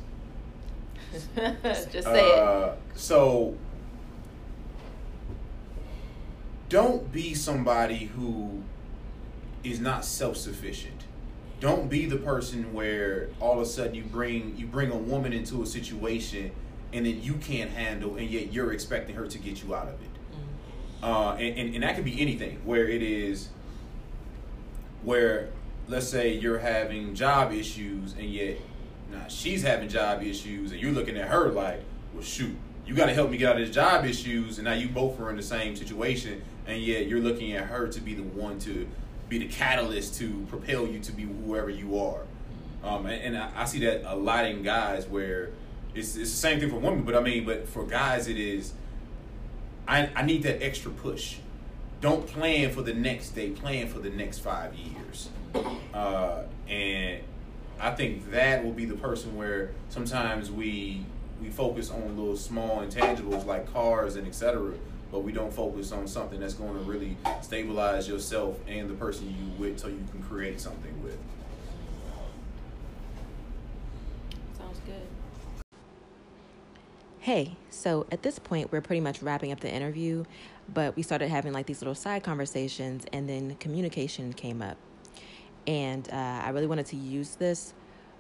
Just 1.36 2.04
say 2.04 2.30
it. 2.30 2.40
Uh, 2.40 2.74
so 2.94 3.56
don't 6.76 7.10
be 7.10 7.34
somebody 7.34 8.12
who 8.18 8.62
is 9.64 9.80
not 9.80 10.04
self-sufficient. 10.04 11.06
Don't 11.62 11.90
be 11.90 12.06
the 12.06 12.18
person 12.18 12.74
where 12.74 13.30
all 13.40 13.54
of 13.54 13.60
a 13.62 13.66
sudden 13.66 13.96
you 13.96 14.04
bring 14.04 14.58
you 14.58 14.68
bring 14.68 14.92
a 14.92 14.98
woman 14.98 15.32
into 15.32 15.64
a 15.64 15.66
situation 15.66 16.52
and 16.92 17.06
then 17.06 17.24
you 17.24 17.36
can't 17.36 17.72
handle 17.72 18.18
and 18.18 18.30
yet 18.30 18.52
you're 18.52 18.74
expecting 18.74 19.16
her 19.16 19.26
to 19.26 19.38
get 19.38 19.64
you 19.64 19.74
out 19.74 19.88
of 19.88 19.94
it. 19.94 20.10
Uh, 21.02 21.38
and, 21.40 21.58
and, 21.58 21.76
and 21.76 21.84
that 21.84 21.96
could 21.96 22.04
be 22.04 22.20
anything 22.20 22.60
where 22.66 22.90
it 22.90 23.02
is 23.02 23.48
where 25.02 25.52
let's 25.88 26.10
say 26.10 26.34
you're 26.34 26.60
having 26.60 27.16
job 27.16 27.54
issues 27.54 28.12
and 28.20 28.26
yet 28.26 28.58
nah, 29.14 29.26
she's 29.30 29.64
having 29.64 29.88
job 29.88 30.22
issues 30.22 30.74
and 30.74 30.82
you're 30.82 30.92
looking 30.92 31.16
at 31.16 31.30
her 31.30 31.54
like 31.54 31.82
well 32.14 32.22
shoot 32.22 32.58
you 32.86 32.94
got 32.94 33.06
to 33.06 33.14
help 33.14 33.30
me 33.30 33.38
get 33.38 33.52
out 33.52 33.62
of 33.62 33.66
this 33.66 33.74
job 33.74 34.04
issues 34.04 34.58
and 34.58 34.66
now 34.66 34.74
you 34.74 34.90
both 34.90 35.18
are 35.22 35.30
in 35.30 35.38
the 35.38 35.42
same 35.42 35.74
situation 35.74 36.42
and 36.68 36.82
yet 36.82 37.08
you're 37.08 37.20
looking 37.20 37.54
at 37.54 37.66
her 37.66 37.88
to 37.88 38.02
be 38.02 38.14
the 38.14 38.24
one 38.24 38.60
to 38.60 38.88
be 39.30 39.38
the 39.38 39.48
catalyst 39.48 40.16
to 40.16 40.46
propel 40.50 40.86
you 40.88 41.00
to 41.00 41.12
be 41.12 41.24
whoever 41.24 41.70
you 41.70 42.00
are 42.00 42.22
um, 42.84 43.06
and, 43.06 43.36
and 43.36 43.38
I, 43.38 43.50
I 43.56 43.66
see 43.66 43.80
that 43.80 44.04
a 44.12 44.16
lot 44.16 44.46
in 44.46 44.62
guys 44.62 45.08
where 45.08 45.50
it's, 45.94 46.16
it's 46.16 46.32
the 46.32 46.38
same 46.38 46.60
thing 46.60 46.70
for 46.70 46.78
women 46.78 47.04
but 47.04 47.16
i 47.16 47.22
mean 47.22 47.46
but 47.46 47.68
for 47.68 47.86
guys 47.86 48.28
it 48.28 48.38
is 48.38 48.74
I, 49.88 50.10
I 50.16 50.24
need 50.24 50.44
that 50.44 50.64
extra 50.64 50.92
push. 50.92 51.38
Don't 52.02 52.28
plan 52.28 52.72
for 52.72 52.82
the 52.82 52.94
next 52.94 53.32
day. 53.32 53.52
Plan 53.52 53.88
for 53.88 54.00
the 54.00 54.10
next 54.10 54.40
five 54.40 54.74
years. 54.76 55.30
Uh, 55.94 56.44
and 56.68 57.22
I 57.80 57.92
think 57.92 58.32
that 58.32 58.64
will 58.64 58.74
be 58.74 58.86
the 58.86 58.96
person 58.96 59.36
where 59.36 59.72
sometimes 59.90 60.52
we 60.52 61.06
we 61.42 61.50
focus 61.50 61.92
on 61.92 62.18
little 62.18 62.38
small 62.38 62.82
intangibles 62.82 63.46
like 63.46 63.72
cars 63.74 64.16
and 64.16 64.28
etc. 64.28 64.74
But 65.16 65.24
we 65.24 65.32
don't 65.32 65.54
focus 65.54 65.94
on 65.94 66.10
something 66.10 66.42
that's 66.42 66.56
going 66.56 66.74
to 66.74 66.82
really 66.82 67.16
stabilize 67.42 68.06
yourself 68.06 68.60
and 68.68 68.90
the 68.90 68.96
person 68.96 69.30
you 69.30 69.50
with, 69.58 69.80
so 69.80 69.88
you 69.88 70.04
can 70.12 70.22
create 70.22 70.60
something 70.60 71.02
with. 71.02 71.18
Sounds 74.58 74.82
good. 74.86 75.08
Hey, 77.20 77.56
so 77.70 78.06
at 78.12 78.24
this 78.24 78.40
point, 78.40 78.74
we're 78.74 78.82
pretty 78.82 79.00
much 79.00 79.22
wrapping 79.22 79.54
up 79.54 79.62
the 79.62 79.74
interview, 79.74 80.26
but 80.74 80.98
we 80.98 81.02
started 81.02 81.30
having 81.30 81.54
like 81.54 81.66
these 81.66 81.80
little 81.80 81.96
side 81.96 82.22
conversations, 82.22 83.06
and 83.14 83.30
then 83.30 83.56
communication 83.56 84.34
came 84.34 84.62
up. 84.62 84.76
And 85.66 86.10
uh, 86.12 86.42
I 86.44 86.50
really 86.50 86.68
wanted 86.68 86.88
to 86.88 86.98
use 86.98 87.36
this 87.36 87.74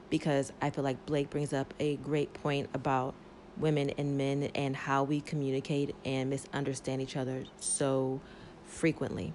because 0.09 0.53
I 0.61 0.69
feel 0.69 0.85
like 0.85 1.05
Blake 1.05 1.29
brings 1.29 1.51
up 1.51 1.73
a 1.77 1.97
great 1.97 2.33
point 2.35 2.69
about 2.73 3.15
women 3.57 3.91
and 3.97 4.17
men 4.17 4.43
and 4.55 4.75
how 4.75 5.03
we 5.03 5.21
communicate 5.21 5.95
and 6.05 6.29
misunderstand 6.29 7.01
each 7.01 7.15
other 7.15 7.45
so 7.59 8.19
frequently. 8.65 9.33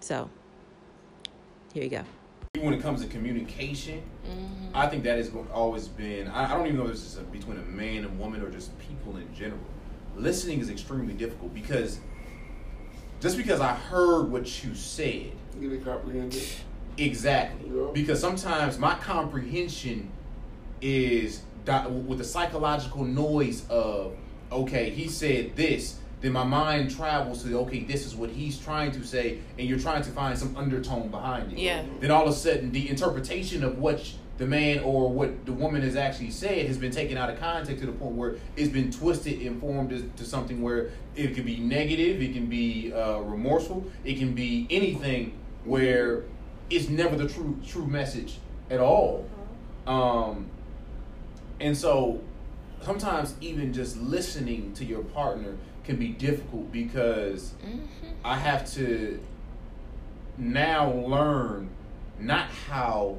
So, 0.00 0.30
here 1.72 1.84
you 1.84 1.90
go. 1.90 2.02
When 2.60 2.74
it 2.74 2.82
comes 2.82 3.02
to 3.02 3.08
communication, 3.08 4.02
mm-hmm. 4.28 4.76
I 4.76 4.86
think 4.86 5.04
that 5.04 5.16
has 5.16 5.30
always 5.52 5.88
been. 5.88 6.28
I, 6.28 6.52
I 6.52 6.56
don't 6.56 6.66
even 6.66 6.78
know 6.78 6.84
if 6.84 6.92
this 6.92 7.04
is 7.04 7.18
a, 7.18 7.22
between 7.22 7.58
a 7.58 7.62
man 7.62 8.04
and 8.04 8.18
woman 8.18 8.42
or 8.42 8.50
just 8.50 8.76
people 8.78 9.16
in 9.16 9.34
general. 9.34 9.60
Listening 10.16 10.60
is 10.60 10.68
extremely 10.68 11.14
difficult 11.14 11.54
because 11.54 11.98
just 13.20 13.36
because 13.36 13.60
I 13.60 13.74
heard 13.74 14.30
what 14.30 14.64
you 14.64 14.74
said, 14.74 15.32
you 15.58 15.70
didn't 15.70 15.84
comprehend 15.84 16.34
it. 16.34 16.60
Exactly. 16.98 17.70
Yeah. 17.70 17.86
Because 17.92 18.20
sometimes 18.20 18.78
my 18.78 18.96
comprehension 18.96 20.10
is 20.80 21.42
with 22.06 22.18
the 22.18 22.24
psychological 22.24 23.04
noise 23.04 23.66
of, 23.68 24.14
okay, 24.50 24.90
he 24.90 25.08
said 25.08 25.56
this, 25.56 25.98
then 26.20 26.32
my 26.32 26.44
mind 26.44 26.94
travels 26.94 27.42
to, 27.42 27.58
okay, 27.60 27.80
this 27.80 28.06
is 28.06 28.14
what 28.14 28.30
he's 28.30 28.58
trying 28.58 28.92
to 28.92 29.04
say, 29.04 29.38
and 29.58 29.68
you're 29.68 29.78
trying 29.78 30.02
to 30.02 30.10
find 30.10 30.38
some 30.38 30.56
undertone 30.56 31.08
behind 31.08 31.52
it. 31.52 31.58
Yeah. 31.58 31.84
Then 32.00 32.10
all 32.10 32.22
of 32.22 32.32
a 32.32 32.36
sudden, 32.36 32.70
the 32.70 32.88
interpretation 32.88 33.64
of 33.64 33.78
what 33.78 34.00
the 34.38 34.46
man 34.46 34.80
or 34.80 35.10
what 35.10 35.44
the 35.46 35.52
woman 35.52 35.82
has 35.82 35.96
actually 35.96 36.30
said 36.30 36.66
has 36.66 36.78
been 36.78 36.90
taken 36.90 37.18
out 37.18 37.28
of 37.28 37.38
context 37.38 37.80
to 37.80 37.86
the 37.86 37.92
point 37.92 38.14
where 38.14 38.36
it's 38.56 38.68
been 38.68 38.90
twisted 38.90 39.42
and 39.42 39.60
formed 39.60 40.12
to 40.16 40.24
something 40.24 40.62
where 40.62 40.90
it 41.16 41.34
can 41.34 41.44
be 41.44 41.58
negative, 41.58 42.22
it 42.22 42.32
can 42.32 42.46
be 42.46 42.92
uh, 42.92 43.18
remorseful, 43.18 43.84
it 44.04 44.18
can 44.18 44.34
be 44.34 44.66
anything 44.70 45.38
where 45.64 46.24
it's 46.70 46.88
never 46.88 47.16
the 47.16 47.28
true 47.28 47.58
true 47.66 47.86
message 47.86 48.38
at 48.70 48.80
all. 48.80 49.28
Um, 49.86 50.46
and 51.62 51.76
so 51.76 52.20
sometimes 52.82 53.34
even 53.40 53.72
just 53.72 53.96
listening 53.96 54.74
to 54.74 54.84
your 54.84 55.02
partner 55.02 55.56
can 55.84 55.96
be 55.96 56.08
difficult 56.08 56.70
because 56.72 57.54
mm-hmm. 57.64 58.08
I 58.24 58.36
have 58.36 58.70
to 58.74 59.20
now 60.36 60.92
learn 60.92 61.70
not 62.18 62.48
how 62.68 63.18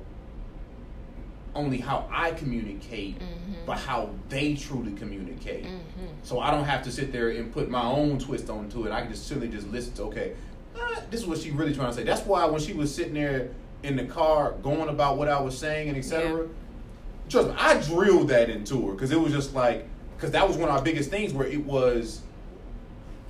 only 1.56 1.78
how 1.78 2.10
I 2.12 2.32
communicate, 2.32 3.20
mm-hmm. 3.20 3.54
but 3.66 3.78
how 3.78 4.10
they 4.30 4.56
truly 4.56 4.92
communicate. 4.94 5.66
Mm-hmm. 5.66 6.06
So 6.24 6.40
I 6.40 6.50
don't 6.50 6.66
have 6.66 6.84
to 6.84 6.92
sit 6.92 7.12
there 7.12 7.30
and 7.30 7.54
put 7.54 7.70
my 7.70 7.84
own 7.84 8.18
twist 8.18 8.50
onto 8.50 8.86
it. 8.86 8.92
I 8.92 9.02
can 9.02 9.12
just 9.12 9.28
simply 9.28 9.50
just 9.50 9.68
listen 9.68 9.94
to 9.96 10.04
okay, 10.04 10.34
uh, 10.76 11.02
this 11.12 11.22
is 11.22 11.28
what 11.28 11.38
she 11.38 11.52
really 11.52 11.74
trying 11.74 11.90
to 11.90 11.94
say. 11.94 12.04
That's 12.04 12.22
why 12.22 12.46
when 12.46 12.60
she 12.60 12.74
was 12.74 12.94
sitting 12.94 13.14
there 13.14 13.52
in 13.84 13.96
the 13.96 14.06
car 14.06 14.54
going 14.64 14.90
about 14.90 15.18
what 15.18 15.28
I 15.28 15.40
was 15.40 15.58
saying 15.58 15.90
and 15.90 15.98
etc. 15.98 16.44
Yeah. 16.44 16.48
Trust 17.30 17.50
me, 17.50 17.56
I 17.58 17.82
drilled 17.82 18.30
that 18.30 18.50
into 18.50 18.88
her 18.88 18.94
because 18.94 19.12
it 19.12 19.20
was 19.20 19.34
just 19.34 19.54
like 19.54 19.88
because 20.16 20.32
that 20.32 20.48
was 20.48 20.58
one 20.58 20.70
of 20.70 20.76
our 20.76 20.82
biggest 20.82 21.10
things 21.10 21.34
where 21.34 21.48
it 21.48 21.66
was 21.66 22.22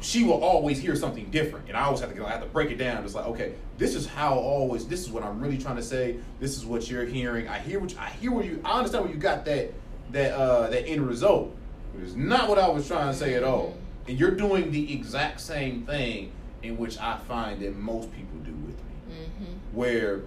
she 0.03 0.23
will 0.23 0.43
always 0.43 0.79
hear 0.79 0.95
something 0.95 1.31
different, 1.31 1.69
and 1.69 1.77
I 1.77 1.83
always 1.83 2.01
have 2.01 2.13
to 2.13 2.25
I 2.25 2.29
have 2.29 2.41
to 2.41 2.47
break 2.47 2.71
it 2.71 2.75
down. 2.75 3.03
It's 3.03 3.15
like 3.15 3.25
okay, 3.27 3.53
this 3.77 3.95
is 3.95 4.05
how 4.05 4.35
always 4.35 4.85
this 4.87 5.01
is 5.01 5.09
what 5.09 5.23
I'm 5.23 5.39
really 5.39 5.57
trying 5.57 5.77
to 5.77 5.83
say. 5.83 6.17
This 6.39 6.57
is 6.57 6.65
what 6.65 6.89
you're 6.89 7.05
hearing. 7.05 7.47
I 7.47 7.59
hear 7.59 7.79
what 7.79 7.91
you, 7.91 7.97
I 7.99 8.09
hear 8.09 8.31
what 8.31 8.45
you 8.45 8.61
I 8.65 8.77
understand 8.77 9.05
where 9.05 9.13
you 9.13 9.19
got 9.19 9.45
that 9.45 9.71
that 10.11 10.33
uh 10.33 10.69
that 10.69 10.87
end 10.87 11.07
result. 11.07 11.55
It's 12.01 12.15
not 12.15 12.49
what 12.49 12.59
I 12.59 12.67
was 12.67 12.87
trying 12.87 13.11
to 13.11 13.17
say 13.17 13.35
at 13.35 13.43
all. 13.43 13.77
And 14.07 14.19
you're 14.19 14.31
doing 14.31 14.71
the 14.71 14.93
exact 14.93 15.39
same 15.39 15.85
thing 15.85 16.31
in 16.61 16.77
which 16.77 16.97
I 16.97 17.17
find 17.27 17.61
that 17.61 17.75
most 17.75 18.11
people 18.11 18.39
do 18.39 18.51
with 18.51 18.75
me, 18.75 18.93
mm-hmm. 19.09 19.77
where 19.77 20.21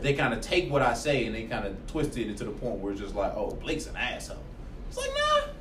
they 0.00 0.14
kind 0.14 0.32
of 0.32 0.40
take 0.40 0.70
what 0.70 0.82
I 0.82 0.94
say 0.94 1.26
and 1.26 1.34
they 1.34 1.44
kind 1.44 1.66
of 1.66 1.86
twist 1.86 2.16
it 2.16 2.36
to 2.36 2.44
the 2.44 2.50
point 2.50 2.78
where 2.78 2.92
it's 2.92 3.00
just 3.00 3.14
like, 3.14 3.32
oh, 3.34 3.50
Blake's 3.62 3.86
an 3.86 3.96
asshole. 3.96 4.38
It's 4.88 4.96
like, 4.96 5.10
nah. 5.10 5.52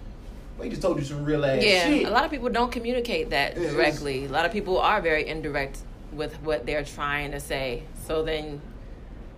Blake 0.57 0.71
just 0.71 0.81
told 0.81 0.97
you 0.97 1.05
some 1.05 1.23
real 1.23 1.45
ass 1.45 1.63
yeah, 1.63 1.85
shit. 1.85 2.07
a 2.07 2.09
lot 2.09 2.25
of 2.25 2.31
people 2.31 2.49
don't 2.49 2.71
communicate 2.71 3.29
that 3.29 3.55
directly. 3.55 4.25
A 4.25 4.29
lot 4.29 4.45
of 4.45 4.51
people 4.51 4.79
are 4.79 5.01
very 5.01 5.27
indirect 5.27 5.79
with 6.11 6.33
what 6.41 6.65
they're 6.65 6.83
trying 6.83 7.31
to 7.31 7.39
say. 7.39 7.83
So 8.05 8.23
then 8.23 8.61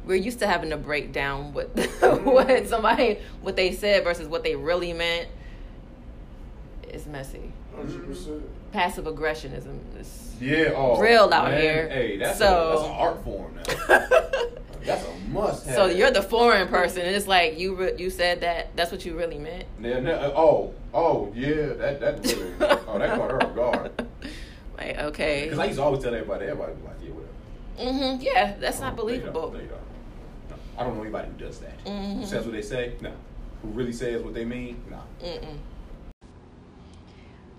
we're 0.05 0.15
used 0.15 0.39
to 0.39 0.47
having 0.47 0.69
to 0.69 0.77
break 0.77 1.11
down 1.11 1.53
what 1.53 1.67
what 1.75 2.47
mm-hmm. 2.47 2.67
somebody 2.67 3.19
what 3.41 3.55
they 3.57 3.73
said 3.73 4.03
versus 4.05 4.27
what 4.27 4.43
they 4.43 4.55
really 4.55 4.93
meant. 4.93 5.27
It's 6.83 7.05
messy. 7.05 7.51
100%. 7.77 8.41
Passive 8.71 9.05
aggressionism 9.05 9.79
is 9.99 10.35
yeah, 10.39 10.71
oh, 10.75 10.99
real 10.99 11.31
out 11.33 11.49
man. 11.49 11.61
here. 11.61 11.89
Hey, 11.89 12.17
that's 12.17 12.39
so, 12.39 12.45
a, 12.45 12.69
that's 12.71 12.83
an 12.83 12.91
art 12.91 13.23
form 13.23 13.55
now. 13.55 14.07
That's 14.85 15.05
a 15.05 15.13
must. 15.29 15.65
So 15.65 15.85
you're 15.87 16.11
the 16.11 16.21
foreign 16.21 16.67
person, 16.67 17.01
and 17.05 17.15
it's 17.15 17.27
like 17.27 17.59
you 17.59 17.75
re- 17.75 17.95
you 17.97 18.09
said 18.09 18.41
that. 18.41 18.75
That's 18.75 18.91
what 18.91 19.05
you 19.05 19.17
really 19.17 19.37
meant. 19.37 19.65
Yeah. 19.81 19.99
No, 19.99 20.13
uh, 20.13 20.33
oh. 20.35 20.73
Oh. 20.93 21.31
Yeah. 21.35 21.73
That. 21.73 21.99
That. 21.99 22.25
Really, 22.25 22.53
oh, 22.61 22.99
that 22.99 23.17
caught 23.17 23.31
her 23.31 23.43
off 23.43 23.55
guard. 23.55 24.07
Like 24.77 24.97
okay. 24.97 25.43
Because 25.43 25.59
I 25.59 25.65
used 25.65 25.77
to 25.77 25.83
always 25.83 26.01
tell 26.01 26.15
everybody. 26.15 26.45
Everybody 26.45 26.71
was 26.71 26.83
like, 26.83 26.95
yeah, 27.03 27.09
whatever. 27.09 27.97
Mm-hmm. 27.97 28.21
Yeah. 28.21 28.55
That's 28.61 28.79
not 28.79 28.95
believable. 28.95 29.49
They 29.49 29.59
don't, 29.59 29.67
they 29.67 29.75
don't. 29.75 30.51
No. 30.51 30.55
I 30.77 30.83
don't 30.85 30.95
know 30.95 31.01
anybody 31.01 31.27
who 31.27 31.45
does 31.45 31.59
that. 31.59 31.83
Mm-hmm. 31.83 32.21
Who 32.21 32.25
says 32.25 32.45
what 32.45 32.53
they 32.53 32.61
say? 32.61 32.93
No. 33.01 33.11
Who 33.61 33.67
really 33.71 33.91
says 33.91 34.23
what 34.23 34.33
they 34.33 34.45
mean? 34.45 34.81
No. 34.89 35.01
Mm-mm. 35.21 35.57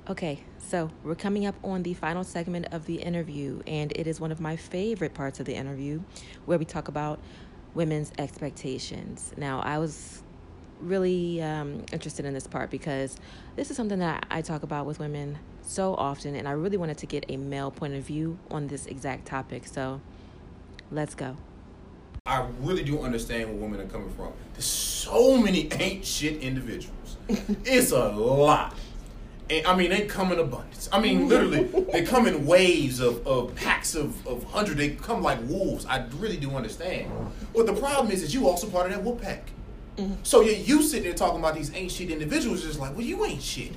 Okay, 0.09 0.41
so 0.69 0.91
we're 1.03 1.15
coming 1.15 1.47
up 1.47 1.55
on 1.65 1.83
the 1.83 1.95
final 1.95 2.23
segment 2.23 2.67
of 2.73 2.87
the 2.87 2.97
interview, 2.97 3.61
and 3.67 3.93
it 3.97 4.07
is 4.07 4.21
one 4.21 4.31
of 4.31 4.41
my 4.41 4.57
favorite 4.57 5.15
parts 5.15 5.41
of 5.41 5.47
the 5.47 5.55
interview 5.55 6.01
where 6.45 6.59
we 6.59 6.65
talk 6.65 6.89
about 6.89 7.19
women's 7.75 8.13
expectations. 8.19 9.33
Now, 9.37 9.61
I 9.61 9.79
was 9.79 10.23
really 10.81 11.43
um, 11.43 11.85
interested 11.93 12.25
in 12.25 12.35
this 12.35 12.47
part 12.47 12.71
because 12.71 13.17
this 13.57 13.71
is 13.71 13.77
something 13.77 13.99
that 13.99 14.27
I 14.31 14.43
talk 14.43 14.63
about 14.63 14.87
with 14.87 14.99
women 14.99 15.39
so 15.63 15.95
often, 15.95 16.37
and 16.37 16.47
I 16.47 16.53
really 16.53 16.77
wanted 16.77 16.99
to 16.99 17.07
get 17.07 17.25
a 17.29 17.37
male 17.37 17.71
point 17.71 17.95
of 17.95 18.03
view 18.03 18.39
on 18.51 18.67
this 18.67 18.87
exact 18.87 19.27
topic. 19.27 19.67
So 19.67 20.01
let's 20.91 21.15
go. 21.15 21.37
I 22.27 22.47
really 22.61 22.85
do 22.85 23.03
understand 23.03 23.49
where 23.49 23.59
women 23.59 23.81
are 23.81 23.91
coming 23.91 24.11
from. 24.11 24.33
There's 24.53 24.67
so 24.67 25.39
many 25.39 25.73
ain't 25.73 26.05
shit 26.05 26.43
individuals. 26.43 27.17
it's 27.29 27.93
a 27.93 28.09
lot. 28.09 28.75
And, 29.51 29.67
I 29.67 29.77
mean, 29.77 29.91
they 29.91 30.07
come 30.07 30.33
in 30.33 30.39
abundance. 30.39 30.89
I 30.93 31.01
mean, 31.01 31.29
literally, 31.29 31.65
they 31.93 32.03
come 32.03 32.27
in 32.27 32.47
waves 32.47 33.01
of, 33.01 33.27
of 33.27 33.55
packs 33.57 33.95
of, 33.95 34.27
of 34.27 34.45
hundred. 34.45 34.79
They 34.79 34.91
come 34.91 35.23
like 35.23 35.39
wolves. 35.49 35.85
I 35.87 36.07
really 36.19 36.37
do 36.37 36.53
understand. 36.53 37.11
But 37.55 37.67
the 37.67 37.75
problem 37.75 38.13
is, 38.13 38.23
is 38.23 38.33
you 38.33 38.49
also 38.49 38.69
part 38.69 38.87
of 38.87 38.93
that 38.93 39.03
wolf 39.03 39.21
pack. 39.21 39.51
Mm-hmm. 39.97 40.15
So 40.23 40.41
you 40.41 40.53
you 40.53 40.83
sitting 40.83 41.05
there 41.05 41.15
talking 41.15 41.41
about 41.41 41.57
these 41.57 41.75
ain't 41.75 41.91
shit 41.91 42.11
individuals, 42.11 42.63
just 42.63 42.79
like, 42.79 42.93
well, 42.93 43.05
you 43.05 43.25
ain't 43.25 43.43
shit. 43.43 43.73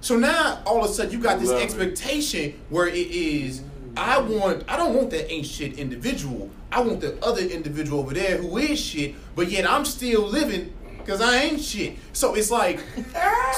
so 0.00 0.16
now 0.16 0.60
all 0.66 0.84
of 0.84 0.90
a 0.90 0.92
sudden 0.92 1.12
you 1.12 1.20
got 1.20 1.38
this 1.38 1.52
expectation 1.52 2.50
it. 2.50 2.60
where 2.68 2.88
it 2.88 2.96
is, 2.96 3.62
I 3.96 4.18
want, 4.18 4.64
I 4.68 4.76
don't 4.76 4.94
want 4.94 5.10
that 5.10 5.30
ain't 5.32 5.46
shit 5.46 5.78
individual. 5.78 6.50
I 6.70 6.80
want 6.80 7.00
the 7.00 7.16
other 7.24 7.42
individual 7.42 8.00
over 8.00 8.12
there 8.12 8.36
who 8.38 8.58
is 8.58 8.78
shit, 8.78 9.14
but 9.34 9.50
yet 9.50 9.70
I'm 9.70 9.84
still 9.84 10.22
living 10.22 10.74
because 10.98 11.20
I 11.20 11.36
ain't 11.36 11.60
shit. 11.60 11.96
So 12.12 12.34
it's 12.34 12.50
like, 12.50 12.80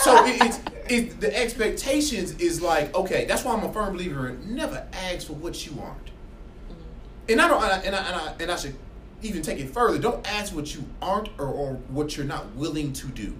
so 0.02 0.24
it, 0.26 0.42
it's 0.42 0.60
it, 0.90 1.20
the 1.20 1.36
expectations 1.36 2.32
is 2.40 2.60
like 2.60 2.94
okay. 2.94 3.24
That's 3.24 3.44
why 3.44 3.54
I'm 3.54 3.64
a 3.64 3.72
firm 3.72 3.94
believer 3.94 4.28
in 4.28 4.54
never 4.54 4.86
ask 4.92 5.26
for 5.26 5.34
what 5.34 5.66
you 5.66 5.80
aren't. 5.80 6.06
Mm-hmm. 6.06 7.30
And 7.30 7.40
I 7.40 7.48
don't, 7.48 7.62
and 7.62 7.72
I, 7.72 7.76
and 7.78 7.96
I, 7.96 7.98
and 7.98 8.16
I, 8.16 8.34
and 8.42 8.50
I 8.50 8.56
should 8.56 8.74
even 9.22 9.42
take 9.42 9.58
it 9.58 9.70
further. 9.70 9.98
Don't 9.98 10.26
ask 10.30 10.54
what 10.54 10.74
you 10.74 10.84
aren't 11.02 11.28
or, 11.38 11.46
or 11.46 11.74
what 11.88 12.16
you're 12.16 12.26
not 12.26 12.54
willing 12.54 12.92
to 12.94 13.08
do. 13.08 13.34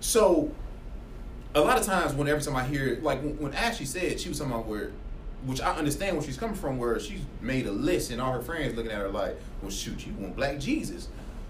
So, 0.00 0.50
a 1.54 1.60
lot 1.60 1.78
of 1.78 1.86
times, 1.86 2.14
whenever 2.14 2.40
time 2.40 2.56
I 2.56 2.64
hear 2.64 2.98
like 3.02 3.22
when, 3.22 3.38
when 3.38 3.54
Ashley 3.54 3.86
said 3.86 4.20
she 4.20 4.28
was 4.28 4.38
talking 4.38 4.52
about 4.52 4.66
where 4.66 4.90
which 5.46 5.60
I 5.60 5.74
understand 5.74 6.16
where 6.16 6.24
she's 6.24 6.38
coming 6.38 6.56
from, 6.56 6.78
where 6.78 6.98
she's 6.98 7.20
made 7.40 7.66
a 7.66 7.72
list 7.72 8.10
and 8.10 8.20
all 8.20 8.32
her 8.32 8.40
friends 8.40 8.74
looking 8.76 8.90
at 8.90 8.98
her 8.98 9.08
like, 9.08 9.38
well, 9.60 9.70
shoot, 9.70 10.06
you 10.06 10.14
want 10.14 10.36
black 10.36 10.58
Jesus. 10.58 11.08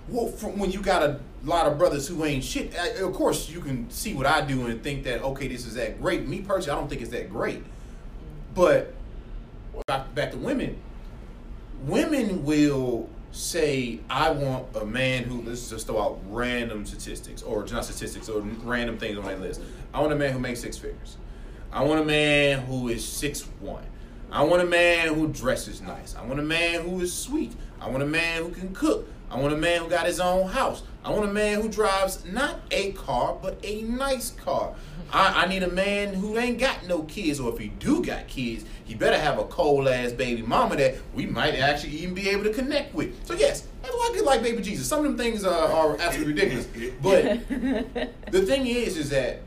Well, 0.09 0.28
from 0.28 0.59
when 0.59 0.70
you 0.70 0.80
got 0.80 1.02
a 1.02 1.20
lot 1.44 1.66
of 1.66 1.78
brothers 1.78 2.07
who 2.07 2.24
ain't 2.24 2.44
shit, 2.44 2.74
of 2.74 3.12
course 3.14 3.48
you 3.48 3.61
can 3.61 3.88
see 3.90 4.14
what 4.14 4.26
I 4.26 4.42
do 4.42 4.66
and 4.66 4.82
think 4.82 5.05
that 5.05 5.22
okay, 5.22 5.48
this 5.48 5.66
is 5.66 5.74
that 5.74 6.00
great. 6.00 6.28
Me 6.28 6.40
personally, 6.40 6.76
I 6.76 6.80
don't 6.80 6.88
think 6.88 7.00
it's 7.00 7.11
that 7.11 7.30
great. 7.30 7.62
But 8.55 8.94
back, 9.86 10.14
back 10.14 10.30
to 10.32 10.38
women, 10.38 10.76
women 11.82 12.44
will 12.44 13.09
say 13.32 13.98
I 14.09 14.30
want 14.30 14.76
a 14.76 14.84
man 14.84 15.24
who 15.24 15.42
let's 15.42 15.68
just 15.70 15.86
throw 15.86 16.00
out 16.00 16.20
random 16.28 16.86
statistics 16.86 17.42
or 17.42 17.64
not 17.66 17.84
statistics 17.84 18.28
or 18.28 18.40
random 18.40 18.98
things 18.98 19.18
on 19.18 19.24
my 19.24 19.34
list. 19.34 19.61
I 19.92 20.00
want 20.00 20.12
a 20.12 20.16
man 20.16 20.32
who 20.32 20.38
makes 20.38 20.61
six 20.61 20.76
figures. 20.76 21.16
I 21.72 21.82
want 21.82 22.00
a 22.00 22.05
man 22.05 22.61
who 22.61 22.88
is 22.88 23.05
six 23.05 23.42
one. 23.61 23.84
I 24.30 24.42
want 24.42 24.62
a 24.62 24.66
man 24.66 25.14
who 25.14 25.28
dresses 25.28 25.80
nice. 25.80 26.14
I 26.14 26.24
want 26.24 26.40
a 26.40 26.44
man 26.44 26.82
who 26.82 27.00
is 27.00 27.12
sweet. 27.12 27.52
I 27.80 27.88
want 27.88 28.02
a 28.02 28.07
man 28.07 28.42
who 28.42 28.50
can 28.50 28.74
cook. 28.74 29.09
I 29.35 29.39
want 29.39 29.53
a 29.53 29.57
man 29.57 29.82
who 29.82 29.89
got 29.89 30.07
his 30.07 30.20
own 30.20 30.49
house. 30.49 30.85
I 31.05 31.11
want 31.11 31.28
a 31.28 31.32
man 31.32 31.61
who 31.61 31.68
drives 31.68 32.24
not 32.24 32.61
a 32.70 32.93
car, 32.93 33.37
but 33.43 33.59
a 33.64 33.82
nice 33.82 34.30
car. 34.30 34.76
I, 35.12 35.43
I 35.43 35.49
need 35.49 35.64
a 35.64 35.70
man 35.70 36.14
who 36.14 36.39
ain't 36.39 36.61
got 36.61 36.87
no 36.87 37.03
kids, 37.03 37.41
or 37.41 37.53
if 37.53 37.59
he 37.59 37.66
do 37.66 38.01
got 38.05 38.28
kids, 38.28 38.64
he 38.85 38.95
better 38.95 39.18
have 39.18 39.41
a 39.41 39.45
cold 39.45 39.89
ass 39.89 40.12
baby 40.12 40.43
mama 40.43 40.76
that 40.76 40.95
we 41.14 41.26
might 41.26 41.57
actually 41.57 41.95
even 41.95 42.14
be 42.14 42.30
able 42.30 42.45
to 42.45 42.53
connect 42.53 42.95
with. 42.95 43.26
So, 43.26 43.35
yes, 43.35 43.66
that's 43.82 43.93
why 43.93 44.11
I 44.12 44.14
get 44.14 44.24
like 44.24 44.41
baby 44.41 44.62
Jesus. 44.62 44.87
Some 44.87 45.01
of 45.01 45.05
them 45.05 45.18
things 45.18 45.45
are, 45.45 45.68
are 45.68 45.99
absolutely 45.99 46.35
ridiculous. 46.35 46.68
But 47.03 48.30
the 48.30 48.43
thing 48.47 48.68
is, 48.68 48.97
is 48.97 49.11
that 49.11 49.41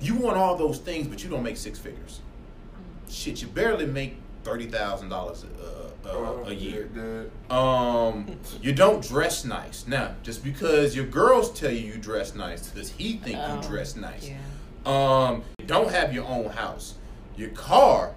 you 0.00 0.14
want 0.14 0.36
all 0.36 0.56
those 0.56 0.78
things, 0.78 1.08
but 1.08 1.24
you 1.24 1.28
don't 1.28 1.42
make 1.42 1.56
six 1.56 1.76
figures. 1.76 2.20
Shit, 3.08 3.42
you 3.42 3.48
barely 3.48 3.86
make 3.86 4.16
$30,000 4.44 5.44
uh, 6.06 6.44
a 6.46 6.52
year. 6.52 6.88
Um, 7.50 8.38
you 8.60 8.72
don't 8.72 9.02
dress 9.02 9.44
nice. 9.44 9.86
Now, 9.86 10.14
just 10.22 10.44
because 10.44 10.96
your 10.96 11.06
girls 11.06 11.52
tell 11.58 11.70
you 11.70 11.80
you 11.80 11.98
dress 11.98 12.34
nice, 12.34 12.70
does 12.70 12.90
he 12.90 13.16
think 13.16 13.38
oh, 13.40 13.56
you 13.56 13.62
dress 13.68 13.96
nice? 13.96 14.28
Yeah. 14.28 14.38
Um, 14.84 15.42
you 15.58 15.66
don't 15.66 15.90
have 15.90 16.12
your 16.12 16.24
own 16.24 16.50
house. 16.50 16.94
Your 17.36 17.50
car, 17.50 18.14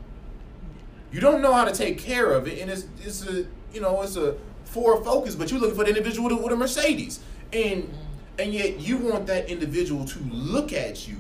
you 1.12 1.22
don't 1.22 1.42
know 1.42 1.54
how 1.54 1.66
to 1.66 1.74
take 1.74 1.98
care 1.98 2.32
of 2.32 2.48
it, 2.48 2.60
and 2.60 2.70
it's 2.70 2.86
it's 3.02 3.26
a 3.26 3.46
you 3.74 3.82
know 3.82 4.02
it's 4.02 4.18
a 4.18 4.36
Ford 4.66 5.06
Focus, 5.06 5.36
but 5.36 5.52
you're 5.52 5.60
looking 5.60 5.76
for 5.76 5.84
the 5.84 5.90
individual 5.90 6.30
with 6.42 6.52
a 6.52 6.56
Mercedes, 6.56 7.20
and 7.54 7.84
mm. 7.84 7.94
and 8.40 8.54
yet 8.54 8.80
you 8.80 8.98
want 8.98 9.28
that 9.28 9.50
individual 9.50 10.06
to 10.06 10.20
look 10.20 10.74
at 10.74 11.08
you 11.08 11.18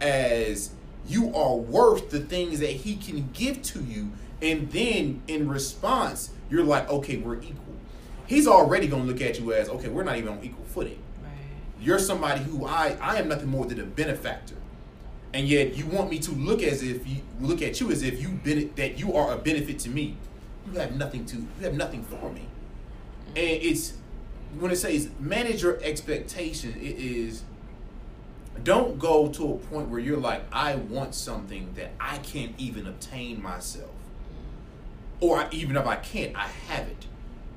as 0.00 0.70
you 1.06 1.32
are 1.34 1.54
worth 1.54 2.10
the 2.10 2.20
things 2.20 2.58
that 2.58 2.70
he 2.70 2.96
can 2.96 3.28
give 3.32 3.62
to 3.62 3.82
you 3.84 4.10
and 4.42 4.70
then 4.70 5.22
in 5.28 5.48
response, 5.48 6.30
you're 6.50 6.64
like, 6.64 6.88
okay, 6.90 7.16
we're 7.16 7.40
equal. 7.40 7.62
He's 8.26 8.46
already 8.46 8.86
gonna 8.86 9.04
look 9.04 9.20
at 9.20 9.38
you 9.38 9.52
as, 9.52 9.68
okay, 9.68 9.88
we're 9.88 10.04
not 10.04 10.16
even 10.16 10.32
on 10.34 10.40
equal 10.42 10.64
footing 10.64 10.98
Right. 11.22 11.30
you're 11.80 11.98
somebody 11.98 12.42
who 12.42 12.66
I 12.66 12.96
I 13.00 13.16
am 13.18 13.28
nothing 13.28 13.48
more 13.48 13.66
than 13.66 13.80
a 13.80 13.84
benefactor, 13.84 14.56
and 15.32 15.46
yet 15.48 15.76
you 15.76 15.86
want 15.86 16.10
me 16.10 16.18
to 16.20 16.30
look 16.32 16.62
as 16.62 16.82
if 16.82 17.06
you 17.08 17.16
look 17.40 17.62
at 17.62 17.80
you 17.80 17.90
as 17.90 18.02
if 18.02 18.20
you 18.20 18.28
been 18.28 18.72
that 18.76 18.98
you 18.98 19.14
are 19.14 19.32
a 19.32 19.38
benefit 19.38 19.78
to 19.80 19.90
me. 19.90 20.16
You 20.66 20.78
have 20.80 20.96
nothing 20.96 21.24
to 21.26 21.36
you 21.36 21.48
have 21.62 21.74
nothing 21.74 22.02
for 22.02 22.30
me, 22.32 22.40
mm. 22.40 23.28
and 23.28 23.62
it's 23.62 23.94
when 24.58 24.70
it 24.70 24.76
says 24.76 25.08
manage 25.20 25.62
your 25.62 25.78
expectation. 25.82 26.74
It 26.80 26.98
is 26.98 27.42
don't 28.62 28.98
go 28.98 29.28
to 29.28 29.52
a 29.54 29.56
point 29.58 29.88
where 29.88 30.00
you're 30.00 30.16
like 30.18 30.42
I 30.52 30.76
want 30.76 31.14
something 31.14 31.72
that 31.76 31.92
I 32.00 32.18
can't 32.18 32.54
even 32.58 32.86
obtain 32.86 33.42
myself, 33.42 33.90
or 35.20 35.38
I, 35.38 35.48
even 35.52 35.76
if 35.76 35.86
I 35.86 35.96
can't, 35.96 36.36
I 36.36 36.48
have 36.68 36.86
it. 36.88 37.06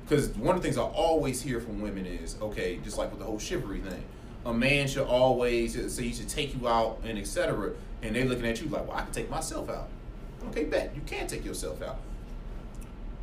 Because 0.08 0.28
one 0.30 0.56
of 0.56 0.62
the 0.62 0.66
things 0.66 0.76
I 0.76 0.82
always 0.82 1.40
hear 1.40 1.60
from 1.60 1.80
women 1.80 2.06
is, 2.06 2.36
okay, 2.42 2.78
just 2.82 2.98
like 2.98 3.10
with 3.10 3.20
the 3.20 3.26
whole 3.26 3.38
chivalry 3.38 3.80
thing, 3.80 4.02
a 4.44 4.52
man 4.52 4.88
should 4.88 5.06
always 5.06 5.76
uh, 5.76 5.88
say 5.88 6.04
he 6.04 6.12
should 6.12 6.28
take 6.28 6.58
you 6.58 6.66
out 6.66 7.00
and 7.04 7.18
etc. 7.18 7.72
And 8.02 8.16
they're 8.16 8.24
looking 8.24 8.46
at 8.46 8.60
you 8.60 8.68
like, 8.68 8.88
well, 8.88 8.96
I 8.96 9.02
can 9.02 9.12
take 9.12 9.30
myself 9.30 9.68
out. 9.68 9.88
Okay, 10.48 10.64
bet 10.64 10.92
you 10.94 11.02
can 11.06 11.26
take 11.26 11.44
yourself 11.44 11.82
out, 11.82 11.98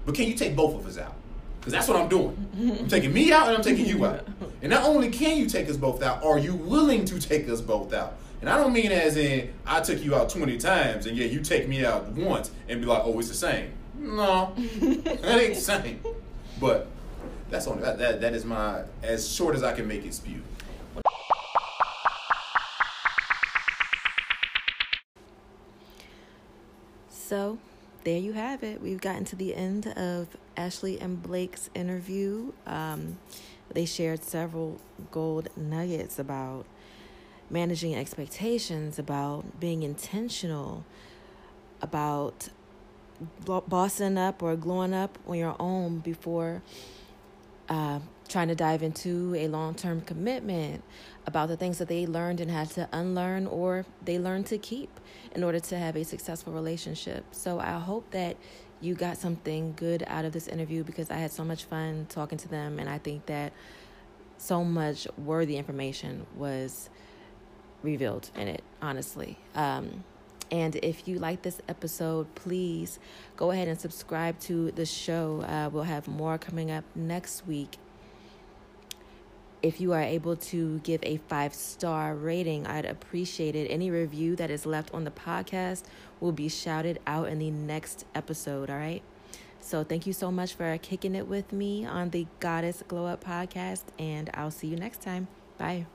but 0.06 0.16
can 0.16 0.28
you 0.28 0.36
take 0.36 0.56
both 0.56 0.76
of 0.76 0.86
us 0.86 0.98
out? 0.98 1.16
Because 1.60 1.74
that's 1.74 1.88
what 1.90 1.98
I'm 1.98 2.08
doing. 2.08 2.78
I'm 2.80 2.88
taking 2.88 3.12
me 3.12 3.34
out 3.34 3.48
and 3.48 3.58
I'm 3.58 3.64
taking 3.64 3.86
you 3.86 4.06
out. 4.06 4.26
And 4.60 4.72
not 4.72 4.86
only 4.86 5.12
can 5.12 5.38
you 5.38 5.46
take 5.46 5.70
us 5.70 5.78
both 5.78 6.02
out, 6.02 6.24
are 6.24 6.40
you 6.40 6.56
willing 6.56 7.06
to 7.06 7.20
take 7.20 7.48
us 7.48 7.62
both 7.62 7.94
out? 7.94 8.18
And 8.42 8.50
I 8.50 8.58
don't 8.58 8.74
mean 8.74 8.92
as 8.92 9.16
in 9.16 9.54
I 9.68 9.82
took 9.82 10.04
you 10.04 10.16
out 10.16 10.30
20 10.30 10.58
times 10.58 11.06
and 11.06 11.16
yet 11.16 11.30
you 11.30 11.42
take 11.42 11.68
me 11.68 11.86
out 11.86 12.08
once 12.08 12.50
and 12.68 12.82
be 12.82 12.88
like, 12.88 13.04
oh, 13.06 13.20
it's 13.20 13.28
the 13.28 13.36
same. 13.36 13.72
No, 13.98 14.54
that 14.56 15.42
ain't 15.42 15.58
same. 15.58 16.02
But 16.60 16.88
that's 17.50 17.68
on 17.68 17.82
that, 17.82 17.98
that. 17.98 18.22
That 18.22 18.34
is 18.34 18.46
my 18.46 18.84
as 19.04 19.30
short 19.30 19.56
as 19.56 19.64
I 19.64 19.74
can 19.74 19.88
make 19.88 20.06
it 20.06 20.14
spew. 20.14 20.42
So, 27.10 27.58
there 28.04 28.18
you 28.20 28.34
have 28.34 28.64
it. 28.64 28.82
We've 28.82 29.02
gotten 29.02 29.26
to 29.26 29.36
the 29.36 29.54
end 29.54 29.88
of 29.88 30.28
Ashley 30.56 31.00
and 31.00 31.22
Blake's 31.22 31.70
interview. 31.76 32.54
Um, 32.66 33.18
they 33.74 33.86
shared 33.86 34.24
several 34.24 34.80
gold 35.12 35.50
nuggets 35.58 36.18
about 36.18 36.66
managing 37.50 37.96
expectations, 37.96 38.98
about 38.98 39.60
being 39.60 39.84
intentional, 39.84 40.86
about 41.82 42.48
bo- 42.48 42.57
bossing 43.46 44.18
up 44.18 44.44
or 44.44 44.56
glowing 44.56 44.94
up 44.94 45.18
on 45.28 45.38
your 45.38 45.56
own 45.60 46.00
before 46.00 46.62
uh, 47.70 48.00
trying 48.28 48.48
to 48.48 48.56
dive 48.56 48.84
into 48.84 49.36
a 49.36 49.48
long 49.48 49.74
term 49.76 50.02
commitment, 50.02 50.84
about 51.26 51.50
the 51.50 51.58
things 51.58 51.78
that 51.78 51.88
they 51.88 52.08
learned 52.08 52.40
and 52.40 52.50
had 52.50 52.70
to 52.72 52.88
unlearn 52.94 53.46
or 53.48 53.86
they 54.04 54.18
learned 54.18 54.46
to 54.46 54.58
keep 54.58 55.00
in 55.36 55.44
order 55.44 55.60
to 55.60 55.78
have 55.78 55.96
a 55.96 56.04
successful 56.04 56.54
relationship. 56.54 57.26
So 57.32 57.60
I 57.60 57.74
hope 57.74 58.10
that 58.12 58.38
you 58.80 58.96
got 58.96 59.18
something 59.18 59.74
good 59.76 60.04
out 60.08 60.24
of 60.24 60.32
this 60.32 60.48
interview 60.48 60.84
because 60.84 61.12
I 61.12 61.18
had 61.18 61.32
so 61.32 61.44
much 61.44 61.66
fun 61.66 62.06
talking 62.10 62.38
to 62.40 62.48
them, 62.48 62.80
and 62.80 62.90
I 62.90 62.98
think 62.98 63.26
that 63.26 63.52
so 64.38 64.64
much 64.64 65.08
worthy 65.18 65.58
information 65.58 66.26
was 66.36 66.90
revealed 67.82 68.30
in 68.36 68.48
it, 68.48 68.64
honestly. 68.82 69.38
Um, 69.56 70.04
and 70.52 70.76
if 70.78 71.08
you 71.08 71.20
like 71.20 71.42
this 71.42 71.62
episode, 71.68 72.34
please 72.36 73.00
go 73.36 73.52
ahead 73.52 73.68
and 73.68 73.80
subscribe 73.80 74.40
to 74.42 74.72
the 74.72 74.86
show. 74.86 75.42
Uh, 75.42 75.70
we'll 75.72 75.84
have 75.84 76.08
more 76.08 76.38
coming 76.38 76.72
up 76.72 76.84
next 76.96 77.46
week. 77.48 77.78
If 79.62 79.82
you 79.82 79.94
are 79.94 80.02
able 80.02 80.36
to 80.36 80.80
give 80.80 81.02
a 81.04 81.18
five 81.28 81.54
star 81.54 82.16
rating, 82.16 82.68
I'd 82.68 82.86
appreciate 82.86 83.56
it. 83.56 83.68
Any 83.70 83.90
review 83.90 84.36
that 84.36 84.52
is 84.52 84.66
left 84.66 84.94
on 84.94 85.04
the 85.04 85.12
podcast 85.12 85.84
will 86.20 86.32
be 86.32 86.48
shouted 86.48 87.00
out 87.08 87.28
in 87.28 87.40
the 87.40 87.52
next 87.52 88.06
episode, 88.14 88.70
all 88.70 88.78
right? 88.78 89.02
So, 89.60 89.84
thank 89.84 90.08
you 90.08 90.14
so 90.14 90.32
much 90.32 90.54
for 90.54 90.78
kicking 90.78 91.16
it 91.16 91.28
with 91.28 91.52
me 91.52 91.86
on 91.86 92.12
the 92.12 92.28
Goddess 92.40 92.84
Glow 92.88 93.08
Up 93.08 93.24
podcast, 93.24 93.84
and 94.00 94.30
I'll 94.34 94.52
see 94.52 94.68
you 94.68 94.78
next 94.78 95.02
time. 95.02 95.28
Bye. 95.58 95.88